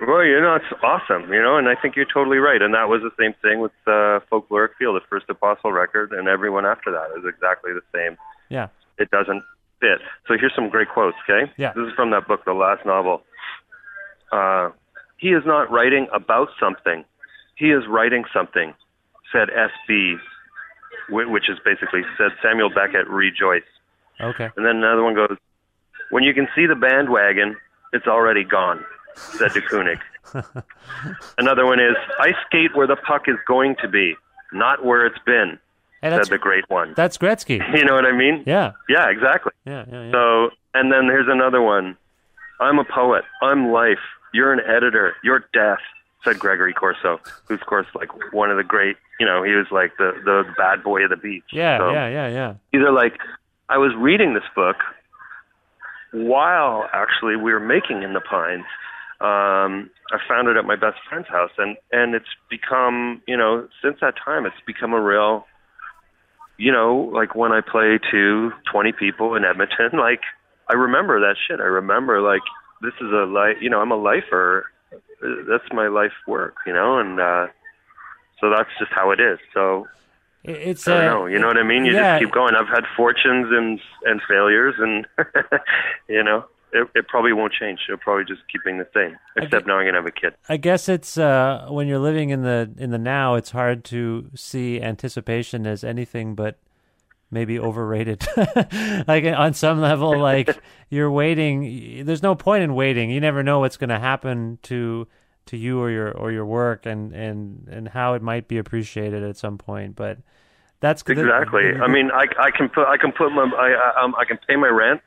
Well, 0.00 0.24
you 0.24 0.40
know, 0.40 0.56
it's 0.56 0.80
awesome, 0.82 1.32
you 1.32 1.40
know, 1.40 1.56
and 1.56 1.68
I 1.68 1.74
think 1.80 1.94
you're 1.94 2.04
totally 2.12 2.38
right. 2.38 2.60
And 2.60 2.74
that 2.74 2.88
was 2.88 3.02
the 3.02 3.12
same 3.18 3.32
thing 3.40 3.60
with 3.60 3.72
uh, 3.86 4.20
Folkloric 4.30 4.70
Feel, 4.78 4.92
the 4.92 5.00
first 5.08 5.26
Apostle 5.28 5.72
record, 5.72 6.12
and 6.12 6.26
everyone 6.26 6.66
after 6.66 6.90
that 6.90 7.16
is 7.16 7.24
exactly 7.24 7.72
the 7.72 7.82
same. 7.94 8.16
Yeah. 8.48 8.68
It 8.98 9.10
doesn't 9.10 9.42
fit. 9.80 10.00
So 10.26 10.34
here's 10.38 10.54
some 10.54 10.68
great 10.68 10.88
quotes, 10.88 11.16
okay? 11.28 11.50
Yeah. 11.56 11.72
This 11.74 11.86
is 11.86 11.92
from 11.94 12.10
that 12.10 12.26
book, 12.26 12.44
the 12.44 12.54
last 12.54 12.84
novel. 12.84 13.22
Uh, 14.32 14.70
he 15.16 15.28
is 15.28 15.42
not 15.46 15.70
writing 15.70 16.08
about 16.12 16.48
something. 16.58 17.04
He 17.56 17.70
is 17.70 17.84
writing 17.88 18.24
something, 18.34 18.74
said 19.32 19.48
S.B., 19.50 20.16
which 21.08 21.48
is 21.48 21.58
basically 21.64 22.02
said 22.18 22.32
Samuel 22.42 22.70
Beckett, 22.70 23.06
rejoice. 23.08 23.62
Okay. 24.20 24.50
And 24.56 24.66
then 24.66 24.76
another 24.76 25.02
one 25.02 25.14
goes, 25.14 25.36
when 26.10 26.24
you 26.24 26.34
can 26.34 26.48
see 26.54 26.66
the 26.66 26.74
bandwagon, 26.74 27.56
it's 27.92 28.06
already 28.06 28.42
gone, 28.42 28.84
said 29.16 29.52
de 29.52 29.60
Kooning. 29.62 29.98
another 31.38 31.66
one 31.66 31.80
is, 31.80 31.96
I 32.18 32.32
skate 32.46 32.74
where 32.76 32.86
the 32.86 32.96
puck 32.96 33.28
is 33.28 33.36
going 33.46 33.76
to 33.82 33.88
be, 33.88 34.14
not 34.52 34.84
where 34.84 35.06
it's 35.06 35.18
been, 35.24 35.58
Hey, 36.02 36.10
said 36.10 36.26
the 36.26 36.38
great 36.38 36.68
one. 36.68 36.92
that's 36.96 37.16
Gretzky. 37.18 37.60
You 37.78 37.84
know 37.84 37.94
what 37.94 38.04
I 38.04 38.12
mean? 38.12 38.42
Yeah. 38.46 38.72
Yeah, 38.88 39.08
exactly. 39.10 39.52
Yeah. 39.64 39.84
Yeah. 39.90 40.04
yeah. 40.04 40.12
So, 40.12 40.50
and 40.74 40.92
then 40.92 41.04
here's 41.04 41.28
another 41.28 41.62
one. 41.62 41.96
I'm 42.60 42.78
a 42.78 42.84
poet. 42.84 43.24
I'm 43.42 43.70
life. 43.72 43.98
You're 44.32 44.52
an 44.52 44.60
editor. 44.60 45.14
You're 45.22 45.44
death, 45.52 45.78
said 46.24 46.38
Gregory 46.38 46.72
Corso, 46.74 47.20
who's, 47.46 47.60
of 47.60 47.66
course, 47.66 47.86
like 47.94 48.10
one 48.32 48.50
of 48.50 48.56
the 48.56 48.64
great, 48.64 48.96
you 49.20 49.26
know, 49.26 49.42
he 49.42 49.52
was 49.52 49.66
like 49.70 49.96
the, 49.96 50.12
the 50.24 50.44
bad 50.56 50.82
boy 50.82 51.04
of 51.04 51.10
the 51.10 51.16
beach. 51.16 51.44
yeah. 51.52 51.78
So 51.78 51.90
Yeah. 51.92 52.08
Yeah. 52.08 52.54
Yeah. 52.72 52.80
Are 52.86 52.92
like, 52.92 53.18
I 53.68 53.78
was 53.78 53.92
reading 53.96 54.34
this 54.34 54.44
book 54.54 54.76
while 56.12 56.88
actually 56.92 57.36
we 57.36 57.52
were 57.52 57.60
making 57.60 58.02
In 58.02 58.12
the 58.12 58.20
Pines. 58.20 58.64
Um, 59.20 59.90
I 60.12 60.18
found 60.28 60.48
it 60.48 60.56
at 60.56 60.64
my 60.64 60.76
best 60.76 60.98
friend's 61.08 61.28
house, 61.28 61.50
and, 61.58 61.76
and 61.92 62.14
it's 62.14 62.28
become, 62.50 63.22
you 63.26 63.36
know, 63.36 63.68
since 63.82 63.96
that 64.00 64.14
time, 64.22 64.44
it's 64.44 64.56
become 64.66 64.92
a 64.92 65.00
real, 65.00 65.46
you 66.58 66.70
know, 66.72 67.10
like 67.12 67.34
when 67.34 67.52
I 67.52 67.60
play 67.60 67.98
to 68.10 68.52
20 68.70 68.92
people 68.92 69.34
in 69.34 69.44
Edmonton, 69.44 69.90
like 69.98 70.20
I 70.68 70.74
remember 70.74 71.20
that 71.20 71.36
shit. 71.46 71.60
I 71.60 71.64
remember 71.64 72.20
like 72.20 72.42
this 72.82 72.92
is 73.00 73.12
a 73.12 73.24
life, 73.26 73.56
you 73.60 73.70
know, 73.70 73.80
I'm 73.80 73.92
a 73.92 73.96
lifer. 73.96 74.66
That's 75.48 75.64
my 75.72 75.86
life 75.88 76.12
work, 76.26 76.56
you 76.66 76.72
know, 76.72 76.98
and 76.98 77.18
uh, 77.20 77.46
so 78.40 78.50
that's 78.50 78.68
just 78.78 78.92
how 78.92 79.10
it 79.12 79.20
is. 79.20 79.38
So 79.54 79.86
It- 80.42 80.56
It's 80.68 80.88
I 80.88 80.90
don't 80.92 81.00
uh, 81.08 81.14
know, 81.14 81.26
you 81.26 81.38
know 81.38 81.46
what 81.46 81.56
I 81.56 81.62
mean? 81.62 81.84
You 81.86 81.92
yeah. 81.94 82.18
just 82.18 82.24
keep 82.24 82.34
going. 82.34 82.54
I've 82.54 82.68
had 82.68 82.84
fortunes 82.96 83.46
and 83.50 83.80
and 84.04 84.20
failures, 84.28 84.74
and 84.78 85.06
you 86.08 86.22
know, 86.22 86.44
it, 86.74 86.88
it 86.94 87.08
probably 87.08 87.32
won't 87.32 87.52
change. 87.52 87.80
It'll 87.88 87.98
probably 87.98 88.24
just 88.24 88.42
keep 88.52 88.64
being 88.64 88.78
the 88.78 88.88
same. 88.92 89.16
Except 89.36 89.66
now 89.66 89.78
I'm 89.78 89.86
gonna 89.86 89.98
have 89.98 90.06
a 90.06 90.10
kid. 90.10 90.34
I 90.48 90.56
guess 90.56 90.88
it's 90.88 91.16
uh, 91.16 91.66
when 91.70 91.86
you're 91.86 92.00
living 92.00 92.30
in 92.30 92.42
the 92.42 92.70
in 92.76 92.90
the 92.90 92.98
now, 92.98 93.36
it's 93.36 93.50
hard 93.50 93.84
to 93.86 94.30
see 94.34 94.80
anticipation 94.80 95.66
as 95.66 95.84
anything 95.84 96.34
but 96.34 96.58
maybe 97.30 97.58
overrated. 97.58 98.26
like 99.06 99.24
on 99.24 99.54
some 99.54 99.80
level, 99.80 100.18
like 100.30 100.58
you're 100.90 101.10
waiting. 101.10 102.04
There's 102.04 102.22
no 102.22 102.34
point 102.34 102.64
in 102.64 102.74
waiting. 102.74 103.10
You 103.10 103.20
never 103.20 103.42
know 103.42 103.60
what's 103.60 103.76
going 103.76 103.90
to 103.90 104.00
happen 104.00 104.58
to 104.64 105.06
to 105.46 105.56
you 105.56 105.80
or 105.80 105.90
your 105.90 106.10
or 106.10 106.32
your 106.32 106.44
work, 106.44 106.86
and 106.86 107.12
and 107.14 107.68
and 107.70 107.88
how 107.88 108.14
it 108.14 108.22
might 108.22 108.48
be 108.48 108.58
appreciated 108.58 109.22
at 109.22 109.36
some 109.36 109.58
point. 109.58 109.94
But 109.94 110.18
that's 110.80 111.04
good. 111.04 111.18
Exactly. 111.18 111.72
I 111.80 111.86
mean, 111.86 112.10
I 112.10 112.26
I 112.38 112.50
can 112.50 112.68
put 112.68 112.88
I 112.88 112.96
can 112.96 113.12
put 113.12 113.30
my 113.30 113.44
I 113.44 113.70
I, 113.70 114.02
um, 114.02 114.14
I 114.18 114.24
can 114.24 114.38
pay 114.48 114.56
my 114.56 114.68
rent. 114.68 115.00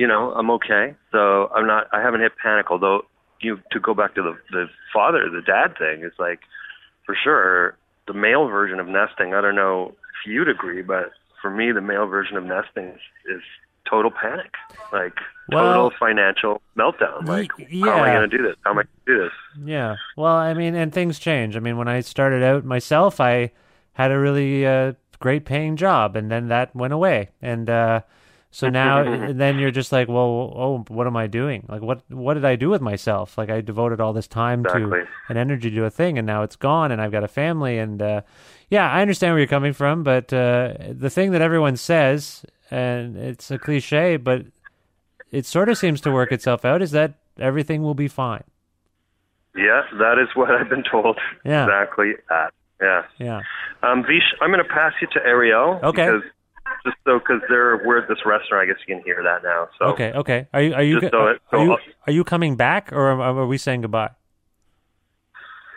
You 0.00 0.06
know, 0.12 0.32
I'm 0.38 0.50
okay. 0.58 0.94
So 1.12 1.50
I'm 1.54 1.66
not. 1.66 1.82
I 1.92 2.00
haven't 2.00 2.22
hit 2.22 2.32
panic. 2.42 2.70
Although 2.70 2.98
you 3.40 3.60
to 3.72 3.78
go 3.80 3.92
back 4.00 4.14
to 4.14 4.22
the 4.22 4.34
the 4.50 4.64
father, 4.94 5.22
the 5.28 5.42
dad 5.42 5.76
thing 5.78 6.02
is 6.08 6.12
like 6.18 6.40
for 7.04 7.14
sure 7.22 7.76
the 8.06 8.14
male 8.14 8.46
version 8.48 8.80
of 8.80 8.86
nesting. 8.88 9.34
I 9.34 9.40
don't 9.44 9.54
know 9.56 9.88
if 9.92 10.20
you'd 10.30 10.48
agree, 10.48 10.82
but 10.82 11.10
for 11.42 11.50
me, 11.50 11.70
the 11.72 11.80
male 11.92 12.06
version 12.06 12.36
of 12.38 12.44
nesting 12.44 12.86
is, 12.88 13.00
is 13.36 13.42
total 13.88 14.10
panic, 14.10 14.52
like 14.92 15.16
Well- 15.52 15.64
total 15.64 15.92
financial 15.98 16.62
meltdown. 16.78 17.26
Like, 17.26 17.50
Y- 17.58 17.66
how 17.84 17.98
am 17.98 18.04
I 18.04 18.12
going 18.14 18.30
to 18.30 18.36
do 18.38 18.42
this? 18.42 18.56
How 18.64 18.70
am 18.70 18.78
I 18.78 18.82
going 18.84 19.04
to 19.06 19.12
do 19.16 19.18
this? 19.24 19.32
Yeah. 19.64 19.96
Well, 20.16 20.34
I 20.34 20.54
mean, 20.54 20.74
and 20.74 20.92
things 20.92 21.18
change. 21.18 21.56
I 21.56 21.60
mean, 21.60 21.76
when 21.76 21.88
I 21.88 22.00
started 22.00 22.42
out 22.42 22.64
myself, 22.64 23.20
I 23.20 23.52
had 23.94 24.10
a 24.12 24.18
really 24.18 24.66
uh, 24.66 24.94
great 25.18 25.44
paying 25.44 25.76
job, 25.76 26.16
and 26.16 26.30
then 26.30 26.48
that 26.48 26.74
went 26.74 26.92
away. 26.94 27.30
And 27.42 27.68
uh, 27.68 28.00
so 28.50 28.68
now, 28.68 29.32
then 29.32 29.58
you're 29.58 29.70
just 29.70 29.92
like, 29.92 30.08
well, 30.08 30.52
oh, 30.56 30.84
what 30.88 31.06
am 31.06 31.16
I 31.16 31.26
doing? 31.26 31.66
Like, 31.68 31.82
what 31.82 32.02
what 32.08 32.34
did 32.34 32.44
I 32.44 32.56
do 32.56 32.70
with 32.70 32.80
myself? 32.80 33.38
Like, 33.38 33.50
I 33.50 33.60
devoted 33.60 34.00
all 34.00 34.12
this 34.12 34.26
time 34.26 34.60
Exactly. 34.60 35.00
to 35.00 35.06
and 35.28 35.38
energy 35.38 35.70
to 35.70 35.84
a 35.84 35.90
thing, 35.90 36.18
and 36.18 36.26
now 36.26 36.42
it's 36.42 36.56
gone, 36.56 36.90
and 36.92 37.00
I've 37.00 37.12
got 37.12 37.24
a 37.24 37.28
family, 37.28 37.78
and 37.78 38.02
uh, 38.02 38.22
yeah, 38.68 38.90
I 38.90 39.02
understand 39.02 39.32
where 39.32 39.38
you're 39.38 39.46
coming 39.48 39.72
from, 39.72 40.02
but 40.02 40.32
uh, 40.32 40.74
the 40.90 41.10
thing 41.10 41.30
that 41.32 41.42
everyone 41.42 41.76
says, 41.76 42.44
and 42.70 43.16
it's 43.16 43.50
a 43.50 43.58
cliche, 43.58 44.16
but 44.16 44.46
it 45.30 45.46
sort 45.46 45.68
of 45.68 45.78
seems 45.78 46.00
to 46.02 46.10
work 46.10 46.32
itself 46.32 46.64
out, 46.64 46.82
is 46.82 46.90
that 46.90 47.14
everything 47.38 47.82
will 47.82 47.94
be 47.94 48.08
fine. 48.08 48.44
Yeah, 49.56 49.82
that 49.98 50.18
is 50.22 50.28
what 50.34 50.50
I've 50.50 50.68
been 50.68 50.84
told. 50.90 51.18
Yeah. 51.44 51.64
Exactly 51.64 52.12
that. 52.28 52.52
Yeah. 52.80 53.02
Yeah. 53.18 53.40
Um, 53.82 54.02
Vish, 54.02 54.32
I'm 54.40 54.50
going 54.50 54.62
to 54.64 54.68
pass 54.72 54.92
you 55.00 55.08
to 55.12 55.20
Ariel. 55.26 55.80
Okay. 55.82 56.06
Because 56.06 56.22
just 56.84 56.96
so 57.04 57.18
because 57.18 57.40
they're 57.48 57.82
we're 57.84 57.98
at 57.98 58.08
this 58.08 58.18
restaurant, 58.24 58.62
I 58.62 58.66
guess 58.66 58.76
you 58.86 58.94
can 58.94 59.04
hear 59.04 59.22
that 59.22 59.42
now. 59.42 59.68
So 59.78 59.86
Okay, 59.86 60.12
okay. 60.12 60.48
Are 60.52 60.62
you 60.62 60.74
are 60.74 60.82
you 60.82 61.00
Just 61.00 61.12
go- 61.12 61.36
so 61.50 61.58
are, 61.58 61.64
you 61.64 61.76
are 62.06 62.12
you 62.12 62.24
coming 62.24 62.56
back 62.56 62.92
or 62.92 63.10
are, 63.10 63.20
are 63.20 63.46
we 63.46 63.58
saying 63.58 63.82
goodbye? 63.82 64.10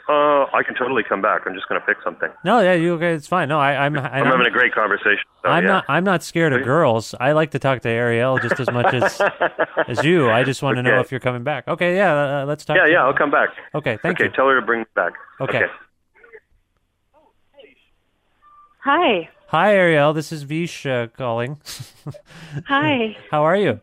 Uh, 0.10 0.46
I 0.54 0.64
can 0.66 0.76
totally 0.76 1.02
come 1.08 1.22
back. 1.22 1.44
I'm 1.46 1.54
just 1.54 1.70
going 1.70 1.80
to 1.80 1.88
pick 1.88 1.96
something. 2.04 2.28
No, 2.44 2.60
yeah, 2.60 2.74
you 2.74 2.96
okay? 2.96 3.14
It's 3.14 3.26
fine. 3.26 3.48
No, 3.48 3.58
I, 3.58 3.86
I'm 3.86 3.98
I'm 3.98 4.26
having 4.26 4.46
a 4.46 4.52
great 4.52 4.74
conversation. 4.74 5.24
So, 5.42 5.50
I'm 5.50 5.64
yeah. 5.64 5.70
not 5.70 5.86
I'm 5.88 6.04
not 6.04 6.24
scared 6.24 6.52
of 6.52 6.62
girls. 6.64 7.16
I 7.22 7.32
like 7.32 7.52
to 7.52 7.60
talk 7.60 7.82
to 7.84 7.90
Ariel 7.90 8.38
just 8.38 8.60
as 8.60 8.70
much 8.70 8.94
as 8.94 9.22
as 9.88 10.04
you. 10.04 10.30
I 10.30 10.44
just 10.44 10.62
want 10.62 10.76
to 10.76 10.84
know 10.84 11.00
if 11.00 11.10
you're 11.10 11.22
coming 11.22 11.44
back. 11.44 11.70
Okay, 11.70 11.96
yeah, 11.96 12.42
uh, 12.42 12.46
let's 12.46 12.66
talk. 12.66 12.76
Yeah, 12.76 12.86
to 12.86 12.92
yeah. 12.92 13.04
I'll 13.06 13.14
come 13.14 13.32
back. 13.32 13.50
Okay, 13.74 13.98
thank 14.04 14.20
you. 14.20 14.26
okay, 14.26 14.36
tell 14.36 14.48
her 14.50 14.60
to 14.60 14.66
bring 14.66 14.82
me 14.82 14.86
back. 14.94 15.14
Okay. 15.40 15.64
Hi. 18.84 19.30
Hi, 19.54 19.76
Ariel. 19.76 20.14
This 20.14 20.32
is 20.32 20.42
Vish 20.42 20.84
uh, 20.88 21.06
calling. 21.16 21.62
Hi. 22.68 23.16
How 23.30 23.44
are 23.44 23.56
you? 23.56 23.82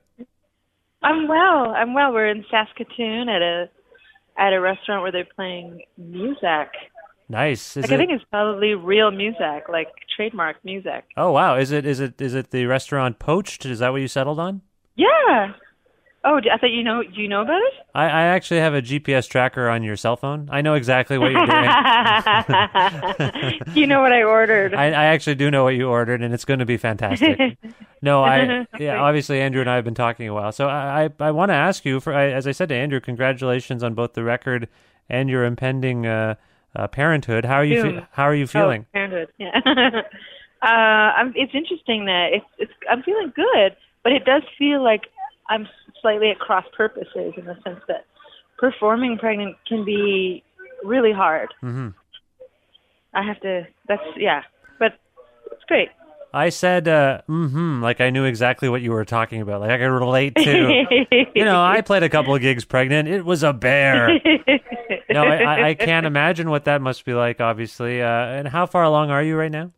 I'm 1.01 1.29
well. 1.29 1.71
I'm 1.71 1.95
well. 1.95 2.13
We're 2.13 2.27
in 2.27 2.45
Saskatoon 2.51 3.29
at 3.29 3.41
a 3.41 3.71
at 4.37 4.53
a 4.53 4.61
restaurant 4.61 5.03
where 5.03 5.13
they're 5.13 5.29
playing 5.37 5.83
music. 5.97 6.71
Nice. 7.29 7.77
Is 7.77 7.85
like 7.85 7.93
it? 7.93 7.95
I 7.95 7.99
think 7.99 8.11
it's 8.11 8.25
probably 8.33 8.75
real 8.75 9.13
music, 9.13 9.69
like 9.69 9.87
trademark 10.17 10.57
music. 10.65 11.05
oh 11.17 11.31
wow. 11.31 11.57
Is 11.57 11.71
it 11.71 11.87
is 11.87 12.01
it 12.01 12.21
is 12.21 12.35
it 12.35 12.51
the 12.51 12.67
restaurant 12.67 13.21
Poached? 13.21 13.65
Is 13.65 13.79
that 13.79 13.93
what 13.93 14.01
you 14.01 14.09
settled 14.09 14.41
on? 14.41 14.63
Yeah. 14.97 15.53
Oh, 16.23 16.37
I 16.37 16.59
thought 16.59 16.71
you 16.71 16.83
know. 16.85 17.03
Do 17.03 17.21
you 17.21 17.29
know 17.29 17.41
about 17.41 17.63
it? 17.63 17.73
I, 17.95 18.05
I 18.05 18.23
actually 18.25 18.61
have 18.61 18.75
a 18.75 18.83
GPS 18.83 19.27
tracker 19.27 19.71
on 19.71 19.83
your 19.83 19.97
cell 19.97 20.17
phone. 20.17 20.51
I 20.53 20.61
know 20.61 20.75
exactly 20.75 21.17
what 21.17 21.33
you're 21.33 21.47
doing. 21.47 21.65
you 23.75 23.87
know 23.87 24.03
what 24.03 24.13
I 24.13 24.23
ordered. 24.23 24.75
I, 24.75 24.89
I 24.89 25.05
actually 25.07 25.37
do 25.37 25.51
know 25.51 25.65
what 25.65 25.77
you 25.77 25.89
ordered, 25.89 26.21
and 26.21 26.35
it's 26.35 26.45
going 26.45 26.61
to 26.61 26.67
be 26.67 26.77
fantastic. 26.77 27.57
no, 28.03 28.23
I 28.23 28.67
yeah. 28.79 29.01
Obviously, 29.01 29.41
Andrew 29.41 29.63
and 29.63 29.71
I 29.71 29.77
have 29.77 29.85
been 29.85 29.95
talking 29.95 30.29
a 30.29 30.35
while, 30.35 30.53
so 30.53 30.69
I 30.69 31.05
I, 31.05 31.11
I 31.29 31.31
want 31.31 31.49
to 31.51 31.55
ask 31.55 31.87
you 31.87 32.01
for 32.01 32.13
I, 32.13 32.27
as 32.31 32.47
I 32.47 32.53
said 32.53 32.69
to 32.69 32.75
Andrew, 32.75 33.01
congratulations 33.01 33.83
on 33.83 33.95
both 33.95 34.13
the 34.13 34.23
record 34.23 34.69
and 35.09 35.31
your 35.31 35.47
impending 35.47 36.07
uh, 36.07 36.35
uh, 36.77 36.87
parenthood. 36.89 37.47
How 37.47 37.57
are 37.57 37.65
you 37.65 37.83
fe- 37.83 38.07
How 38.13 38.25
are 38.25 38.35
you 38.35 38.47
feeling? 38.47 38.85
Oh, 38.89 38.93
parenthood. 38.93 39.29
Yeah. 39.39 39.59
uh, 40.63 40.67
I'm, 40.67 41.33
it's 41.35 41.55
interesting 41.55 42.05
that 42.05 42.29
it's, 42.35 42.47
it's. 42.59 42.73
I'm 42.91 43.03
feeling 43.03 43.33
good, 43.35 43.75
but 44.03 44.13
it 44.13 44.27
does 44.27 44.43
feel 44.59 44.85
like 44.85 45.05
I'm 45.49 45.69
slightly 46.01 46.31
at 46.31 46.39
cross 46.39 46.65
purposes 46.77 47.35
in 47.37 47.45
the 47.45 47.57
sense 47.65 47.81
that 47.89 48.07
performing 48.59 49.19
pregnant 49.19 49.57
can 49.67 49.85
be 49.85 50.43
really 50.85 51.13
hard. 51.13 51.53
hmm 51.61 51.89
I 53.13 53.25
have 53.25 53.41
to. 53.41 53.67
That's 53.89 54.03
yeah, 54.17 54.43
but 54.79 54.93
it's 55.51 55.65
great. 55.67 55.89
I 56.33 56.51
said, 56.51 56.87
uh, 56.87 57.23
mm-hmm, 57.29 57.83
like 57.83 58.01
I 58.01 58.11
knew 58.11 58.25
exactly 58.25 58.69
what 58.69 58.83
you 58.83 58.93
were 58.93 59.05
talking 59.05 59.41
about. 59.41 59.61
Like 59.61 59.73
I 59.73 59.79
could 59.79 59.87
relate 59.87 60.37
to. 60.37 60.85
you 61.35 61.45
know, 61.45 61.61
I 61.61 61.81
played 61.81 62.05
a 62.05 62.09
couple 62.09 62.37
of 62.37 62.41
gigs 62.41 62.65
pregnant. 62.65 63.09
It 63.09 63.25
was 63.25 63.43
a 63.43 63.53
bear. 63.53 64.11
no, 65.11 65.25
I, 65.25 65.37
I, 65.39 65.69
I 65.71 65.75
can't 65.75 66.07
imagine 66.07 66.51
what 66.51 66.67
that 66.67 66.81
must 66.81 67.05
be 67.05 67.15
like. 67.15 67.41
Obviously, 67.41 68.01
uh, 68.01 68.07
and 68.07 68.47
how 68.47 68.67
far 68.67 68.85
along 68.85 69.11
are 69.11 69.25
you 69.25 69.37
right 69.37 69.51
now? 69.51 69.73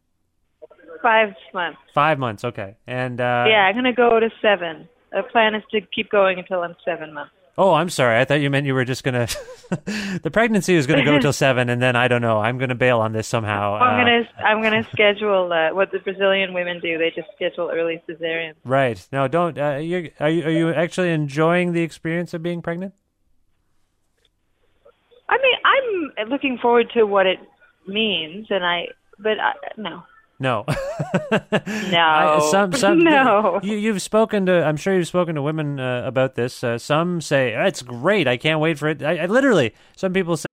five 1.02 1.34
months. 1.52 1.78
Five 1.92 2.18
months. 2.18 2.44
Okay. 2.44 2.76
And 2.86 3.20
uh, 3.20 3.44
yeah, 3.48 3.66
I'm 3.66 3.74
gonna 3.74 3.92
go 3.92 4.20
to 4.20 4.30
seven. 4.40 4.88
The 5.12 5.22
plan 5.24 5.54
is 5.54 5.62
to 5.72 5.80
keep 5.80 6.10
going 6.10 6.38
until 6.38 6.62
I'm 6.62 6.74
seven 6.84 7.12
months. 7.12 7.32
Oh, 7.58 7.74
I'm 7.74 7.90
sorry. 7.90 8.18
I 8.18 8.24
thought 8.24 8.40
you 8.40 8.48
meant 8.48 8.64
you 8.64 8.72
were 8.72 8.86
just 8.86 9.04
gonna. 9.04 9.26
the 10.22 10.30
pregnancy 10.32 10.74
was 10.74 10.86
gonna 10.86 11.04
go 11.04 11.18
till 11.18 11.34
seven, 11.34 11.68
and 11.68 11.82
then 11.82 11.96
I 11.96 12.08
don't 12.08 12.22
know. 12.22 12.38
I'm 12.38 12.56
gonna 12.56 12.74
bail 12.74 13.00
on 13.00 13.12
this 13.12 13.28
somehow. 13.28 13.74
I'm 13.74 14.00
Uh, 14.00 14.04
gonna 14.04 14.28
I'm 14.42 14.62
gonna 14.62 14.88
schedule 14.90 15.52
uh, 15.52 15.74
what 15.74 15.92
the 15.92 15.98
Brazilian 15.98 16.54
women 16.54 16.80
do. 16.80 16.96
They 16.96 17.10
just 17.14 17.28
schedule 17.36 17.70
early 17.70 18.02
cesarean. 18.08 18.54
Right. 18.64 19.06
No, 19.12 19.28
don't. 19.28 19.58
Uh, 19.58 19.76
you 19.76 20.10
are 20.18 20.30
you 20.30 20.44
are 20.46 20.50
you 20.50 20.72
actually 20.72 21.10
enjoying 21.12 21.72
the 21.74 21.82
experience 21.82 22.32
of 22.32 22.42
being 22.42 22.62
pregnant? 22.62 22.94
I 25.28 25.36
mean, 25.36 26.14
I'm 26.24 26.28
looking 26.30 26.56
forward 26.56 26.90
to 26.94 27.04
what 27.04 27.26
it 27.26 27.38
means, 27.86 28.46
and 28.48 28.64
I 28.64 28.88
but 29.18 29.38
I, 29.38 29.52
no. 29.76 30.02
No. 30.42 30.64
No. 31.90 31.98
I, 31.98 32.48
some 32.50 32.72
some 32.84 33.04
No. 33.04 33.60
You 33.62 33.76
you've 33.76 34.02
spoken 34.02 34.46
to. 34.46 34.64
I'm 34.64 34.76
sure 34.76 34.94
you've 34.94 35.06
spoken 35.06 35.36
to 35.36 35.42
women 35.42 35.78
uh, 35.78 36.02
about 36.04 36.34
this. 36.34 36.64
Uh, 36.64 36.78
some 36.78 37.20
say 37.20 37.54
"Oh, 37.54 37.64
it's 37.64 37.82
great. 37.82 38.26
I 38.26 38.36
can't 38.36 38.60
wait 38.60 38.78
for 38.78 38.88
it. 38.88 39.02
I, 39.02 39.18
I 39.18 39.26
literally. 39.26 39.72
Some 39.96 40.12
people 40.12 40.36
say. 40.36 40.46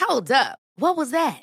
Hold 0.00 0.30
up. 0.32 0.58
What 0.76 0.96
was 0.96 1.10
that? 1.10 1.42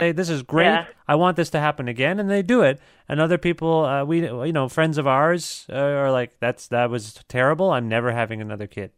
Hey, 0.00 0.12
this 0.12 0.30
is 0.30 0.42
great. 0.42 0.64
Yeah. 0.64 0.86
I 1.06 1.14
want 1.14 1.36
this 1.36 1.50
to 1.50 1.60
happen 1.60 1.88
again, 1.88 2.18
and 2.18 2.30
they 2.30 2.42
do 2.42 2.62
it. 2.62 2.80
And 3.08 3.20
other 3.20 3.38
people, 3.38 3.84
uh, 3.84 4.04
we 4.04 4.22
you 4.22 4.52
know, 4.52 4.68
friends 4.68 4.98
of 4.98 5.06
ours 5.06 5.66
uh, 5.68 5.74
are 5.76 6.10
like, 6.10 6.38
"That's 6.40 6.68
that 6.68 6.90
was 6.90 7.22
terrible. 7.28 7.70
I'm 7.70 7.88
never 7.88 8.12
having 8.12 8.40
another 8.40 8.66
kid." 8.66 8.92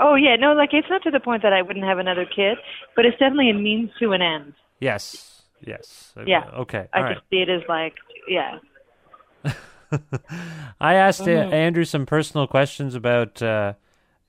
Oh 0.00 0.14
yeah, 0.14 0.36
no, 0.36 0.52
like 0.52 0.70
it's 0.72 0.88
not 0.90 1.02
to 1.04 1.10
the 1.10 1.20
point 1.20 1.42
that 1.42 1.52
I 1.52 1.62
wouldn't 1.62 1.84
have 1.84 1.98
another 1.98 2.24
kid, 2.26 2.58
but 2.94 3.04
it's 3.04 3.18
definitely 3.18 3.50
a 3.50 3.54
means 3.54 3.90
to 4.00 4.12
an 4.12 4.22
end. 4.22 4.52
Yes, 4.80 5.42
yes. 5.66 6.12
Yeah. 6.26 6.44
Okay. 6.54 6.86
I 6.92 6.98
All 6.98 7.04
right. 7.04 7.14
just 7.16 7.26
see 7.30 7.38
it 7.38 7.48
as 7.48 7.62
like, 7.68 7.94
yeah. 8.28 8.58
I 10.80 10.94
asked 10.94 11.22
uh, 11.22 11.26
Mhm. 11.26 11.52
Andrew 11.52 11.84
some 11.84 12.06
personal 12.06 12.46
questions 12.46 12.94
about. 12.94 13.42
Uh, 13.42 13.72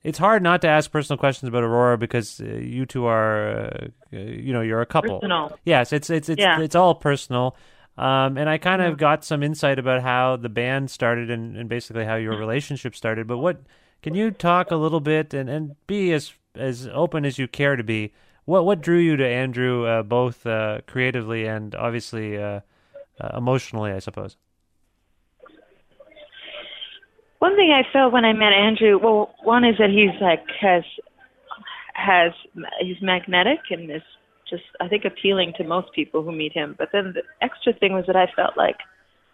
it's 0.03 0.17
hard 0.17 0.41
not 0.43 0.61
to 0.61 0.67
ask 0.67 0.91
personal 0.91 1.17
questions 1.17 1.49
about 1.49 1.63
AroarA 1.63 1.99
because 1.99 2.39
uh, 2.39 2.45
you 2.45 2.85
two 2.85 3.05
are, 3.05 3.49
uh, 3.49 3.87
uh, 4.13 4.17
you 4.17 4.53
know, 4.53 4.61
you're 4.61 4.81
a 4.81 4.85
couple. 4.85 5.19
Personal. 5.19 5.57
Yes, 5.65 5.91
it's 5.93 6.09
it's 6.09 6.29
it's 6.29 6.39
Yeah. 6.41 6.59
it's 6.61 6.75
all 6.75 6.95
personal. 6.95 7.55
Um, 7.97 8.37
and 8.37 8.49
I 8.49 8.57
kind 8.57 8.81
of 8.81 8.91
Yeah. 8.91 8.95
got 8.97 9.25
some 9.25 9.43
insight 9.43 9.77
about 9.77 10.01
how 10.01 10.37
the 10.37 10.47
band 10.47 10.89
started 10.89 11.29
and, 11.29 11.57
and 11.57 11.67
basically 11.67 12.05
how 12.05 12.15
your 12.15 12.37
relationship 12.37 12.95
started. 12.95 13.27
But 13.27 13.39
what 13.39 13.61
can 14.01 14.15
you 14.15 14.31
talk 14.31 14.71
a 14.71 14.77
little 14.77 15.01
bit 15.01 15.33
and, 15.33 15.49
and 15.49 15.75
be 15.85 16.13
as 16.13 16.33
as 16.55 16.87
open 16.87 17.25
as 17.25 17.37
you 17.37 17.47
care 17.47 17.75
to 17.75 17.83
be? 17.83 18.13
What 18.45 18.65
what 18.65 18.81
drew 18.81 18.97
you 18.99 19.17
to 19.17 19.27
Andrew, 19.27 19.85
uh, 19.85 20.03
both 20.03 20.45
uh, 20.45 20.79
creatively 20.87 21.45
and 21.45 21.75
obviously 21.75 22.37
uh, 22.37 22.61
uh, 23.19 23.37
emotionally, 23.37 23.91
I 23.91 23.99
suppose. 23.99 24.37
One 27.39 27.55
thing 27.55 27.71
I 27.71 27.91
felt 27.91 28.13
when 28.13 28.25
I 28.25 28.33
met 28.33 28.53
Andrew, 28.53 28.99
well, 29.01 29.33
one 29.43 29.63
is 29.63 29.75
that 29.79 29.89
he's 29.89 30.19
like 30.21 30.43
has 30.59 30.83
has 31.93 32.31
he's 32.81 33.01
magnetic 33.01 33.59
and 33.71 33.89
is 33.89 34.01
just 34.49 34.63
I 34.81 34.87
think 34.87 35.05
appealing 35.05 35.53
to 35.57 35.63
most 35.63 35.93
people 35.93 36.21
who 36.21 36.31
meet 36.31 36.53
him. 36.53 36.75
But 36.77 36.89
then 36.91 37.13
the 37.13 37.23
extra 37.41 37.73
thing 37.73 37.93
was 37.93 38.05
that 38.07 38.15
I 38.15 38.27
felt 38.35 38.57
like 38.57 38.77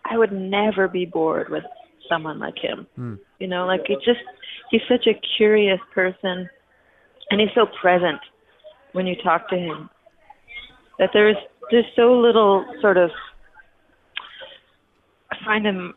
I 0.09 0.17
would 0.17 0.31
never 0.31 0.87
be 0.87 1.05
bored 1.05 1.49
with 1.49 1.63
someone 2.07 2.39
like 2.39 2.57
him. 2.57 2.85
Hmm. 2.95 3.15
You 3.39 3.47
know, 3.47 3.65
like 3.65 3.89
it 3.89 3.99
just 4.05 4.19
he's 4.69 4.81
such 4.87 5.07
a 5.07 5.19
curious 5.37 5.79
person 5.93 6.47
and 7.31 7.41
he's 7.41 7.49
so 7.55 7.65
present 7.81 8.19
when 8.93 9.07
you 9.07 9.15
talk 9.23 9.49
to 9.49 9.57
him. 9.57 9.89
That 10.99 11.09
there's 11.13 11.37
there's 11.71 11.85
so 11.95 12.13
little 12.13 12.65
sort 12.81 12.97
of 12.97 13.09
I 15.31 15.37
find 15.43 15.65
him 15.65 15.95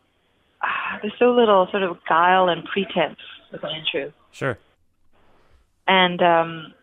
there's 1.01 1.13
so 1.19 1.31
little 1.31 1.67
sort 1.71 1.83
of 1.83 1.97
guile 2.07 2.49
and 2.49 2.63
pretense 2.65 3.19
with 3.51 3.63
Andrew. 3.63 4.11
Sure. 4.31 4.57
And 5.87 6.21
um 6.21 6.73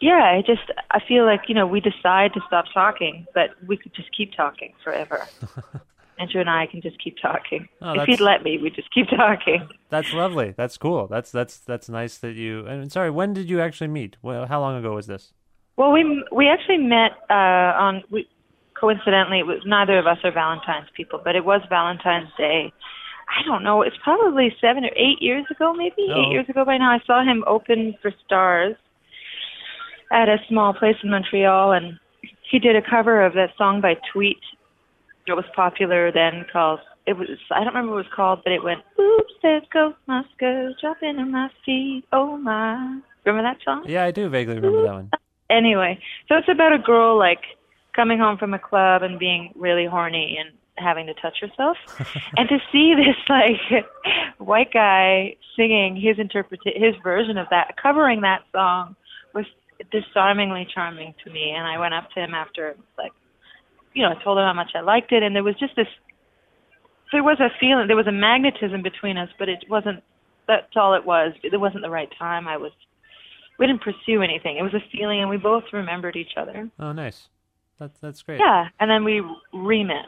yeah, 0.00 0.34
I 0.36 0.42
just 0.44 0.70
I 0.90 1.00
feel 1.06 1.24
like, 1.24 1.42
you 1.48 1.54
know, 1.54 1.66
we 1.66 1.80
decide 1.80 2.34
to 2.34 2.40
stop 2.46 2.64
talking, 2.74 3.26
but 3.34 3.50
we 3.66 3.76
could 3.76 3.94
just 3.94 4.08
keep 4.16 4.32
talking 4.34 4.72
forever. 4.82 5.26
Andrew 6.18 6.40
and 6.40 6.50
I 6.50 6.66
can 6.66 6.80
just 6.82 7.02
keep 7.02 7.16
talking. 7.20 7.68
Oh, 7.80 7.94
if 7.94 8.06
he'd 8.06 8.20
let 8.20 8.42
me, 8.42 8.58
we'd 8.58 8.74
just 8.74 8.92
keep 8.92 9.08
talking. 9.08 9.68
That's 9.90 10.12
lovely. 10.12 10.54
That's 10.56 10.76
cool. 10.76 11.06
That's 11.06 11.30
that's 11.30 11.58
that's 11.58 11.88
nice 11.88 12.18
that 12.18 12.34
you. 12.34 12.66
And 12.66 12.92
sorry, 12.92 13.10
when 13.10 13.32
did 13.32 13.48
you 13.48 13.60
actually 13.60 13.88
meet? 13.88 14.16
Well, 14.22 14.46
how 14.46 14.60
long 14.60 14.76
ago 14.76 14.94
was 14.94 15.06
this? 15.06 15.32
Well, 15.76 15.90
we 15.90 16.24
we 16.30 16.48
actually 16.48 16.78
met 16.78 17.12
uh 17.30 17.74
on 17.84 18.02
we 18.10 18.28
coincidentally 18.78 19.38
it 19.38 19.46
was 19.46 19.60
neither 19.64 19.98
of 19.98 20.06
us 20.06 20.18
are 20.24 20.32
Valentine's 20.32 20.88
people, 20.96 21.20
but 21.24 21.34
it 21.36 21.44
was 21.44 21.60
Valentine's 21.68 22.30
Day. 22.36 22.72
I 23.32 23.42
don't 23.46 23.62
know, 23.64 23.82
it's 23.82 23.96
probably 24.02 24.54
7 24.60 24.84
or 24.84 24.90
8 24.94 25.20
years 25.20 25.46
ago 25.50 25.72
maybe. 25.72 26.08
Oh. 26.10 26.28
8 26.28 26.32
years 26.32 26.48
ago 26.48 26.64
by 26.64 26.76
now 26.76 26.90
I 26.90 27.00
saw 27.06 27.24
him 27.24 27.44
open 27.46 27.94
for 28.02 28.12
stars 28.24 28.76
at 30.12 30.28
a 30.28 30.36
small 30.48 30.74
place 30.74 30.96
in 31.02 31.10
Montreal 31.10 31.72
and 31.72 31.98
he 32.50 32.58
did 32.58 32.76
a 32.76 32.82
cover 32.82 33.24
of 33.24 33.32
that 33.34 33.50
song 33.56 33.80
by 33.80 33.94
Tweet 34.12 34.40
that 35.26 35.34
was 35.34 35.46
popular 35.56 36.12
then 36.12 36.44
called 36.52 36.80
it 37.06 37.16
was 37.16 37.28
I 37.50 37.64
don't 37.64 37.74
remember 37.74 37.92
what 37.92 38.00
it 38.00 38.08
was 38.08 38.14
called, 38.14 38.40
but 38.44 38.52
it 38.52 38.62
went 38.62 38.80
Oops, 39.00 39.32
there 39.42 39.60
goes 39.72 39.94
my 40.06 40.22
skirt 40.34 40.74
dropping 40.80 41.18
in 41.18 41.30
my 41.32 41.48
feet. 41.64 42.04
Oh 42.12 42.36
my 42.36 43.00
Remember 43.24 43.48
that 43.48 43.62
song? 43.64 43.84
Yeah, 43.86 44.04
I 44.04 44.10
do 44.10 44.28
vaguely 44.28 44.56
remember 44.56 44.82
that 44.82 44.92
one. 44.92 45.10
anyway, 45.48 45.98
so 46.28 46.36
it's 46.36 46.48
about 46.48 46.72
a 46.72 46.78
girl 46.78 47.18
like 47.18 47.40
coming 47.94 48.18
home 48.18 48.38
from 48.38 48.54
a 48.54 48.58
club 48.58 49.02
and 49.02 49.18
being 49.18 49.52
really 49.54 49.86
horny 49.86 50.38
and 50.40 50.56
having 50.76 51.06
to 51.06 51.14
touch 51.14 51.38
herself, 51.40 51.76
and 52.36 52.48
to 52.48 52.58
see 52.70 52.94
this 52.94 53.16
like 53.28 53.86
white 54.38 54.72
guy 54.72 55.36
singing 55.56 55.96
his 55.96 56.18
interpret 56.18 56.60
his 56.64 56.94
version 57.02 57.38
of 57.38 57.46
that, 57.50 57.76
covering 57.80 58.22
that 58.22 58.42
song, 58.52 58.96
was 59.34 59.46
disarmingly 59.90 60.66
charming 60.72 61.14
to 61.24 61.30
me. 61.30 61.52
And 61.56 61.66
I 61.66 61.78
went 61.78 61.94
up 61.94 62.10
to 62.12 62.20
him 62.20 62.34
after, 62.34 62.76
like, 62.96 63.12
you 63.94 64.02
know, 64.02 64.10
I 64.10 64.22
told 64.22 64.38
him 64.38 64.44
how 64.44 64.54
much 64.54 64.72
I 64.74 64.80
liked 64.80 65.12
it, 65.12 65.22
and 65.22 65.34
there 65.34 65.44
was 65.44 65.56
just 65.58 65.76
this. 65.76 65.88
There 67.12 67.22
was 67.22 67.40
a 67.40 67.50
feeling, 67.60 67.88
there 67.88 67.96
was 67.96 68.06
a 68.06 68.12
magnetism 68.12 68.82
between 68.82 69.18
us, 69.18 69.28
but 69.38 69.48
it 69.48 69.64
wasn't. 69.68 70.02
That's 70.48 70.76
all 70.76 70.94
it 70.94 71.04
was. 71.04 71.32
It 71.42 71.58
wasn't 71.60 71.82
the 71.82 71.90
right 71.90 72.08
time. 72.18 72.48
I 72.48 72.56
was 72.56 72.72
we 73.58 73.66
didn't 73.66 73.82
pursue 73.82 74.22
anything. 74.22 74.56
It 74.56 74.62
was 74.62 74.74
a 74.74 74.82
feeling, 74.90 75.20
and 75.20 75.30
we 75.30 75.36
both 75.36 75.64
remembered 75.72 76.16
each 76.16 76.32
other. 76.36 76.68
Oh, 76.80 76.92
nice. 76.92 77.28
That's 77.78 77.98
that's 78.00 78.22
great. 78.22 78.40
Yeah, 78.40 78.68
and 78.80 78.90
then 78.90 79.04
we 79.04 79.22
re-met. 79.52 80.06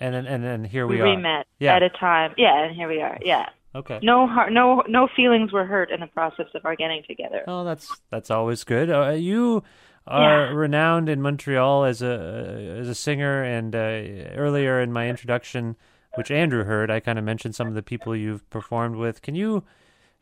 And 0.00 0.14
then 0.14 0.26
and 0.26 0.44
then 0.44 0.64
here 0.64 0.86
We, 0.86 0.96
we, 0.96 1.00
are. 1.00 1.04
re-met 1.04 1.46
Yeah. 1.58 1.76
at 1.76 1.82
a 1.82 1.90
time. 1.90 2.34
Yeah, 2.36 2.64
and 2.64 2.74
here 2.76 2.88
we 2.88 3.00
are. 3.00 3.18
Yeah. 3.22 3.46
Okay. 3.74 3.98
No 4.02 4.26
heart, 4.26 4.52
no 4.52 4.82
no 4.88 5.08
feelings 5.14 5.52
were 5.52 5.64
hurt 5.64 5.90
in 5.90 6.00
the 6.00 6.06
process 6.06 6.46
of 6.54 6.64
our 6.64 6.76
getting 6.76 7.02
together. 7.06 7.42
Oh, 7.46 7.64
that's 7.64 7.94
that's 8.10 8.30
always 8.30 8.64
good. 8.64 8.90
Uh, 8.90 9.10
you 9.10 9.62
are 10.06 10.54
renowned 10.54 11.08
in 11.08 11.20
Montreal 11.20 11.84
as 11.84 12.00
a 12.02 12.76
as 12.80 12.88
a 12.88 12.94
singer, 12.94 13.42
and 13.42 13.74
uh, 13.74 14.32
earlier 14.36 14.80
in 14.80 14.92
my 14.92 15.08
introduction, 15.08 15.76
which 16.14 16.30
Andrew 16.30 16.64
heard, 16.64 16.90
I 16.90 17.00
kind 17.00 17.18
of 17.18 17.24
mentioned 17.24 17.54
some 17.54 17.68
of 17.68 17.74
the 17.74 17.82
people 17.82 18.14
you've 18.16 18.48
performed 18.50 18.96
with. 18.96 19.20
Can 19.20 19.34
you 19.34 19.64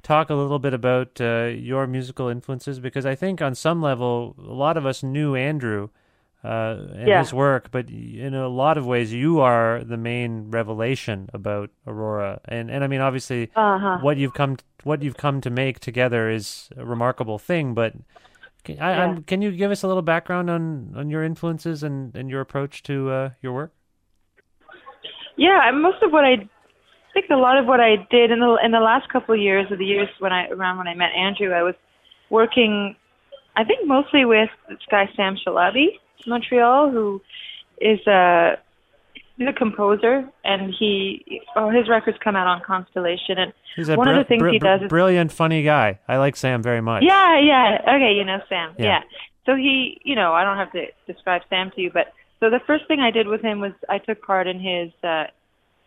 talk 0.02 0.30
a 0.30 0.34
little 0.34 0.58
bit 0.58 0.74
about 0.74 1.20
uh, 1.20 1.44
your 1.54 1.86
musical 1.86 2.28
influences? 2.28 2.80
Because 2.80 3.06
I 3.06 3.14
think 3.14 3.40
on 3.42 3.54
some 3.54 3.80
level, 3.82 4.34
a 4.38 4.52
lot 4.52 4.76
of 4.76 4.84
us 4.86 5.02
knew 5.02 5.34
Andrew 5.36 5.90
uh, 6.44 6.76
and 6.92 7.08
Yeah. 7.08 7.20
his 7.20 7.32
work, 7.32 7.70
but 7.70 7.88
in 7.90 8.34
a 8.34 8.48
lot 8.48 8.76
of 8.76 8.86
ways, 8.86 9.12
you 9.12 9.40
are 9.40 9.82
the 9.82 9.96
main 9.96 10.50
revelation 10.50 11.28
about 11.32 11.70
AroarA. 11.86 12.40
And 12.44 12.70
and 12.70 12.84
I 12.84 12.86
mean, 12.86 13.00
obviously, 13.00 13.50
Uh-huh. 13.56 13.98
what 14.02 14.18
you've 14.18 14.34
come 14.34 14.56
what 14.82 15.02
you've 15.02 15.16
come 15.16 15.40
to 15.40 15.50
make 15.50 15.80
together 15.80 16.28
is 16.28 16.68
a 16.76 16.84
remarkable 16.84 17.38
thing. 17.38 17.72
But 17.74 17.94
can, 18.64 18.78
I, 18.80 19.04
I'm, 19.04 19.22
can 19.24 19.40
you 19.40 19.50
give 19.52 19.70
us 19.70 19.82
a 19.82 19.88
little 19.88 20.02
background 20.02 20.50
on 20.50 20.92
on 20.94 21.08
your 21.10 21.24
influences 21.24 21.82
and 21.82 22.14
and 22.14 22.28
your 22.28 22.40
approach 22.40 22.82
to 22.84 23.10
uh, 23.10 23.30
your 23.40 23.52
work? 23.54 23.72
Yeah, 25.36 25.70
most 25.72 26.02
of 26.02 26.12
what 26.12 26.24
I 26.24 26.48
think 27.14 27.26
a 27.30 27.36
lot 27.36 27.58
of 27.58 27.66
what 27.66 27.80
I 27.80 27.96
did 28.10 28.30
in 28.30 28.40
the 28.40 28.58
in 28.64 28.70
the 28.70 28.80
last 28.80 29.08
couple 29.08 29.34
of 29.34 29.40
years 29.40 29.66
of 29.72 29.78
the 29.78 29.84
years 29.86 30.08
when 30.18 30.32
I 30.32 30.48
around 30.48 30.78
when 30.78 30.88
I 30.88 30.94
met 30.94 31.10
Andrew, 31.16 31.52
I 31.52 31.62
was 31.62 31.74
working 32.30 32.96
I 33.56 33.64
think 33.64 33.86
mostly 33.86 34.24
with 34.24 34.50
this 34.68 34.78
guy 34.90 35.08
Sam 35.16 35.36
Shalabi 35.36 35.98
Montreal 36.26 36.90
who 36.90 37.20
is 37.80 38.04
a 38.06 38.56
he's 39.36 39.48
a 39.48 39.52
composer 39.52 40.28
and 40.44 40.72
he 40.78 41.40
oh 41.56 41.70
his 41.70 41.88
records 41.88 42.16
come 42.22 42.36
out 42.36 42.46
on 42.46 42.60
Constellation 42.62 43.38
and 43.38 43.52
He's 43.76 43.88
a 43.88 43.96
one 43.96 44.06
bri- 44.06 44.18
of 44.18 44.24
the 44.24 44.28
things 44.28 44.40
bri- 44.40 44.52
he 44.52 44.58
does 44.60 44.82
is 44.82 44.88
brilliant, 44.88 45.32
funny 45.32 45.62
guy. 45.64 45.98
I 46.06 46.18
like 46.18 46.36
Sam 46.36 46.62
very 46.62 46.80
much. 46.80 47.02
yeah, 47.02 47.40
yeah. 47.40 47.78
Okay, 47.96 48.12
you 48.16 48.24
know 48.24 48.38
Sam. 48.48 48.74
Yeah. 48.78 48.84
Yeah. 48.86 49.00
So 49.46 49.56
he, 49.56 50.00
you 50.04 50.14
know, 50.14 50.32
I 50.32 50.44
don't 50.44 50.56
have 50.56 50.70
to 50.72 50.86
describe 51.12 51.42
Sam 51.50 51.70
to 51.74 51.80
you, 51.80 51.90
but 51.92 52.12
so 52.40 52.50
the 52.50 52.60
first 52.66 52.86
thing 52.86 53.00
I 53.00 53.10
did 53.10 53.26
with 53.26 53.42
him 53.42 53.60
was 53.60 53.72
I 53.88 53.98
took 53.98 54.22
part 54.22 54.46
in 54.46 54.60
his 54.60 54.92
uh 55.02 55.24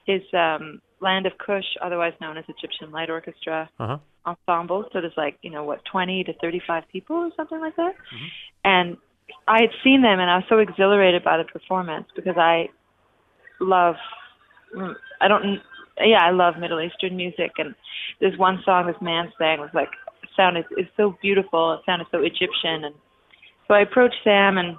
his 0.06 0.22
um 0.34 0.82
Land 1.00 1.28
of 1.28 1.38
Kush, 1.38 1.66
otherwise 1.82 2.14
known 2.20 2.38
as 2.38 2.44
Egyptian 2.50 2.92
Light 2.92 3.10
Orchestra 3.10 3.70
Uh 3.80 3.88
huh. 3.88 3.98
ensemble. 4.50 4.84
So 4.92 5.00
there's 5.00 5.14
like, 5.16 5.38
you 5.42 5.50
know, 5.52 5.64
what, 5.64 5.86
20 5.86 6.24
to 6.26 6.34
35 6.42 6.84
people 6.92 7.16
or 7.16 7.32
something 7.38 7.60
like 7.62 7.76
that. 7.78 7.94
And 8.66 8.98
I 9.48 9.62
had 9.62 9.70
seen 9.84 10.02
them 10.02 10.20
and 10.20 10.30
I 10.30 10.38
was 10.38 10.46
so 10.50 10.60
exhilarated 10.60 11.24
by 11.24 11.38
the 11.38 11.44
performance 11.44 12.08
because 12.16 12.36
I 12.38 12.70
love 13.60 13.96
I 15.22 15.28
don't 15.28 15.60
yeah, 16.00 16.22
I 16.22 16.32
love 16.32 16.56
Middle 16.60 16.82
Eastern 16.82 17.16
music 17.18 17.52
and 17.58 17.74
there's 18.20 18.38
one 18.38 18.62
song 18.66 18.88
this 18.88 19.02
man 19.02 19.32
sang 19.38 19.60
was 19.60 19.70
like 19.74 19.90
sounded 20.36 20.66
it's 20.72 20.90
so 20.96 21.16
beautiful, 21.22 21.74
it 21.74 21.80
sounded 21.86 22.08
so 22.12 22.20
Egyptian 22.20 22.84
and 22.86 22.96
so 23.68 23.74
I 23.74 23.82
approached 23.82 24.18
Sam 24.24 24.58
and 24.58 24.78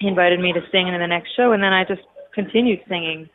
he 0.00 0.08
invited 0.08 0.40
me 0.40 0.52
to 0.52 0.60
sing 0.72 0.88
in 0.88 0.98
the 0.98 1.06
next 1.06 1.34
show 1.36 1.52
and 1.52 1.62
then 1.62 1.72
I 1.72 1.84
just 1.84 2.02
continued 2.34 2.80
singing 2.88 3.28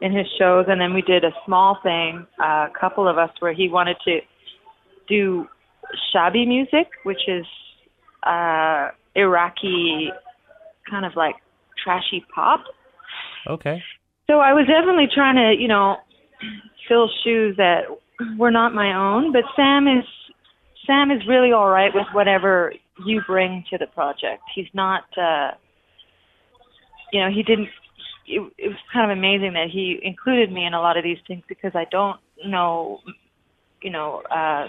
in 0.00 0.12
his 0.12 0.26
shows 0.38 0.66
and 0.68 0.80
then 0.80 0.94
we 0.94 1.02
did 1.02 1.24
a 1.24 1.32
small 1.44 1.78
thing, 1.82 2.26
a 2.40 2.66
couple 2.78 3.08
of 3.08 3.18
us 3.18 3.30
where 3.40 3.52
he 3.52 3.68
wanted 3.68 3.96
to 4.04 4.20
do 5.08 5.46
shabi 6.14 6.46
music, 6.46 6.88
which 7.04 7.28
is 7.28 7.46
uh 8.24 8.88
Iraqi 9.18 10.10
kind 10.88 11.04
of 11.04 11.12
like 11.16 11.34
trashy 11.82 12.24
pop. 12.34 12.60
Okay. 13.48 13.82
So 14.26 14.40
I 14.40 14.52
was 14.52 14.66
definitely 14.66 15.08
trying 15.12 15.36
to, 15.36 15.60
you 15.60 15.68
know, 15.68 15.96
fill 16.88 17.08
shoes 17.24 17.56
that 17.56 17.82
were 18.38 18.50
not 18.50 18.74
my 18.74 18.94
own, 18.94 19.32
but 19.32 19.42
Sam 19.56 19.86
is 19.86 20.04
Sam 20.86 21.10
is 21.10 21.22
really 21.28 21.52
all 21.52 21.68
right 21.68 21.90
with 21.94 22.06
whatever 22.12 22.72
you 23.06 23.20
bring 23.26 23.64
to 23.70 23.78
the 23.78 23.86
project. 23.86 24.42
He's 24.54 24.68
not 24.74 25.04
uh 25.16 25.52
you 27.12 27.20
know, 27.20 27.30
he 27.30 27.42
didn't 27.42 27.68
it, 28.26 28.40
it 28.58 28.68
was 28.68 28.76
kind 28.92 29.10
of 29.10 29.16
amazing 29.16 29.54
that 29.54 29.68
he 29.72 29.98
included 30.02 30.52
me 30.52 30.66
in 30.66 30.74
a 30.74 30.80
lot 30.80 30.98
of 30.98 31.04
these 31.04 31.18
things 31.26 31.42
because 31.48 31.72
I 31.74 31.86
don't 31.90 32.18
know 32.44 33.00
you 33.82 33.90
know, 33.90 34.22
uh 34.30 34.66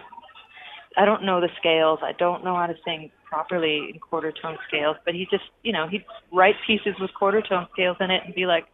I 1.00 1.06
don't 1.06 1.24
know 1.24 1.40
the 1.40 1.48
scales. 1.58 2.00
I 2.04 2.12
don't 2.12 2.44
know 2.44 2.56
how 2.56 2.68
to 2.68 2.76
sing 2.84 3.10
properly 3.24 3.90
in 3.94 4.00
quarter 4.00 4.34
tone 4.34 4.58
scales, 4.68 4.98
but 5.06 5.14
he 5.16 5.26
just, 5.32 5.46
you 5.64 5.72
know, 5.72 5.88
he'd 5.88 6.04
write 6.34 6.56
pieces 6.68 6.94
with 7.00 7.10
quarter 7.18 7.42
tone 7.42 7.68
scales 7.72 7.96
in 8.02 8.12
it 8.12 8.22
and 8.26 8.36
be 8.36 8.46
like, 8.46 8.66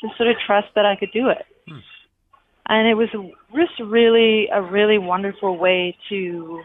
just 0.00 0.16
sort 0.16 0.30
of 0.30 0.36
trust 0.46 0.68
that 0.76 0.86
I 0.86 0.94
could 0.94 1.10
do 1.12 1.28
it. 1.28 1.44
And 2.66 2.86
it 2.86 2.94
was 2.94 3.08
just 3.10 3.80
really 3.84 4.48
a 4.52 4.62
really 4.62 4.98
wonderful 4.98 5.58
way 5.58 5.96
to 6.08 6.62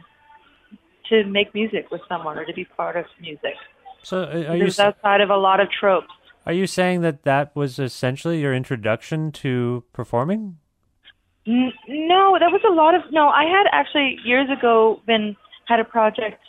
to 1.10 1.24
make 1.26 1.52
music 1.56 1.90
with 1.90 2.02
someone 2.08 2.38
or 2.38 2.46
to 2.46 2.54
be 2.54 2.66
part 2.66 2.96
of 2.96 3.06
music. 3.20 3.56
So 4.04 4.22
uh, 4.22 4.52
are 4.52 4.56
you 4.56 4.70
outside 4.78 5.22
of 5.22 5.32
a 5.32 5.38
lot 5.38 5.60
of 5.60 5.70
tropes. 5.72 6.14
are 6.46 6.54
you 6.54 6.68
saying 6.68 7.02
that 7.02 7.24
that 7.24 7.56
was 7.56 7.80
essentially 7.80 8.40
your 8.40 8.54
introduction 8.54 9.32
to 9.32 9.84
performing? 9.94 10.58
No, 11.48 12.38
that 12.40 12.52
was 12.52 12.62
a 12.68 12.74
lot 12.74 12.94
of 12.94 13.02
no. 13.12 13.30
I 13.30 13.44
had 13.44 13.68
actually 13.72 14.18
years 14.26 14.50
ago 14.50 15.00
been 15.08 15.36
had 15.68 15.80
a 15.80 15.86
project 15.86 16.42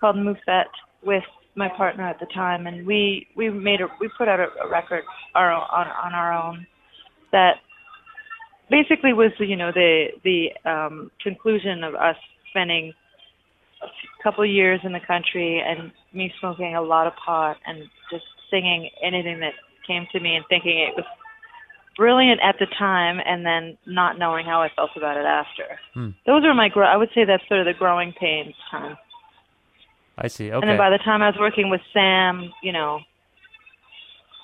called 0.00 0.16
Moufette 0.16 0.72
with 1.04 1.24
my 1.54 1.68
partner 1.68 2.08
at 2.08 2.18
the 2.18 2.26
time, 2.34 2.66
and 2.66 2.86
we 2.86 3.26
we 3.36 3.50
made 3.50 3.82
a 3.82 3.88
we 4.00 4.08
put 4.16 4.26
out 4.26 4.40
a, 4.40 4.46
a 4.64 4.70
record 4.70 5.02
our 5.34 5.52
on 5.52 5.86
on 5.86 6.14
our 6.14 6.32
own 6.32 6.66
that 7.32 7.56
basically 8.70 9.12
was 9.12 9.32
you 9.38 9.56
know 9.56 9.70
the 9.70 10.06
the 10.24 10.48
um, 10.68 11.10
conclusion 11.22 11.84
of 11.84 11.94
us 11.94 12.16
spending 12.50 12.94
a 13.82 14.22
couple 14.22 14.42
of 14.42 14.50
years 14.50 14.80
in 14.82 14.92
the 14.92 15.00
country 15.06 15.62
and 15.64 15.92
me 16.14 16.32
smoking 16.40 16.74
a 16.74 16.82
lot 16.82 17.06
of 17.06 17.12
pot 17.24 17.56
and 17.66 17.84
just 18.10 18.24
singing 18.50 18.88
anything 19.04 19.40
that 19.40 19.52
came 19.86 20.06
to 20.12 20.20
me 20.20 20.36
and 20.36 20.44
thinking 20.48 20.78
it 20.78 20.94
was 20.96 21.04
brilliant 21.98 22.40
at 22.42 22.56
the 22.58 22.66
time 22.78 23.20
and 23.26 23.44
then 23.44 23.76
not 23.84 24.18
knowing 24.18 24.46
how 24.46 24.62
I 24.62 24.70
felt 24.74 24.90
about 24.96 25.18
it 25.18 25.26
after. 25.26 25.78
Hmm. 25.92 26.10
Those 26.24 26.44
are 26.44 26.54
my, 26.54 26.70
gro- 26.70 26.86
I 26.86 26.96
would 26.96 27.10
say 27.14 27.26
that's 27.26 27.46
sort 27.48 27.60
of 27.60 27.66
the 27.66 27.74
growing 27.74 28.14
pains 28.18 28.54
time. 28.70 28.96
I 30.16 30.28
see. 30.28 30.50
Okay. 30.50 30.62
And 30.62 30.70
then 30.70 30.78
by 30.78 30.90
the 30.90 30.98
time 30.98 31.20
I 31.20 31.26
was 31.26 31.36
working 31.38 31.68
with 31.68 31.80
Sam, 31.92 32.50
you 32.62 32.72
know, 32.72 33.00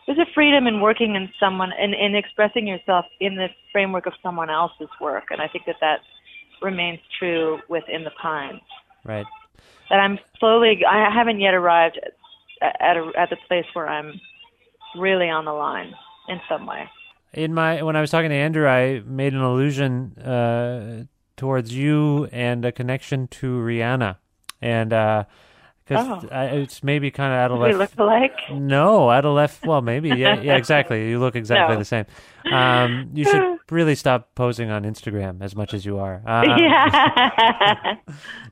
there's 0.06 0.18
a 0.18 0.26
freedom 0.34 0.66
in 0.66 0.80
working 0.80 1.14
in 1.14 1.30
someone 1.40 1.72
and 1.72 1.94
in 1.94 2.14
expressing 2.14 2.66
yourself 2.66 3.06
in 3.20 3.36
the 3.36 3.48
framework 3.72 4.06
of 4.06 4.12
someone 4.22 4.50
else's 4.50 4.90
work. 5.00 5.24
And 5.30 5.40
I 5.40 5.48
think 5.48 5.64
that 5.66 5.76
that 5.80 6.00
remains 6.60 7.00
true 7.18 7.60
within 7.68 8.04
the 8.04 8.10
Pines. 8.20 8.60
right. 9.04 9.26
That 9.90 10.00
I'm 10.00 10.18
slowly, 10.40 10.80
I 10.88 11.10
haven't 11.14 11.40
yet 11.40 11.52
arrived 11.52 12.00
at, 12.62 12.80
at, 12.80 12.96
a, 12.96 13.12
at 13.18 13.28
the 13.28 13.36
place 13.48 13.66
where 13.74 13.86
I'm 13.86 14.18
really 14.96 15.28
on 15.28 15.44
the 15.44 15.52
line 15.52 15.92
in 16.28 16.40
some 16.48 16.66
way. 16.66 16.88
In 17.34 17.52
my 17.54 17.82
when 17.82 17.96
I 17.96 18.00
was 18.00 18.10
talking 18.10 18.30
to 18.30 18.36
Andrew, 18.36 18.66
I 18.66 19.00
made 19.04 19.34
an 19.34 19.40
allusion 19.40 20.16
uh, 20.18 21.04
towards 21.36 21.74
you 21.74 22.28
and 22.32 22.64
a 22.64 22.72
connection 22.72 23.26
to 23.28 23.46
Rihanna, 23.58 24.16
and 24.62 24.90
because 24.90 25.26
Oh. 26.08 26.28
it's 26.32 26.82
maybe 26.82 27.10
kind 27.10 27.32
of 27.32 27.38
out 27.38 27.50
of 27.50 27.58
We 27.58 27.74
left. 27.74 27.98
look 27.98 28.06
alike. 28.06 28.32
No, 28.50 29.10
out 29.10 29.24
of 29.24 29.34
left. 29.34 29.66
Well, 29.66 29.82
maybe. 29.82 30.08
Yeah, 30.10 30.40
yeah, 30.40 30.56
exactly. 30.56 31.10
You 31.10 31.18
look 31.18 31.36
exactly 31.36 31.74
No. 31.74 31.78
the 31.78 31.84
same. 31.84 32.06
Um, 32.50 33.10
you 33.12 33.24
should 33.24 33.58
really 33.70 33.94
stop 33.94 34.34
posing 34.34 34.70
on 34.70 34.84
Instagram 34.84 35.42
as 35.42 35.54
much 35.56 35.74
as 35.74 35.84
you 35.84 35.98
are. 35.98 36.22
Um, 36.26 36.58
yeah. 36.58 37.96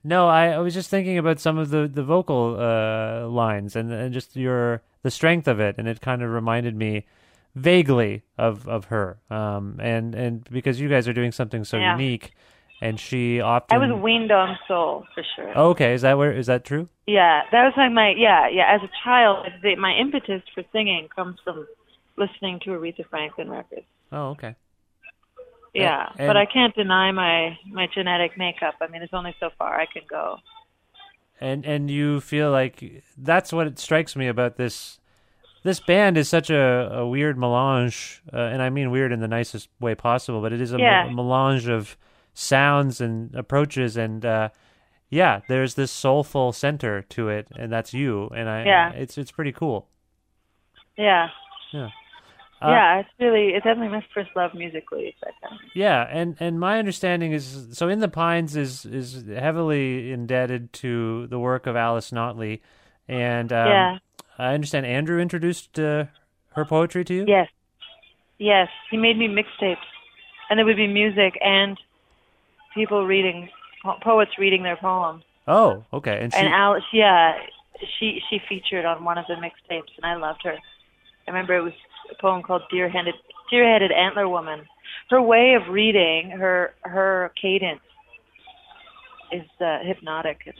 No, 0.05 0.27
I, 0.27 0.49
I 0.49 0.59
was 0.59 0.75
just 0.75 0.91
thinking 0.91 1.17
about 1.17 1.39
some 1.39 1.59
of 1.59 1.71
the 1.71 1.87
the 1.87 2.03
vocal 2.03 2.57
uh, 2.59 3.29
lines 3.29 3.77
and 3.77 3.93
and 3.93 4.13
just 4.13 4.35
your 4.35 4.83
the 5.05 5.11
strength 5.13 5.47
of 5.47 5.61
it, 5.61 5.77
and 5.79 5.87
it 5.87 6.01
kind 6.01 6.23
of 6.23 6.31
reminded 6.31 6.75
me 6.75 7.07
vaguely 7.55 8.23
of 8.39 8.67
of 8.69 8.87
her. 8.87 9.19
Um, 9.31 9.79
and 9.81 10.15
and 10.15 10.45
because 10.51 10.81
you 10.81 10.89
guys 10.89 11.07
are 11.09 11.13
doing 11.13 11.33
something 11.33 11.65
so 11.65 11.79
Yeah. 11.79 11.93
unique, 11.93 12.33
and 12.81 12.99
she 12.99 13.41
often. 13.41 13.77
I 13.77 13.87
was 13.87 13.93
weaned 14.03 14.33
on 14.33 14.59
soul 14.69 15.05
for 15.15 15.23
sure. 15.37 15.57
Okay, 15.57 15.93
is 15.95 16.03
that 16.03 16.17
where 16.19 16.33
is 16.33 16.47
that 16.47 16.65
true? 16.65 16.89
Yeah, 17.07 17.43
that 17.51 17.65
was 17.65 17.75
like 17.77 17.93
my 17.93 18.15
yeah 18.17 18.49
yeah. 18.49 18.75
As 18.75 18.81
a 18.83 18.91
child, 19.05 19.47
the, 19.63 19.77
my 19.77 19.93
impetus 19.95 20.43
for 20.55 20.63
singing 20.73 21.09
comes 21.15 21.39
from 21.45 21.67
listening 22.17 22.61
to 22.65 22.71
Aretha 22.71 23.05
Franklin 23.09 23.51
records. 23.51 23.87
Oh, 24.11 24.31
okay. 24.31 24.57
Yeah, 25.75 26.11
and- 26.19 26.27
but 26.29 26.37
I 26.37 26.45
can't 26.47 26.75
deny 26.75 27.13
my 27.13 27.57
my 27.71 27.87
genetic 27.95 28.37
makeup. 28.37 28.75
I 28.81 28.87
mean, 28.89 29.01
there's 29.01 29.15
only 29.15 29.35
so 29.41 29.51
far 29.59 29.81
I 29.81 29.87
can 29.87 30.03
go. 30.09 30.39
and 31.41 31.65
and 31.67 31.91
you 31.91 32.21
feel 32.21 32.51
like 32.53 33.03
that's 33.17 33.53
what 33.53 33.67
it 33.67 33.79
strikes 33.79 34.15
me 34.15 34.29
about 34.29 34.57
this 34.57 35.01
this 35.63 35.81
band 35.81 36.17
is 36.19 36.29
such 36.29 36.51
a, 36.51 36.91
a 36.93 37.07
weird 37.07 37.37
melange 37.39 38.23
uh, 38.33 38.37
and 38.37 38.61
i 38.63 38.69
mean 38.71 38.91
weird 38.91 39.13
in 39.13 39.21
the 39.21 39.29
nicest 39.29 39.69
way 39.81 39.95
possible 39.95 40.41
but 40.41 40.53
it 40.53 40.61
is 40.61 40.73
a 40.73 40.79
Yeah. 40.79 41.09
melange 41.11 41.69
of 41.69 41.97
sounds 42.35 43.01
and 43.01 43.35
approaches 43.35 43.97
and 43.97 44.25
uh 44.25 44.49
yeah 45.11 45.41
there's 45.49 45.75
this 45.75 45.91
soulful 45.91 46.53
center 46.53 47.03
to 47.03 47.29
it 47.29 47.47
and 47.57 47.71
that's 47.73 47.93
you 47.95 48.29
and 48.35 48.49
i 48.49 48.65
Yeah. 48.65 48.93
it's 48.93 49.17
it's 49.19 49.31
pretty 49.31 49.53
cool 49.53 49.89
Yeah, 50.97 51.29
yeah 51.73 51.89
Uh, 52.63 52.69
yeah. 52.71 53.01
It's 53.01 53.09
really 53.19 53.49
it's 53.55 53.65
definitely 53.65 53.89
my 53.99 54.05
first 54.15 54.31
love 54.37 54.55
musically. 54.55 55.15
Kind 55.23 55.35
of- 55.53 55.59
Yeah, 55.75 56.07
and 56.09 56.37
and 56.39 56.61
my 56.61 56.79
understanding 56.79 57.33
is 57.33 57.69
so 57.73 57.89
in 57.89 57.99
the 57.99 58.09
Pines 58.09 58.55
is 58.57 58.85
is 58.87 59.25
heavily 59.27 60.13
indebted 60.13 60.73
to 60.75 61.27
the 61.27 61.41
work 61.41 61.67
of 61.67 61.75
Alice 61.75 62.13
Notley, 62.13 62.61
and 63.09 63.53
um, 63.53 63.67
Yeah. 63.69 63.99
I 64.39 64.55
understand 64.55 64.87
Andrew 64.87 65.21
introduced 65.21 65.79
uh, 65.79 66.07
her 66.55 66.65
poetry 66.65 67.05
to 67.05 67.15
you. 67.15 67.25
Yes, 67.27 67.49
yes. 68.39 68.69
He 68.91 68.97
made 68.97 69.19
me 69.19 69.29
mixtapes, 69.29 69.77
and 70.49 70.59
there 70.59 70.67
would 70.67 70.77
be 70.77 70.87
music 70.87 71.39
and 71.41 71.79
people 72.75 73.07
reading 73.07 73.49
po- 73.83 73.99
poets 74.03 74.33
reading 74.39 74.63
their 74.63 74.77
poems. 74.77 75.25
Oh, 75.47 75.85
okay. 75.93 76.21
And 76.23 76.33
she, 76.33 76.39
and 76.39 76.49
Alice, 76.49 76.85
yeah, 76.93 77.35
she 77.99 78.21
she 78.31 78.41
featured 78.49 78.85
on 78.85 79.05
one 79.05 79.19
of 79.19 79.27
the 79.27 79.35
mixtapes, 79.35 79.91
and 79.97 80.05
I 80.05 80.17
loved 80.17 80.41
her. 80.45 80.55
I 80.55 81.31
remember 81.31 81.57
it 81.57 81.63
was 81.63 81.73
a 82.11 82.21
poem 82.21 82.43
called 82.43 82.63
"Deer-headed 82.71 83.15
Deer-headed 83.51 83.93
Antler 83.93 84.29
Woman." 84.29 84.67
Her 85.11 85.21
way 85.21 85.55
of 85.55 85.73
reading, 85.73 86.31
her 86.31 86.75
her 86.83 87.33
cadence, 87.41 87.81
is 89.33 89.47
uh, 89.61 89.79
hypnotic 89.83 90.41
and 90.47 90.55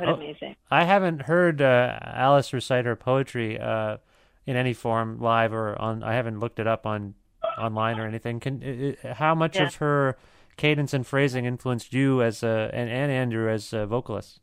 quite 0.00 0.10
Oh. 0.10 0.14
amazing. 0.14 0.56
I 0.70 0.84
haven't 0.84 1.22
heard 1.22 1.60
uh, 1.62 1.98
Alice 2.02 2.52
recite 2.52 2.84
her 2.84 2.96
poetry 2.96 3.58
uh, 3.58 3.98
in 4.46 4.56
any 4.56 4.72
form, 4.72 5.18
live 5.20 5.52
or 5.52 5.80
on. 5.80 6.02
I 6.02 6.14
haven't 6.14 6.40
looked 6.40 6.58
it 6.58 6.66
up 6.66 6.86
on 6.86 7.14
online 7.58 7.98
or 7.98 8.06
anything. 8.06 8.40
Can 8.40 8.96
i 9.04 9.12
how 9.12 9.34
much 9.34 9.56
Yeah. 9.56 9.64
of 9.66 9.74
her 9.76 10.16
cadence 10.56 10.92
and 10.92 11.06
phrasing 11.06 11.44
influenced 11.46 11.92
you 11.94 12.22
as 12.22 12.42
a 12.42 12.70
and, 12.72 12.90
and 12.90 13.10
Andrew 13.12 13.48
as 13.48 13.72
a 13.72 13.86
vocalist? 13.86 14.40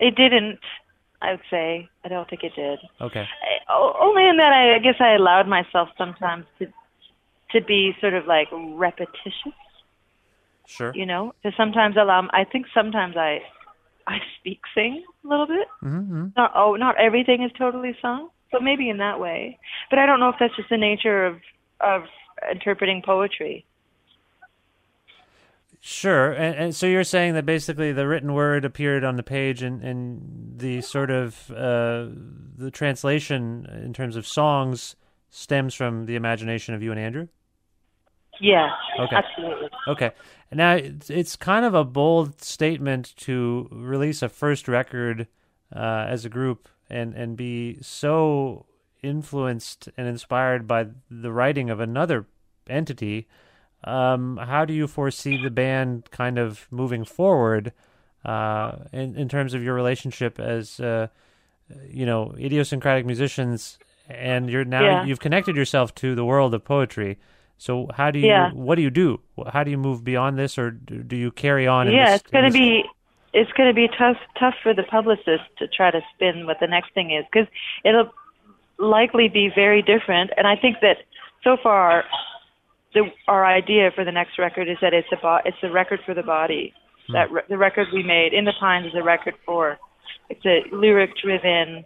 It 0.00 0.14
didn't. 0.16 0.58
I 1.22 1.30
would 1.32 1.40
say 1.50 1.88
I 2.04 2.08
don't 2.08 2.28
think 2.28 2.42
it 2.44 2.52
did. 2.54 2.78
Okay. 3.00 3.22
I, 3.68 3.72
only 4.00 4.26
in 4.28 4.36
that 4.36 4.52
I, 4.52 4.74
I 4.76 4.78
guess 4.78 4.96
I 5.00 5.14
allowed 5.14 5.48
myself 5.48 5.88
sometimes 5.96 6.44
to 6.58 6.66
to 7.52 7.60
be 7.64 7.92
sort 8.00 8.14
of 8.14 8.26
like 8.26 8.48
repetitious. 8.52 9.54
Sure. 10.66 10.92
You 10.94 11.06
know, 11.06 11.34
because 11.42 11.56
sometimes 11.56 11.96
allow. 11.96 12.28
I 12.32 12.44
think 12.44 12.66
sometimes 12.74 13.16
I 13.16 13.40
I 14.06 14.18
speak 14.38 14.60
sing 14.74 15.04
a 15.24 15.28
little 15.28 15.46
bit. 15.46 15.68
Mm-hmm. 15.82 16.28
Not 16.36 16.52
oh, 16.54 16.74
not 16.76 16.98
everything 16.98 17.42
is 17.42 17.50
totally 17.58 17.96
sung, 18.00 18.30
but 18.50 18.62
maybe 18.62 18.88
in 18.88 18.98
that 18.98 19.20
way. 19.20 19.58
But 19.90 19.98
I 19.98 20.06
don't 20.06 20.20
know 20.20 20.28
if 20.28 20.36
that's 20.40 20.56
just 20.56 20.70
the 20.70 20.76
nature 20.78 21.26
of 21.26 21.40
of 21.80 22.02
interpreting 22.50 23.02
poetry. 23.04 23.66
Sure, 25.86 26.32
and, 26.32 26.56
and 26.56 26.74
so 26.74 26.86
you're 26.86 27.04
saying 27.04 27.34
that 27.34 27.44
basically 27.44 27.92
the 27.92 28.08
written 28.08 28.32
word 28.32 28.64
appeared 28.64 29.04
on 29.04 29.16
the 29.16 29.22
page, 29.22 29.62
and, 29.62 29.82
and 29.82 30.54
the 30.56 30.80
sort 30.80 31.10
of 31.10 31.50
uh, 31.50 32.06
the 32.56 32.70
translation 32.72 33.68
in 33.84 33.92
terms 33.92 34.16
of 34.16 34.26
songs 34.26 34.96
stems 35.28 35.74
from 35.74 36.06
the 36.06 36.14
imagination 36.16 36.74
of 36.74 36.82
you 36.82 36.90
and 36.90 36.98
Andrew. 36.98 37.28
Yeah, 38.40 38.70
Okay. 38.98 39.14
absolutely. 39.14 39.53
Okay, 39.88 40.12
now 40.52 40.74
it's, 40.74 41.36
kind 41.36 41.64
of 41.64 41.74
a 41.74 41.84
bold 41.84 42.40
statement 42.42 43.14
to 43.16 43.68
release 43.70 44.22
a 44.22 44.28
first 44.28 44.68
record 44.68 45.26
uh, 45.74 46.06
as 46.08 46.24
a 46.24 46.28
group 46.28 46.68
and 46.90 47.14
and 47.14 47.36
be 47.36 47.78
so 47.80 48.66
influenced 49.02 49.88
and 49.96 50.06
inspired 50.08 50.66
by 50.66 50.86
the 51.10 51.32
writing 51.32 51.70
of 51.70 51.80
another 51.80 52.26
entity. 52.68 53.26
Um, 53.84 54.38
how 54.38 54.64
do 54.64 54.72
you 54.72 54.86
foresee 54.86 55.36
the 55.36 55.50
band 55.50 56.10
kind 56.10 56.38
of 56.38 56.66
moving 56.70 57.04
forward 57.04 57.72
uh, 58.24 58.76
in 58.92 59.16
in 59.16 59.28
terms 59.28 59.52
of 59.54 59.62
your 59.62 59.74
relationship 59.74 60.40
as 60.40 60.80
uh, 60.80 61.08
you 61.88 62.06
know 62.06 62.34
idiosyncratic 62.38 63.04
musicians, 63.04 63.78
and 64.08 64.48
you're 64.48 64.64
now 64.64 64.82
Yeah. 64.82 65.04
you've 65.04 65.20
connected 65.20 65.56
yourself 65.56 65.94
to 65.96 66.14
the 66.14 66.24
world 66.24 66.54
of 66.54 66.64
poetry. 66.64 67.18
So 67.58 67.88
how 67.94 68.10
do 68.10 68.18
you 68.18 68.26
Yeah. 68.28 68.50
what 68.52 68.74
do 68.76 68.82
you 68.82 68.90
do? 68.90 69.20
How 69.52 69.64
do 69.64 69.70
you 69.70 69.78
move 69.78 70.04
beyond 70.04 70.38
this, 70.38 70.58
or 70.58 70.70
do, 70.70 71.02
do 71.02 71.16
you 71.16 71.30
carry 71.30 71.66
on? 71.66 71.90
yeah, 71.90 72.06
this- 72.12 72.20
it's 72.22 72.30
going 72.30 72.44
to 72.44 72.50
this- 72.50 72.58
be 72.58 72.84
it's 73.32 73.50
going 73.52 73.68
to 73.68 73.74
be 73.74 73.88
tough 73.98 74.16
tough 74.38 74.54
for 74.62 74.72
the 74.74 74.84
publicist 74.84 75.42
to 75.58 75.66
try 75.68 75.90
to 75.90 76.00
spin 76.14 76.46
what 76.46 76.60
the 76.60 76.66
next 76.68 76.92
thing 76.94 77.10
is 77.10 77.24
because 77.32 77.48
it'll 77.84 78.12
likely 78.78 79.28
be 79.28 79.48
very 79.54 79.82
different. 79.82 80.30
And 80.36 80.46
I 80.46 80.56
think 80.56 80.80
that 80.80 80.98
so 81.42 81.56
far, 81.56 82.04
the 82.92 83.10
our 83.28 83.44
idea 83.44 83.90
for 83.94 84.04
the 84.04 84.12
next 84.12 84.38
record 84.38 84.68
is 84.68 84.78
that 84.80 84.92
it's 84.94 85.08
a 85.12 85.16
bo- 85.16 85.40
it's 85.44 85.56
a 85.62 85.70
record 85.70 86.00
for 86.04 86.14
the 86.14 86.22
body. 86.22 86.72
Hmm. 87.08 87.12
That 87.14 87.30
re- 87.30 87.42
the 87.48 87.58
record 87.58 87.88
we 87.92 88.02
made 88.02 88.32
in 88.32 88.44
the 88.44 88.52
Pines 88.60 88.86
is 88.86 88.94
a 88.94 89.02
record 89.02 89.34
for 89.46 89.78
it's 90.28 90.44
a 90.46 90.62
lyric 90.72 91.16
driven. 91.16 91.84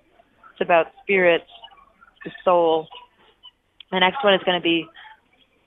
It's 0.53 0.61
about 0.61 0.89
spirits, 1.03 1.51
the 2.25 2.31
soul. 2.45 2.89
The 3.91 4.01
next 4.01 4.23
one 4.23 4.35
is 4.35 4.43
going 4.45 4.59
to 4.59 4.63
be 4.63 4.87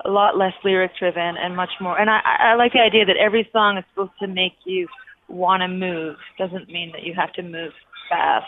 a 0.06 0.10
lot 0.10 0.38
less 0.38 0.54
lyric 0.64 0.92
driven 0.98 1.38
and 1.38 1.56
much 1.56 1.72
more. 1.80 2.00
And 2.00 2.10
I, 2.10 2.20
I 2.26 2.56
like 2.56 2.74
the 2.74 2.80
idea 2.80 3.06
that 3.06 3.18
every 3.18 3.48
song 3.52 3.78
is 3.78 3.84
supposed 3.94 4.12
to 4.20 4.28
make 4.28 4.54
you 4.66 4.88
want 5.28 5.62
to 5.62 5.68
move. 5.68 6.16
Doesn't 6.38 6.68
mean 6.70 6.92
that 6.94 7.04
you 7.04 7.14
have 7.14 7.34
to 7.34 7.44
move 7.44 7.72
fast, 8.10 8.46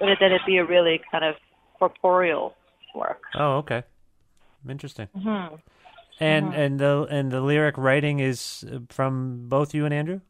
but 0.00 0.16
that 0.20 0.32
it 0.32 0.40
be 0.46 0.58
a 0.58 0.64
really 0.64 1.00
kind 1.10 1.24
of 1.24 1.34
corporeal 1.78 2.54
work. 2.94 3.22
Oh, 3.34 3.58
okay, 3.58 3.82
interesting. 4.68 5.08
hmm 5.14 5.56
And 6.20 6.52
Mhm. 6.52 6.58
and 6.58 6.80
the 6.80 7.06
and 7.10 7.32
the 7.32 7.40
lyric 7.40 7.76
writing 7.76 8.20
is 8.20 8.64
uh, 8.72 8.78
from 8.88 9.48
both 9.48 9.74
you 9.74 9.84
and 9.84 9.92
Andrew. 9.92 10.20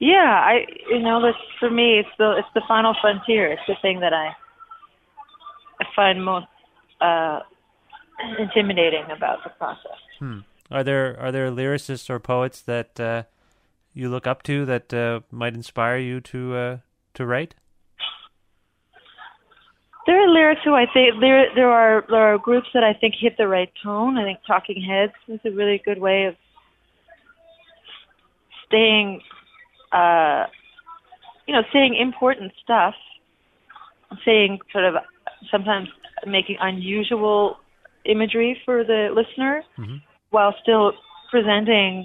Yeah, 0.00 0.42
I 0.52 0.66
you 0.90 0.98
know 0.98 1.22
that's 1.22 1.38
for 1.60 1.70
me 1.70 1.98
it's 2.00 2.08
the 2.18 2.36
it's 2.38 2.48
the 2.54 2.62
final 2.66 2.94
frontier. 3.00 3.46
It's 3.52 3.62
the 3.68 3.76
thing 3.82 4.00
that 4.00 4.12
I 4.12 4.34
I 5.80 5.84
find 5.94 6.24
most 6.24 6.46
uh 7.00 7.40
intimidating 8.38 9.04
about 9.10 9.42
the 9.44 9.50
process. 9.50 9.98
Hmm. 10.18 10.40
Are 10.70 10.84
there 10.84 11.18
are 11.18 11.32
there 11.32 11.50
lyricists 11.50 12.08
or 12.08 12.18
poets 12.18 12.60
that 12.62 13.00
uh, 13.00 13.24
you 13.92 14.08
look 14.08 14.26
up 14.26 14.42
to 14.44 14.64
that 14.66 14.94
uh, 14.94 15.20
might 15.30 15.54
inspire 15.54 15.98
you 15.98 16.20
to 16.20 16.54
uh, 16.54 16.76
to 17.14 17.26
write? 17.26 17.54
There 20.06 20.24
are 20.24 20.28
lyrics 20.28 20.62
who 20.64 20.74
I 20.74 20.86
think 20.92 21.20
there 21.20 21.46
there 21.54 21.70
are 21.70 22.04
there 22.08 22.34
are 22.34 22.38
groups 22.38 22.68
that 22.74 22.84
I 22.84 22.94
think 22.94 23.14
hit 23.18 23.36
the 23.36 23.48
right 23.48 23.70
tone. 23.82 24.16
I 24.16 24.24
think 24.24 24.38
Talking 24.46 24.82
Heads 24.82 25.12
is 25.28 25.40
a 25.44 25.50
really 25.50 25.80
good 25.84 25.98
way 25.98 26.26
of 26.26 26.36
staying, 28.66 29.20
uh, 29.92 30.46
you 31.46 31.54
know, 31.54 31.62
saying 31.72 31.96
important 31.96 32.52
stuff, 32.62 32.94
saying 34.24 34.60
sort 34.72 34.84
of 34.84 34.94
sometimes 35.50 35.88
making 36.26 36.56
unusual 36.60 37.58
imagery 38.04 38.60
for 38.64 38.84
the 38.84 39.08
listener, 39.14 39.62
mm-hmm. 39.78 39.96
while 40.30 40.54
still 40.62 40.92
presenting 41.30 42.04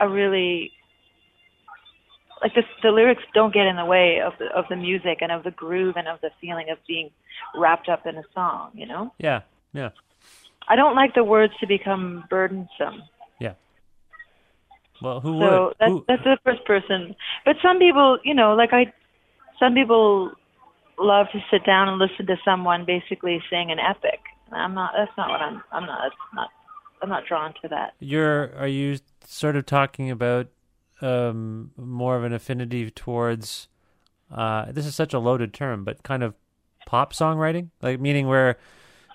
a 0.00 0.08
really 0.08 0.72
like 2.42 2.54
the 2.54 2.62
the 2.82 2.90
lyrics 2.90 3.22
don't 3.32 3.54
get 3.54 3.66
in 3.66 3.76
the 3.76 3.84
way 3.84 4.20
of 4.20 4.32
the 4.38 4.46
of 4.54 4.64
the 4.68 4.76
music 4.76 5.18
and 5.20 5.32
of 5.32 5.44
the 5.44 5.50
groove 5.50 5.96
and 5.96 6.08
of 6.08 6.20
the 6.20 6.30
feeling 6.40 6.68
of 6.70 6.78
being 6.86 7.10
wrapped 7.54 7.88
up 7.88 8.06
in 8.06 8.16
a 8.16 8.22
song, 8.34 8.70
you 8.74 8.86
know? 8.86 9.12
Yeah, 9.18 9.42
yeah, 9.72 9.90
I 10.68 10.76
don't 10.76 10.94
like 10.94 11.14
the 11.14 11.24
words 11.24 11.52
to 11.60 11.66
become 11.66 12.24
burdensome. 12.28 13.02
yeah. 13.40 13.54
Well, 15.02 15.20
who 15.20 15.40
so 15.40 15.64
would? 15.66 15.74
that's 15.80 15.90
Who- 15.90 16.04
that's 16.08 16.24
the 16.24 16.38
first 16.44 16.64
person. 16.64 17.16
But 17.44 17.56
some 17.62 17.78
people, 17.78 18.18
you 18.24 18.34
know, 18.34 18.54
like 18.54 18.72
I 18.72 18.92
some 19.58 19.74
people 19.74 20.32
love 20.98 21.26
to 21.32 21.40
sit 21.50 21.64
down 21.64 21.88
and 21.88 21.98
listen 21.98 22.26
to 22.26 22.36
someone 22.44 22.84
basically 22.84 23.42
sing 23.50 23.70
an 23.70 23.78
epic. 23.78 24.20
I'm 24.52 24.74
not 24.74 24.92
that's 24.96 25.12
not 25.16 25.30
what 25.30 25.40
I'm 25.40 25.62
I'm 25.72 25.86
not 25.86 25.98
that's 26.02 26.34
not 26.34 26.48
I'm 27.02 27.08
not 27.08 27.26
drawn 27.26 27.54
to 27.62 27.68
that. 27.68 27.94
You're 28.00 28.54
are 28.56 28.68
you 28.68 28.98
sort 29.26 29.56
of 29.56 29.66
talking 29.66 30.10
about 30.10 30.48
um, 31.00 31.72
more 31.76 32.16
of 32.16 32.24
an 32.24 32.32
affinity 32.32 32.90
towards? 32.90 33.68
Uh, 34.34 34.72
this 34.72 34.86
is 34.86 34.94
such 34.94 35.12
a 35.12 35.18
loaded 35.18 35.52
term, 35.52 35.84
but 35.84 36.02
kind 36.02 36.22
of 36.22 36.34
pop 36.86 37.12
songwriting, 37.12 37.70
like 37.82 38.00
meaning 38.00 38.26
where 38.26 38.56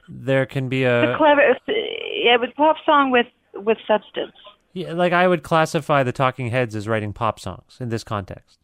there 0.08 0.46
can 0.46 0.70
be 0.70 0.84
the 0.84 1.14
a 1.14 1.18
clever 1.18 1.42
yeah, 1.68 2.38
but 2.38 2.56
pop 2.56 2.76
song 2.86 3.12
with 3.12 3.28
with 3.56 3.78
substance. 3.88 4.36
yeah, 4.74 4.94
like 4.94 5.14
I 5.14 5.28
would 5.28 5.44
classify 5.44 6.04
the 6.04 6.12
Talking 6.12 6.50
Heads 6.50 6.76
as 6.76 6.88
writing 6.88 7.14
pop 7.14 7.40
songs 7.40 7.78
in 7.80 7.90
this 7.90 8.04
context. 8.04 8.60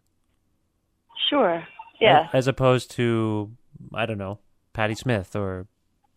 Sure. 1.30 1.66
Yeah. 2.00 2.28
As, 2.28 2.30
as 2.34 2.48
opposed 2.48 2.92
to 2.92 3.52
I 3.94 4.06
don't 4.06 4.18
know 4.18 4.40
Patti 4.74 4.96
Smith 4.96 5.36
or 5.36 5.68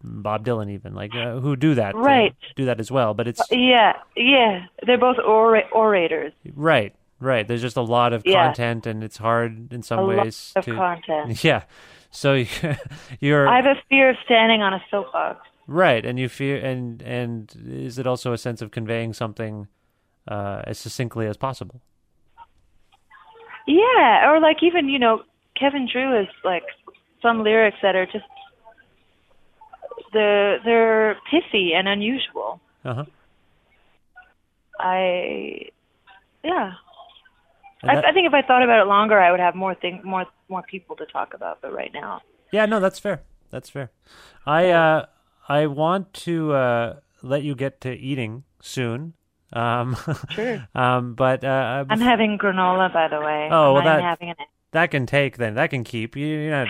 Bob 0.02 0.44
Dylan, 0.46 0.70
even 0.70 0.94
like 0.94 1.14
uh, 1.14 1.40
who 1.40 1.56
do 1.56 1.74
that, 1.74 1.94
uh, 1.94 1.98
Right. 1.98 2.34
do 2.56 2.64
that 2.66 2.78
as 2.80 2.90
well. 2.90 3.14
But 3.14 3.26
it's 3.28 3.40
Yeah, 3.50 3.94
yeah. 4.16 4.66
They're 4.86 4.98
both 4.98 5.18
ora- 5.18 5.68
orators. 5.72 6.32
right, 6.54 6.94
right. 7.20 7.46
There's 7.48 7.62
just 7.62 7.76
a 7.76 7.82
lot 7.82 8.12
of 8.12 8.22
Yeah. 8.24 8.44
content, 8.46 8.86
and 8.86 9.02
it's 9.02 9.16
hard 9.18 9.72
in 9.72 9.82
some 9.82 9.98
A 9.98 10.02
lot 10.02 10.24
ways 10.26 10.52
of 10.56 10.64
to 10.64 10.74
content. 10.74 11.42
Yeah, 11.44 11.62
so 12.10 12.34
you- 12.34 12.46
you're 13.20 13.48
I 13.48 13.56
have 13.56 13.66
a 13.66 13.80
fear 13.88 14.10
of 14.10 14.16
standing 14.24 14.62
on 14.62 14.72
a 14.72 14.82
soapbox. 14.90 15.40
right, 15.66 16.04
and 16.06 16.18
you 16.18 16.28
fear, 16.28 16.56
and 16.64 17.02
and 17.02 17.52
is 17.66 17.98
it 17.98 18.06
also 18.06 18.32
a 18.32 18.38
sense 18.38 18.62
of 18.62 18.70
conveying 18.70 19.12
something 19.12 19.66
uh, 20.28 20.62
as 20.64 20.78
succinctly 20.78 21.26
as 21.26 21.36
possible? 21.36 21.80
Yeah, 23.66 24.30
or 24.30 24.40
like 24.40 24.62
even 24.62 24.88
you 24.88 24.98
know 24.98 25.22
Kevin 25.58 25.88
Drew 25.90 26.12
has 26.16 26.26
like 26.44 26.64
some 27.20 27.42
lyrics 27.42 27.78
that 27.82 27.94
are 27.96 28.06
just 28.06 28.24
the 30.12 30.56
they're 30.64 31.16
pithy 31.30 31.72
and 31.74 31.88
unusual. 31.88 32.60
Uh 32.84 32.94
huh. 32.94 33.04
I 34.80 35.68
yeah. 36.44 36.72
I, 37.84 37.94
that- 37.96 38.04
I 38.06 38.12
think 38.12 38.26
if 38.26 38.34
I 38.34 38.42
thought 38.42 38.62
about 38.62 38.80
it 38.80 38.88
longer, 38.88 39.18
I 39.20 39.30
would 39.30 39.40
have 39.40 39.54
more 39.54 39.74
thing 39.74 40.00
more 40.04 40.26
more 40.48 40.62
people 40.62 40.96
to 40.96 41.06
talk 41.06 41.34
about. 41.34 41.60
But 41.62 41.72
right 41.72 41.92
now, 41.92 42.22
Yeah, 42.52 42.66
no, 42.66 42.80
that's 42.80 42.98
fair. 42.98 43.22
That's 43.50 43.70
fair. 43.70 43.90
I 44.46 44.70
uh 44.70 45.06
I 45.48 45.66
want 45.66 46.12
to 46.24 46.52
uh 46.52 46.96
let 47.22 47.42
you 47.42 47.54
get 47.54 47.80
to 47.82 47.92
eating 47.92 48.44
soon. 48.60 49.14
Um, 49.52 49.96
Sure. 50.30 50.68
um, 50.74 51.14
but 51.14 51.42
uh, 51.42 51.84
I'm 51.88 52.00
having 52.02 52.36
granola, 52.36 52.92
by 52.92 53.08
the 53.08 53.18
way. 53.18 53.48
Oh, 53.50 53.72
well, 53.74 53.82
that- 53.82 54.18
that 54.72 54.90
can 54.90 55.06
take 55.06 55.38
then. 55.38 55.54
That 55.54 55.70
can 55.70 55.82
keep 55.84 56.14
you. 56.16 56.26
You 56.26 56.50
know, 56.50 56.66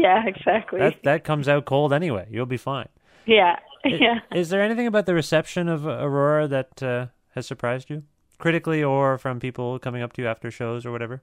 Yeah, 0.00 0.26
exactly. 0.26 0.80
that 0.80 1.02
that 1.04 1.24
comes 1.24 1.48
out 1.48 1.64
cold 1.64 1.92
anyway. 1.92 2.26
You'll 2.30 2.46
be 2.46 2.56
fine. 2.56 2.88
yeah, 3.26 3.56
I- 3.84 3.88
yeah. 4.04 4.20
Is 4.34 4.48
there 4.50 4.62
anything 4.62 4.86
about 4.86 5.06
the 5.06 5.14
reception 5.14 5.68
of 5.68 5.82
AroarA 5.82 6.48
that 6.48 6.82
uh, 6.82 7.06
has 7.34 7.46
surprised 7.46 7.90
you, 7.90 8.02
critically 8.38 8.82
or 8.82 9.18
from 9.18 9.40
people 9.40 9.78
coming 9.78 10.02
up 10.02 10.12
to 10.14 10.22
you 10.22 10.28
after 10.28 10.50
shows 10.50 10.84
or 10.86 10.92
whatever? 10.92 11.22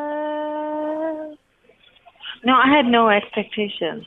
Uh, 0.00 1.34
no, 2.44 2.54
I 2.54 2.68
had 2.74 2.86
no 2.86 3.08
expectations. 3.10 4.06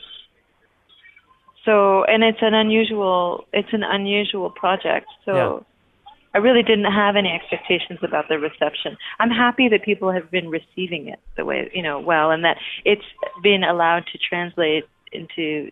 So, 1.65 2.03
and 2.05 2.23
it's 2.23 2.39
an 2.41 2.53
unusual, 2.53 3.45
it's 3.53 3.71
an 3.71 3.83
unusual 3.83 4.49
project. 4.49 5.07
So, 5.25 5.35
Yeah. 5.35 5.59
I 6.33 6.39
really 6.39 6.63
didn't 6.63 6.91
have 6.91 7.15
any 7.15 7.29
expectations 7.29 7.99
about 8.01 8.27
the 8.27 8.39
reception. 8.39 8.97
I'm 9.19 9.29
happy 9.29 9.69
that 9.69 9.83
people 9.83 10.11
have 10.11 10.31
been 10.31 10.49
receiving 10.49 11.07
it 11.07 11.19
the 11.37 11.45
way, 11.45 11.69
you 11.73 11.83
know, 11.83 11.99
well, 11.99 12.31
and 12.31 12.43
that 12.43 12.57
it's 12.85 13.05
been 13.43 13.63
allowed 13.63 14.05
to 14.11 14.17
translate 14.17 14.85
into. 15.11 15.69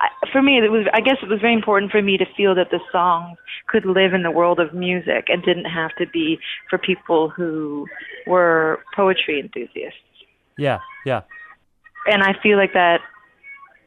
I, 0.00 0.08
for 0.32 0.40
me, 0.40 0.58
it 0.58 0.70
was. 0.70 0.86
I 0.94 1.00
guess 1.00 1.16
it 1.22 1.28
was 1.28 1.40
very 1.40 1.52
important 1.52 1.92
for 1.92 2.00
me 2.00 2.16
to 2.16 2.24
feel 2.36 2.54
that 2.54 2.70
the 2.70 2.80
songs 2.90 3.36
could 3.68 3.84
live 3.84 4.14
in 4.14 4.22
the 4.22 4.30
world 4.30 4.58
of 4.58 4.72
music 4.72 5.26
and 5.28 5.42
didn't 5.42 5.66
have 5.66 5.94
to 5.98 6.06
be 6.06 6.38
for 6.70 6.78
people 6.78 7.28
who 7.28 7.86
were 8.26 8.80
poetry 8.94 9.38
enthusiasts. 9.38 9.98
Yeah, 10.56 10.78
yeah. 11.04 11.22
And 12.06 12.22
I 12.22 12.34
feel 12.42 12.56
like 12.56 12.72
that 12.72 13.00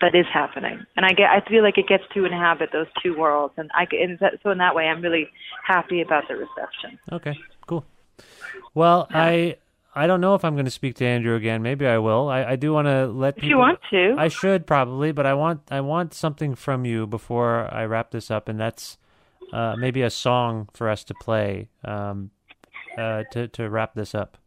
that 0.01 0.15
is 0.15 0.25
happening, 0.33 0.85
and 0.95 1.05
I 1.05 1.09
get. 1.09 1.29
I 1.29 1.41
feel 1.47 1.63
like 1.63 1.77
it 1.77 1.87
gets 1.87 2.03
to 2.13 2.25
inhabit 2.25 2.69
those 2.71 2.87
two 3.03 3.17
worlds, 3.17 3.53
and 3.57 3.69
I. 3.73 3.85
And 3.91 4.17
that, 4.19 4.33
so 4.43 4.51
in 4.51 4.57
that 4.59 4.75
way, 4.75 4.85
I'm 4.85 5.01
really 5.01 5.27
happy 5.65 6.01
about 6.01 6.23
the 6.27 6.35
reception. 6.35 6.99
Okay, 7.11 7.37
cool. 7.67 7.85
Well, 8.73 9.07
I 9.13 9.57
I 9.95 10.07
don't 10.07 10.21
know 10.21 10.35
if 10.35 10.45
I'm 10.45 10.53
going 10.53 10.65
to 10.65 10.71
speak 10.71 10.95
to 10.95 11.05
Andrew 11.05 11.35
again. 11.35 11.61
Maybe 11.61 11.85
I 11.85 11.97
will. 11.97 12.29
I, 12.29 12.43
I 12.43 12.55
do 12.55 12.71
want 12.71 12.87
to 12.87 13.07
let 13.07 13.29
If 13.29 13.35
people. 13.41 13.49
you 13.49 13.57
want 13.57 13.79
to. 13.91 14.15
I 14.17 14.27
should 14.27 14.65
probably, 14.67 15.11
but 15.11 15.25
I 15.25 15.33
want 15.33 15.61
I 15.71 15.81
want 15.81 16.13
something 16.13 16.55
from 16.55 16.85
you 16.85 17.07
before 17.07 17.67
I 17.73 17.85
wrap 17.85 18.11
this 18.11 18.29
up, 18.31 18.47
and 18.47 18.59
that's 18.59 18.97
uh, 19.51 19.75
maybe 19.77 20.01
a 20.01 20.09
song 20.09 20.69
for 20.73 20.89
us 20.89 21.03
to 21.05 21.13
play 21.15 21.69
um, 21.83 22.31
uh, 22.97 23.23
to 23.31 23.47
to 23.49 23.69
wrap 23.69 23.95
this 23.95 24.13
up. 24.15 24.37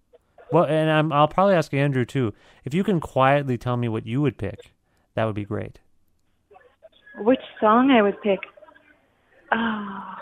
Well, 0.52 0.64
and 0.64 0.90
I'm, 0.90 1.12
I'll 1.12 1.28
probably 1.28 1.54
ask 1.54 1.72
Andrew 1.72 2.04
too. 2.04 2.34
If 2.64 2.74
you 2.74 2.84
can 2.84 3.00
quietly 3.00 3.56
tell 3.56 3.76
me 3.76 3.88
what 3.88 4.06
you 4.06 4.20
would 4.20 4.36
pick, 4.36 4.72
that 5.14 5.24
would 5.24 5.34
be 5.34 5.44
great. 5.44 5.78
Which 7.18 7.40
song 7.60 7.90
I 7.90 8.02
would 8.02 8.20
pick? 8.22 8.40
Oh, 9.52 10.14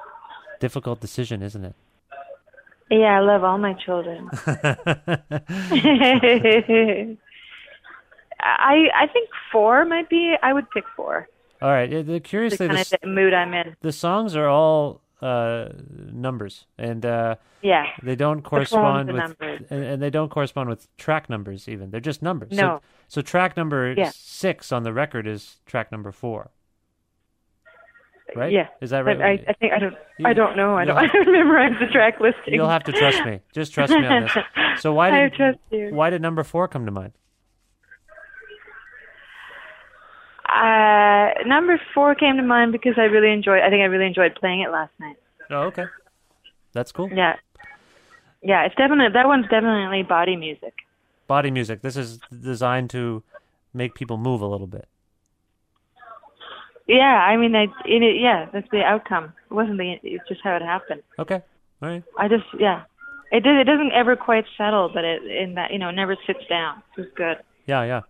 Difficult 0.60 1.00
decision, 1.00 1.42
isn't 1.42 1.64
it? 1.64 1.74
yeah, 2.90 3.18
I 3.18 3.20
love 3.20 3.44
all 3.44 3.58
my 3.58 3.74
children. 3.74 4.28
I 8.40 8.88
I 8.94 9.06
think 9.12 9.28
four 9.50 9.84
might 9.84 10.08
be. 10.08 10.34
I 10.42 10.52
would 10.52 10.70
pick 10.70 10.84
four. 10.96 11.28
All 11.60 11.70
right. 11.70 11.90
curiously, 12.22 12.68
kind 12.68 12.78
the, 12.78 12.96
of 12.96 13.00
the 13.02 13.08
mood 13.08 13.34
I'm 13.34 13.52
in. 13.54 13.76
the 13.80 13.92
songs 13.92 14.36
are 14.36 14.48
all 14.48 15.00
uh, 15.22 15.68
numbers, 16.12 16.66
and 16.78 17.04
uh, 17.06 17.36
Yeah. 17.62 17.86
they 18.02 18.16
don't 18.16 18.42
correspond 18.42 19.10
are 19.10 19.28
with, 19.40 19.70
and, 19.70 19.82
and 19.84 20.02
they 20.02 20.10
don't 20.10 20.30
correspond 20.30 20.68
with 20.68 20.94
track 20.98 21.30
numbers. 21.30 21.68
Even 21.68 21.90
they're 21.90 22.00
just 22.00 22.22
numbers. 22.22 22.52
No. 22.52 22.80
so 23.08 23.22
track 23.22 23.56
number 23.56 23.94
Yeah. 23.96 24.10
six 24.14 24.72
on 24.72 24.82
the 24.82 24.92
record 24.92 25.26
is 25.26 25.58
track 25.66 25.90
number 25.90 26.12
four. 26.12 26.50
Right? 28.34 28.52
Yeah. 28.52 28.68
Is 28.80 28.90
that 28.90 29.04
right? 29.04 29.20
I, 29.22 29.32
I 29.48 29.52
think 29.54 29.72
I 29.72 29.78
don't. 29.78 29.94
You- 30.18 30.26
I 30.26 30.32
don't 30.32 30.56
know. 30.56 30.76
I 30.76 30.84
don't. 30.84 30.96
I 31.04 31.06
don't 31.06 31.30
memorize 31.32 31.72
the 31.80 31.86
track 31.86 32.20
listing. 32.20 32.54
You'll 32.54 32.68
have 32.68 32.82
to 32.84 32.92
trust 32.92 33.24
me. 33.24 33.40
Just 33.54 33.72
trust 33.72 33.92
me 33.92 34.04
on 34.04 34.22
this. 34.24 34.32
So 34.80 34.92
why 34.92 35.08
I 35.08 35.22
did 35.28 35.32
trust 35.34 35.58
you. 35.70 35.88
why 35.94 36.10
did 36.10 36.20
number 36.20 36.44
four 36.44 36.68
come 36.68 36.84
to 36.84 36.92
mind? 36.92 37.12
Uh, 40.48 41.30
number 41.46 41.80
four 41.94 42.14
came 42.14 42.36
to 42.36 42.42
mind 42.42 42.72
because 42.72 42.94
I 42.96 43.02
really 43.02 43.32
enjoyed. 43.32 43.62
I 43.62 43.70
think 43.70 43.80
I 43.82 43.86
really 43.86 44.06
enjoyed 44.06 44.34
playing 44.34 44.60
it 44.60 44.70
last 44.70 44.92
night. 45.00 45.16
Oh, 45.50 45.62
okay. 45.64 45.86
That's 46.72 46.92
cool. 46.92 47.10
Yeah. 47.12 47.36
Yeah, 48.42 48.64
it's 48.64 48.74
definitely 48.76 49.08
that 49.12 49.26
one's 49.26 49.46
definitely 49.48 50.02
body 50.02 50.36
music. 50.36 50.74
Body 51.26 51.50
music. 51.50 51.82
This 51.82 51.96
is 51.96 52.20
designed 52.30 52.90
to 52.90 53.22
make 53.74 53.94
people 53.94 54.18
move 54.18 54.40
a 54.40 54.46
little 54.46 54.66
bit. 54.66 54.86
Yeah, 56.86 57.02
I 57.02 57.36
mean, 57.36 57.56
I, 57.56 57.64
it, 57.84 58.20
yeah, 58.20 58.46
that's 58.52 58.68
the 58.70 58.82
outcome. 58.82 59.32
It 59.50 59.54
wasn't 59.54 59.78
the. 59.78 59.96
It's 60.04 60.28
just 60.28 60.40
how 60.44 60.54
it 60.54 60.62
happened. 60.62 61.02
Okay. 61.18 61.42
All 61.82 61.88
right. 61.88 62.04
I 62.16 62.28
just, 62.28 62.44
yeah, 62.58 62.84
it 63.32 63.42
did. 63.42 63.56
It 63.56 63.64
doesn't 63.64 63.92
ever 63.92 64.14
quite 64.14 64.44
settle, 64.56 64.90
but 64.94 65.04
it 65.04 65.24
in 65.24 65.54
that 65.54 65.72
you 65.72 65.78
know 65.78 65.88
it 65.88 65.96
never 65.96 66.16
sits 66.26 66.46
down. 66.48 66.82
It's 66.96 67.10
good. 67.16 67.38
Yeah, 67.66 67.82
yeah. 67.82 68.02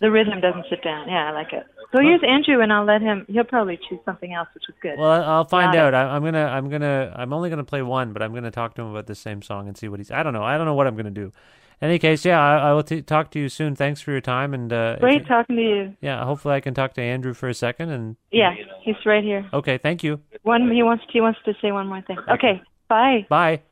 The 0.00 0.10
rhythm 0.10 0.40
doesn't 0.40 0.66
sit 0.70 0.82
down. 0.82 1.08
Yeah, 1.08 1.30
I 1.30 1.32
like 1.32 1.52
it. 1.52 1.66
So 1.92 2.00
here's 2.00 2.20
Andrew, 2.22 2.60
and 2.60 2.72
I'll 2.72 2.84
let 2.84 3.00
him. 3.00 3.24
He'll 3.28 3.44
probably 3.44 3.78
choose 3.88 3.98
something 4.04 4.32
else, 4.34 4.48
which 4.54 4.64
is 4.68 4.74
good. 4.82 4.98
Well, 4.98 5.10
I'll 5.22 5.44
find 5.44 5.72
Got 5.72 5.94
out. 5.94 5.94
it. 5.94 5.96
I, 5.96 6.14
I'm 6.14 6.22
gonna, 6.22 6.44
I'm 6.44 6.68
gonna, 6.68 7.12
I'm 7.16 7.32
only 7.32 7.50
gonna 7.50 7.64
play 7.64 7.82
one, 7.82 8.12
but 8.12 8.22
I'm 8.22 8.32
gonna 8.34 8.50
talk 8.50 8.74
to 8.74 8.82
him 8.82 8.88
about 8.88 9.06
the 9.06 9.14
same 9.14 9.42
song 9.42 9.66
and 9.68 9.76
see 9.76 9.88
what 9.88 9.98
he's. 9.98 10.10
I 10.10 10.22
don't 10.22 10.32
know. 10.34 10.42
I 10.44 10.56
don't 10.56 10.66
know 10.66 10.74
what 10.74 10.86
I'm 10.86 10.96
gonna 10.96 11.10
do. 11.10 11.32
In 11.80 11.88
any 11.88 11.98
case, 11.98 12.24
yeah, 12.24 12.40
I, 12.40 12.70
I 12.70 12.72
will 12.74 12.82
t- 12.82 13.02
talk 13.02 13.30
to 13.30 13.38
you 13.38 13.48
soon. 13.48 13.74
Thanks 13.76 14.00
for 14.00 14.10
your 14.10 14.20
time, 14.20 14.52
and 14.52 14.72
uh, 14.72 14.96
Great 14.96 15.22
you- 15.22 15.26
talking 15.28 15.56
to 15.56 15.62
you. 15.62 15.96
yeah, 16.00 16.24
hopefully 16.24 16.54
I 16.54 16.60
can 16.60 16.74
talk 16.74 16.92
to 16.94 17.00
Andrew 17.02 17.32
for 17.34 17.48
a 17.48 17.54
second. 17.54 17.90
And 17.90 18.16
Yeah, 18.32 18.54
he's 18.82 18.96
right 19.06 19.22
here. 19.24 19.48
okay, 19.52 19.78
thank 19.78 20.02
you. 20.04 20.20
One, 20.42 20.70
he 20.70 20.82
wants 20.82 21.04
he 21.12 21.20
wants 21.20 21.38
to 21.44 21.54
say 21.62 21.72
one 21.72 21.86
more 21.86 22.02
thing. 22.02 22.18
Okay, 22.28 22.60
bye. 22.88 23.26
Bye. 23.28 23.62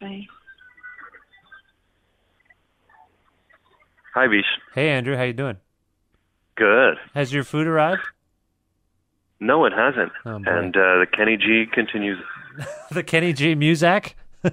Bye. 0.00 0.26
Hi, 4.20 4.26
Vish. 4.26 4.44
Hey, 4.74 4.90
Andrew, 4.90 5.16
how 5.16 5.22
you 5.22 5.32
doing? 5.32 5.56
Good. 6.54 6.98
Has 7.14 7.32
your 7.32 7.42
food 7.42 7.66
arrived? 7.66 8.02
No, 9.40 9.64
it 9.64 9.72
hasn't. 9.72 10.12
Oh, 10.26 10.34
and 10.44 10.76
uh, 10.76 10.98
the 11.00 11.06
Kenny 11.10 11.38
G 11.38 11.64
continues. 11.72 12.18
the 12.90 13.02
Kenny 13.02 13.32
G 13.32 13.54
Muzak. 13.54 14.12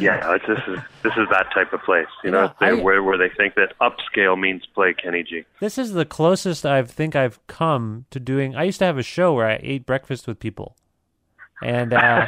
Yeah, 0.00 0.34
it's, 0.34 0.44
this 0.48 0.58
is 0.66 0.78
this 1.04 1.12
is 1.16 1.28
that 1.30 1.46
type 1.54 1.72
of 1.72 1.80
place, 1.82 2.06
you 2.24 2.30
know, 2.32 2.42
Yeah, 2.60 2.70
it's 2.72 2.80
I- 2.80 2.82
where 2.82 3.00
where 3.04 3.16
they 3.16 3.28
think 3.36 3.54
that 3.54 3.72
upscale 3.80 4.36
means 4.36 4.66
play 4.66 4.94
Kenny 4.94 5.22
G. 5.22 5.44
This 5.60 5.78
is 5.78 5.92
the 5.92 6.04
closest 6.04 6.66
I 6.66 6.82
think 6.82 7.14
I've 7.14 7.44
come 7.46 8.06
to 8.10 8.18
doing. 8.18 8.56
I 8.56 8.64
used 8.64 8.80
to 8.80 8.84
have 8.84 8.98
a 8.98 9.02
show 9.04 9.32
where 9.32 9.46
I 9.46 9.60
ate 9.62 9.86
breakfast 9.86 10.26
with 10.26 10.40
people, 10.40 10.76
and 11.62 11.92
uh, 11.92 12.26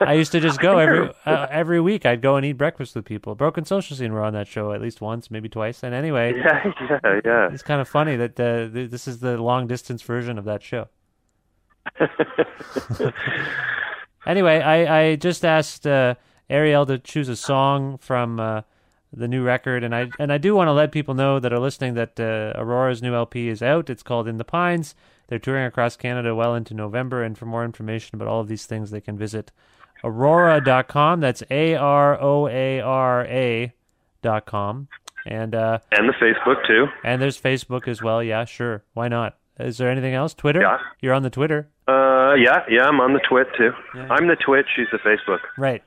I 0.00 0.14
used 0.14 0.32
to 0.32 0.40
just 0.40 0.60
go 0.60 0.78
every 0.84 1.10
uh, 1.24 1.46
every 1.50 1.80
week. 1.80 2.04
I'd 2.06 2.20
go 2.22 2.36
and 2.36 2.44
eat 2.44 2.54
breakfast 2.54 2.94
with 2.94 3.04
people. 3.04 3.34
Broken 3.34 3.64
Social 3.64 3.96
Scene 3.96 4.12
were 4.12 4.22
on 4.22 4.32
that 4.32 4.48
show 4.48 4.72
at 4.72 4.80
least 4.80 5.00
once, 5.00 5.30
maybe 5.30 5.48
twice. 5.48 5.82
And 5.82 5.94
anyway, 5.94 6.34
Yeah, 6.36 6.72
yeah, 6.90 7.20
yeah. 7.24 7.48
it's 7.52 7.62
kind 7.62 7.80
of 7.80 7.88
funny 7.88 8.16
that 8.16 8.38
uh, 8.40 8.68
th- 8.72 8.90
this 8.90 9.06
is 9.06 9.20
the 9.20 9.36
long 9.40 9.66
distance 9.66 10.02
version 10.02 10.38
of 10.38 10.44
that 10.44 10.62
show. 10.62 10.88
anyway, 14.26 14.60
I, 14.60 15.00
I 15.00 15.16
just 15.16 15.44
asked 15.44 15.86
uh, 15.86 16.14
Ariel 16.50 16.86
to 16.86 16.98
choose 16.98 17.28
a 17.28 17.36
song 17.36 17.98
from 17.98 18.40
uh, 18.40 18.62
the 19.12 19.28
new 19.28 19.42
record, 19.42 19.84
and 19.84 19.94
I 19.94 20.10
and 20.18 20.32
I 20.32 20.38
do 20.38 20.54
want 20.54 20.68
to 20.68 20.72
let 20.72 20.92
people 20.92 21.14
know 21.14 21.38
that 21.40 21.52
are 21.52 21.58
listening 21.58 21.94
that 21.94 22.18
uh, 22.20 22.58
AroarA's 22.60 23.02
new 23.02 23.14
LP 23.14 23.48
is 23.48 23.62
out. 23.62 23.88
It's 23.90 24.02
called 24.02 24.28
In 24.28 24.36
the 24.36 24.44
Pines. 24.44 24.94
They're 25.28 25.38
touring 25.38 25.66
across 25.66 25.96
Canada 25.96 26.34
well 26.34 26.54
into 26.54 26.74
November, 26.74 27.22
and 27.22 27.36
for 27.38 27.46
more 27.46 27.64
information 27.64 28.16
about 28.16 28.28
all 28.28 28.40
of 28.40 28.48
these 28.48 28.66
things, 28.66 28.90
they 28.90 29.00
can 29.00 29.16
visit 29.16 29.52
aroara.com. 30.02 31.20
That's 31.20 31.42
A 31.50 31.74
R 31.76 32.20
O 32.20 32.48
A 32.48 32.80
R 32.80 33.24
A 33.26 33.72
dot 34.22 34.46
com, 34.46 34.88
and 35.26 35.54
uh, 35.54 35.78
And 35.92 36.08
the 36.08 36.14
Facebook 36.14 36.66
too. 36.66 36.86
and 37.04 37.20
there's 37.22 37.40
Facebook 37.40 37.86
as 37.88 38.02
well. 38.02 38.22
Yeah, 38.22 38.44
sure, 38.44 38.84
why 38.94 39.08
not? 39.08 39.36
Is 39.60 39.76
there 39.78 39.90
anything 39.90 40.14
else? 40.14 40.34
Twitter? 40.34 40.60
Yeah. 40.62 40.78
You're 41.00 41.14
on 41.14 41.24
the 41.24 41.30
Twitter. 41.30 41.68
Uh, 41.88 42.34
yeah, 42.34 42.60
yeah. 42.70 42.82
I'm 42.84 43.00
on 43.00 43.12
the 43.12 43.20
Twit 43.28 43.48
too. 43.56 43.72
I'm 43.94 44.28
the 44.28 44.36
Twitch. 44.36 44.66
She's 44.76 44.86
the 44.92 44.98
Facebook. 44.98 45.40
Right. 45.56 45.82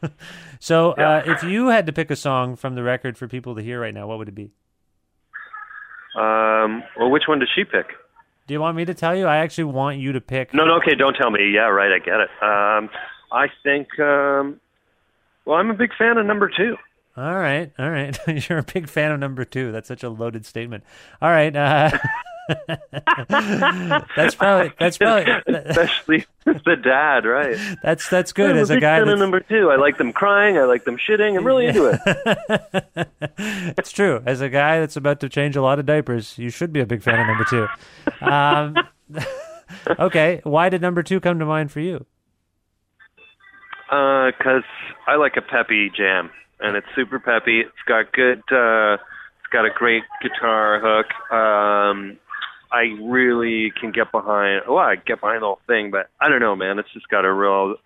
so, 0.60 0.92
uh, 0.92 1.22
if 1.26 1.42
you 1.42 1.68
had 1.68 1.86
to 1.86 1.92
pick 1.92 2.10
a 2.12 2.16
song 2.16 2.54
from 2.54 2.76
the 2.76 2.84
record 2.84 3.18
for 3.18 3.26
people 3.26 3.56
to 3.56 3.62
hear 3.62 3.80
right 3.80 3.92
now, 3.94 4.06
what 4.06 4.18
would 4.18 4.28
it 4.28 4.34
be? 4.34 4.52
Um, 6.16 6.82
well, 6.96 7.10
which 7.10 7.24
one 7.26 7.40
does 7.40 7.48
she 7.54 7.64
pick? 7.64 7.86
Do 8.46 8.54
you 8.54 8.60
want 8.60 8.76
me 8.76 8.84
to 8.84 8.94
tell 8.94 9.14
you? 9.16 9.26
I 9.26 9.38
actually 9.38 9.64
want 9.64 9.98
you 9.98 10.12
to 10.12 10.20
pick. 10.20 10.54
No, 10.54 10.64
no. 10.64 10.76
Okay, 10.76 10.94
don't 10.94 11.14
tell 11.14 11.30
me. 11.30 11.50
Yeah, 11.50 11.68
right. 11.68 11.92
I 11.92 11.98
get 11.98 12.20
it. 12.20 12.30
Um, 12.42 12.90
I 13.32 13.48
think. 13.62 13.98
Um, 13.98 14.60
well, 15.44 15.58
I'm 15.58 15.70
a 15.70 15.74
big 15.74 15.90
fan 15.96 16.18
of 16.18 16.26
number 16.26 16.50
two. 16.54 16.76
All 17.16 17.34
right, 17.34 17.72
all 17.78 17.88
right. 17.90 18.16
You're 18.48 18.58
a 18.58 18.62
big 18.62 18.88
fan 18.88 19.10
of 19.10 19.18
number 19.18 19.44
two. 19.44 19.72
That's 19.72 19.88
such 19.88 20.02
a 20.02 20.10
loaded 20.10 20.44
statement. 20.44 20.84
All 21.22 21.30
right. 21.30 21.54
Uh, 21.54 21.90
that's 24.16 24.34
probably 24.34 24.72
that's 24.78 24.98
probably 24.98 25.32
especially 25.46 26.26
the 26.44 26.76
dad, 26.76 27.24
right? 27.24 27.56
that's 27.82 28.08
that's 28.08 28.32
good 28.32 28.50
I'm 28.52 28.56
as 28.58 28.70
a 28.70 28.74
a 28.74 28.76
big 28.76 28.80
guy. 28.82 28.98
fan 28.98 29.02
of 29.02 29.08
That's, 29.08 29.20
number 29.20 29.40
two. 29.40 29.70
I 29.70 29.76
like 29.76 29.98
them 29.98 30.12
crying. 30.12 30.58
I 30.58 30.64
like 30.64 30.84
them 30.84 30.96
shitting. 30.96 31.36
I'm 31.36 31.44
really 31.44 31.66
into 31.66 31.86
it. 31.86 33.08
it's 33.78 33.90
true. 33.90 34.22
As 34.26 34.40
a 34.40 34.48
guy 34.48 34.80
that's 34.80 34.96
about 34.96 35.20
to 35.20 35.28
change 35.28 35.56
a 35.56 35.62
lot 35.62 35.78
of 35.78 35.86
diapers, 35.86 36.38
you 36.38 36.50
should 36.50 36.72
be 36.72 36.80
a 36.80 36.86
big 36.86 37.02
fan 37.02 37.18
of 37.20 37.26
number 37.26 37.44
two. 37.44 37.66
Um, 38.24 38.76
okay, 39.98 40.40
why 40.44 40.68
did 40.68 40.80
number 40.82 41.02
two 41.02 41.20
come 41.20 41.38
to 41.38 41.44
mind 41.46 41.72
for 41.72 41.80
you? 41.80 42.06
Because 43.88 44.62
Uh, 45.08 45.10
I 45.10 45.16
like 45.16 45.36
a 45.36 45.42
peppy 45.42 45.90
jam, 45.96 46.30
and 46.60 46.76
it's 46.76 46.86
super 46.94 47.18
peppy. 47.18 47.60
It's 47.60 47.70
got 47.86 48.12
good. 48.12 48.38
Uh, 48.50 48.94
it's 48.94 49.52
got 49.52 49.64
a 49.64 49.70
great 49.70 50.02
guitar 50.22 50.80
hook. 50.80 51.06
Um, 51.32 52.18
I 52.76 52.94
really 53.02 53.72
can 53.80 53.90
get 53.92 54.12
behind. 54.12 54.62
Well, 54.68 54.78
I 54.78 54.96
get 54.96 55.20
behind 55.20 55.42
the 55.42 55.46
whole 55.46 55.60
thing, 55.66 55.90
but 55.90 56.10
I 56.20 56.28
don't 56.28 56.40
know, 56.40 56.54
man. 56.54 56.78
It's 56.78 56.92
just 56.92 57.08
got 57.08 57.24
a 57.24 57.32
real. 57.32 57.76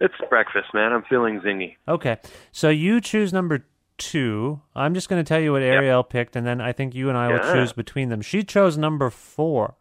It's 0.00 0.14
breakfast, 0.30 0.72
man. 0.74 0.92
I'm 0.92 1.02
feeling 1.04 1.40
zingy. 1.40 1.76
Okay, 1.86 2.16
so 2.52 2.68
you 2.68 3.00
choose 3.00 3.32
number 3.32 3.66
two. 3.98 4.60
I'm 4.74 4.94
just 4.94 5.08
going 5.08 5.22
to 5.22 5.28
tell 5.28 5.40
you 5.40 5.52
what 5.52 5.62
Ariel 5.62 6.02
picked, 6.02 6.36
and 6.36 6.46
then 6.46 6.60
I 6.60 6.72
think 6.72 6.94
you 6.94 7.08
and 7.08 7.16
I 7.16 7.28
will 7.28 7.52
choose 7.54 7.72
between 7.72 8.08
them. 8.08 8.20
She 8.22 8.42
chose 8.42 8.76
number 8.78 9.10
four. 9.10 9.74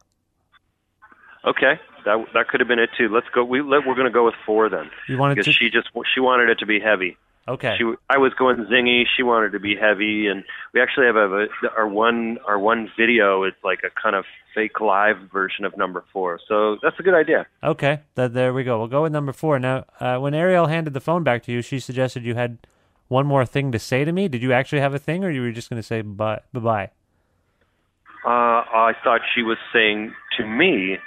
Okay, 1.46 1.80
that 2.06 2.26
that 2.34 2.48
could 2.48 2.60
have 2.60 2.68
been 2.68 2.80
it 2.80 2.90
too. 2.98 3.08
Let's 3.10 3.28
go. 3.34 3.44
We 3.44 3.62
let, 3.62 3.86
we're 3.86 3.94
going 3.96 4.08
to 4.08 4.14
go 4.14 4.26
with 4.26 4.36
four 4.46 4.70
then. 4.70 4.90
You 5.08 5.18
wanted 5.18 5.36
because 5.36 5.46
to- 5.46 5.54
she 5.54 5.70
just 5.70 5.90
she 6.14 6.20
wanted 6.20 6.50
it 6.50 6.60
to 6.60 6.66
be 6.66 6.80
heavy. 6.80 7.18
Okay. 7.48 7.76
She, 7.78 7.84
I 8.10 8.18
was 8.18 8.34
going 8.34 8.58
zingy. 8.66 9.04
She 9.16 9.22
wanted 9.22 9.52
to 9.52 9.60
be 9.60 9.76
heavy, 9.76 10.28
and 10.28 10.44
we 10.74 10.82
actually 10.82 11.06
have 11.06 11.16
a, 11.16 11.48
our 11.78 11.88
one 11.88 12.40
our 12.48 12.58
one 12.58 12.90
video 12.98 13.44
is 13.44 13.54
like 13.64 13.82
a 13.84 13.90
kind 14.02 14.16
of 14.16 14.26
fake 14.56 14.82
live 14.82 15.18
version 15.32 15.64
of 15.64 15.78
number 15.78 16.04
four. 16.12 16.40
So 16.48 16.78
that's 16.82 17.00
a 17.00 17.04
good 17.04 17.14
idea. 17.14 17.46
Okay, 17.64 18.00
th- 18.16 18.32
there 18.32 18.52
we 18.52 18.64
go. 18.64 18.80
We'll 18.80 18.88
go 18.88 19.04
with 19.04 19.12
number 19.12 19.32
four. 19.32 19.60
Now, 19.60 19.86
uh, 20.00 20.18
when 20.18 20.34
Ariel 20.34 20.66
handed 20.68 20.94
the 20.94 21.00
phone 21.02 21.24
back 21.24 21.44
to 21.44 21.52
you, 21.52 21.62
she 21.62 21.80
suggested 21.80 22.26
you 22.26 22.34
had 22.34 22.58
one 23.10 23.28
more 23.28 23.46
thing 23.46 23.72
to 23.72 23.80
say 23.80 24.04
to 24.06 24.12
me. 24.12 24.28
Did 24.28 24.42
you 24.42 24.52
actually 24.52 24.82
have 24.82 24.96
a 24.96 25.00
thing, 25.00 25.24
or 25.24 25.30
you 25.30 25.42
were 25.42 25.52
just 25.52 25.70
going 25.70 25.80
to 25.80 25.88
say 25.88 26.02
bye 26.02 26.42
bye? 26.52 26.90
Uh, 28.26 28.66
I 28.74 28.94
thought 29.04 29.22
she 29.36 29.44
was 29.44 29.58
saying 29.72 30.16
to 30.40 30.48
me, 30.48 30.98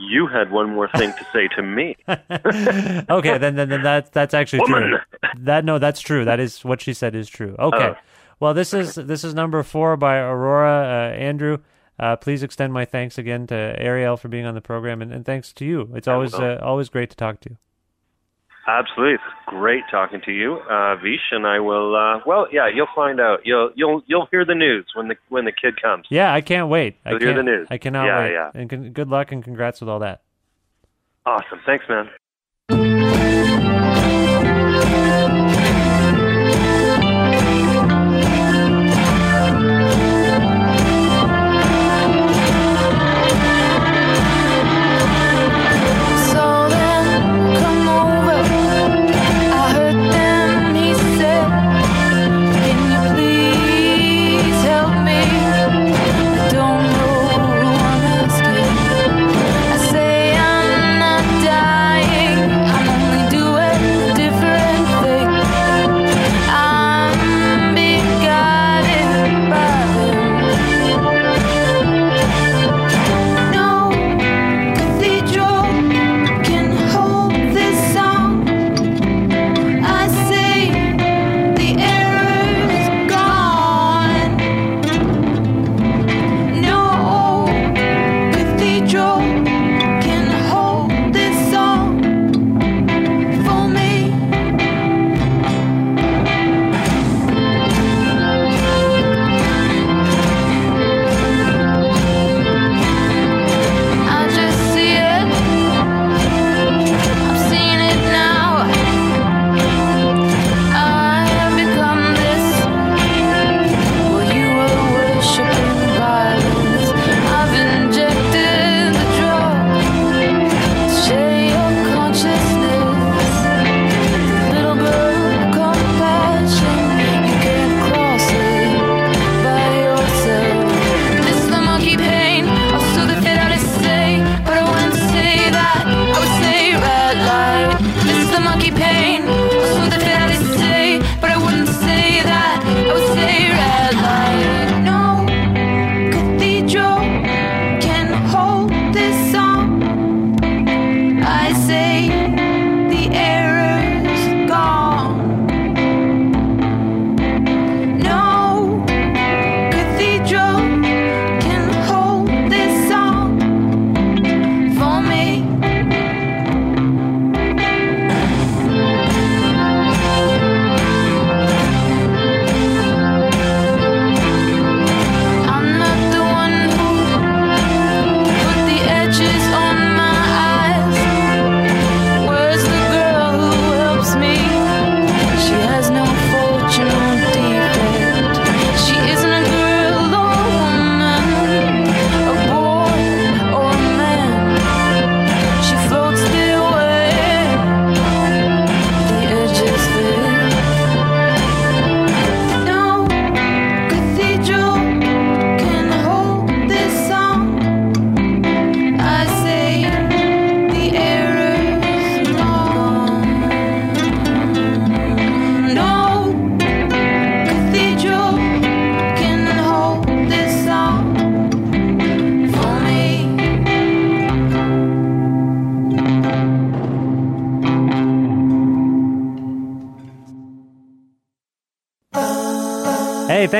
"You 0.00 0.26
had 0.26 0.50
one 0.50 0.74
more 0.74 0.88
thing 0.96 1.12
to 1.12 1.26
say 1.32 1.48
to 1.48 1.62
me." 1.62 1.96
okay, 3.10 3.38
then, 3.38 3.56
then 3.56 3.68
then 3.68 3.82
that's 3.82 4.10
that's 4.10 4.34
actually 4.34 4.60
Woman. 4.60 4.90
true. 4.90 4.98
That 5.38 5.64
no, 5.64 5.78
that's 5.78 6.00
true. 6.00 6.24
That 6.24 6.40
is 6.40 6.64
what 6.64 6.80
she 6.80 6.92
said 6.92 7.14
is 7.14 7.28
true. 7.28 7.56
Okay. 7.58 7.94
Oh. 7.94 7.96
Well, 8.38 8.54
this 8.54 8.74
is 8.74 8.94
this 8.96 9.24
is 9.24 9.34
number 9.34 9.62
four 9.62 9.96
by 9.96 10.16
AroarA 10.16 11.12
uh, 11.12 11.14
Andrew. 11.14 11.58
Uh, 11.98 12.16
please 12.16 12.42
extend 12.42 12.72
my 12.72 12.84
thanks 12.84 13.16
again 13.16 13.46
to 13.46 13.74
Ariel 13.78 14.18
for 14.18 14.28
being 14.28 14.44
on 14.44 14.54
the 14.54 14.60
program, 14.60 15.00
and, 15.00 15.12
and 15.12 15.24
thanks 15.24 15.52
to 15.54 15.64
you. 15.64 15.90
It's 15.94 16.06
always 16.06 16.34
uh, 16.34 16.60
always 16.62 16.88
great 16.90 17.10
to 17.10 17.16
talk 17.16 17.40
to 17.40 17.50
you. 17.50 17.56
Absolutely, 18.68 19.14
it's 19.14 19.22
great 19.46 19.84
talking 19.90 20.20
to 20.24 20.32
you, 20.32 20.54
uh, 20.68 20.96
Vish, 20.96 21.20
and 21.30 21.46
I 21.46 21.60
will. 21.60 21.94
Uh, 21.94 22.18
well, 22.26 22.48
yeah, 22.50 22.68
you'll 22.68 22.88
find 22.96 23.20
out. 23.20 23.40
You'll 23.44 23.70
you'll 23.76 24.02
you'll 24.06 24.26
hear 24.32 24.44
the 24.44 24.56
news 24.56 24.86
when 24.94 25.06
the 25.08 25.16
when 25.28 25.44
the 25.44 25.52
kid 25.52 25.80
comes. 25.80 26.06
Yeah, 26.10 26.32
I 26.34 26.40
can't 26.40 26.68
wait. 26.68 26.96
I 27.04 27.10
You'll 27.10 27.20
hear 27.20 27.28
the 27.28 27.34
can't- 27.34 27.46
news. 27.46 27.68
I 27.70 27.78
cannot 27.78 28.06
Yeah, 28.06 28.18
wait. 28.18 28.32
yeah. 28.32 28.50
And 28.54 28.68
con- 28.68 28.90
good 28.90 29.08
luck 29.08 29.30
and 29.30 29.44
congrats 29.44 29.80
with 29.80 29.88
all 29.88 30.00
that. 30.00 30.22
Awesome, 31.24 31.60
thanks, 31.64 31.84
man. 31.88 32.08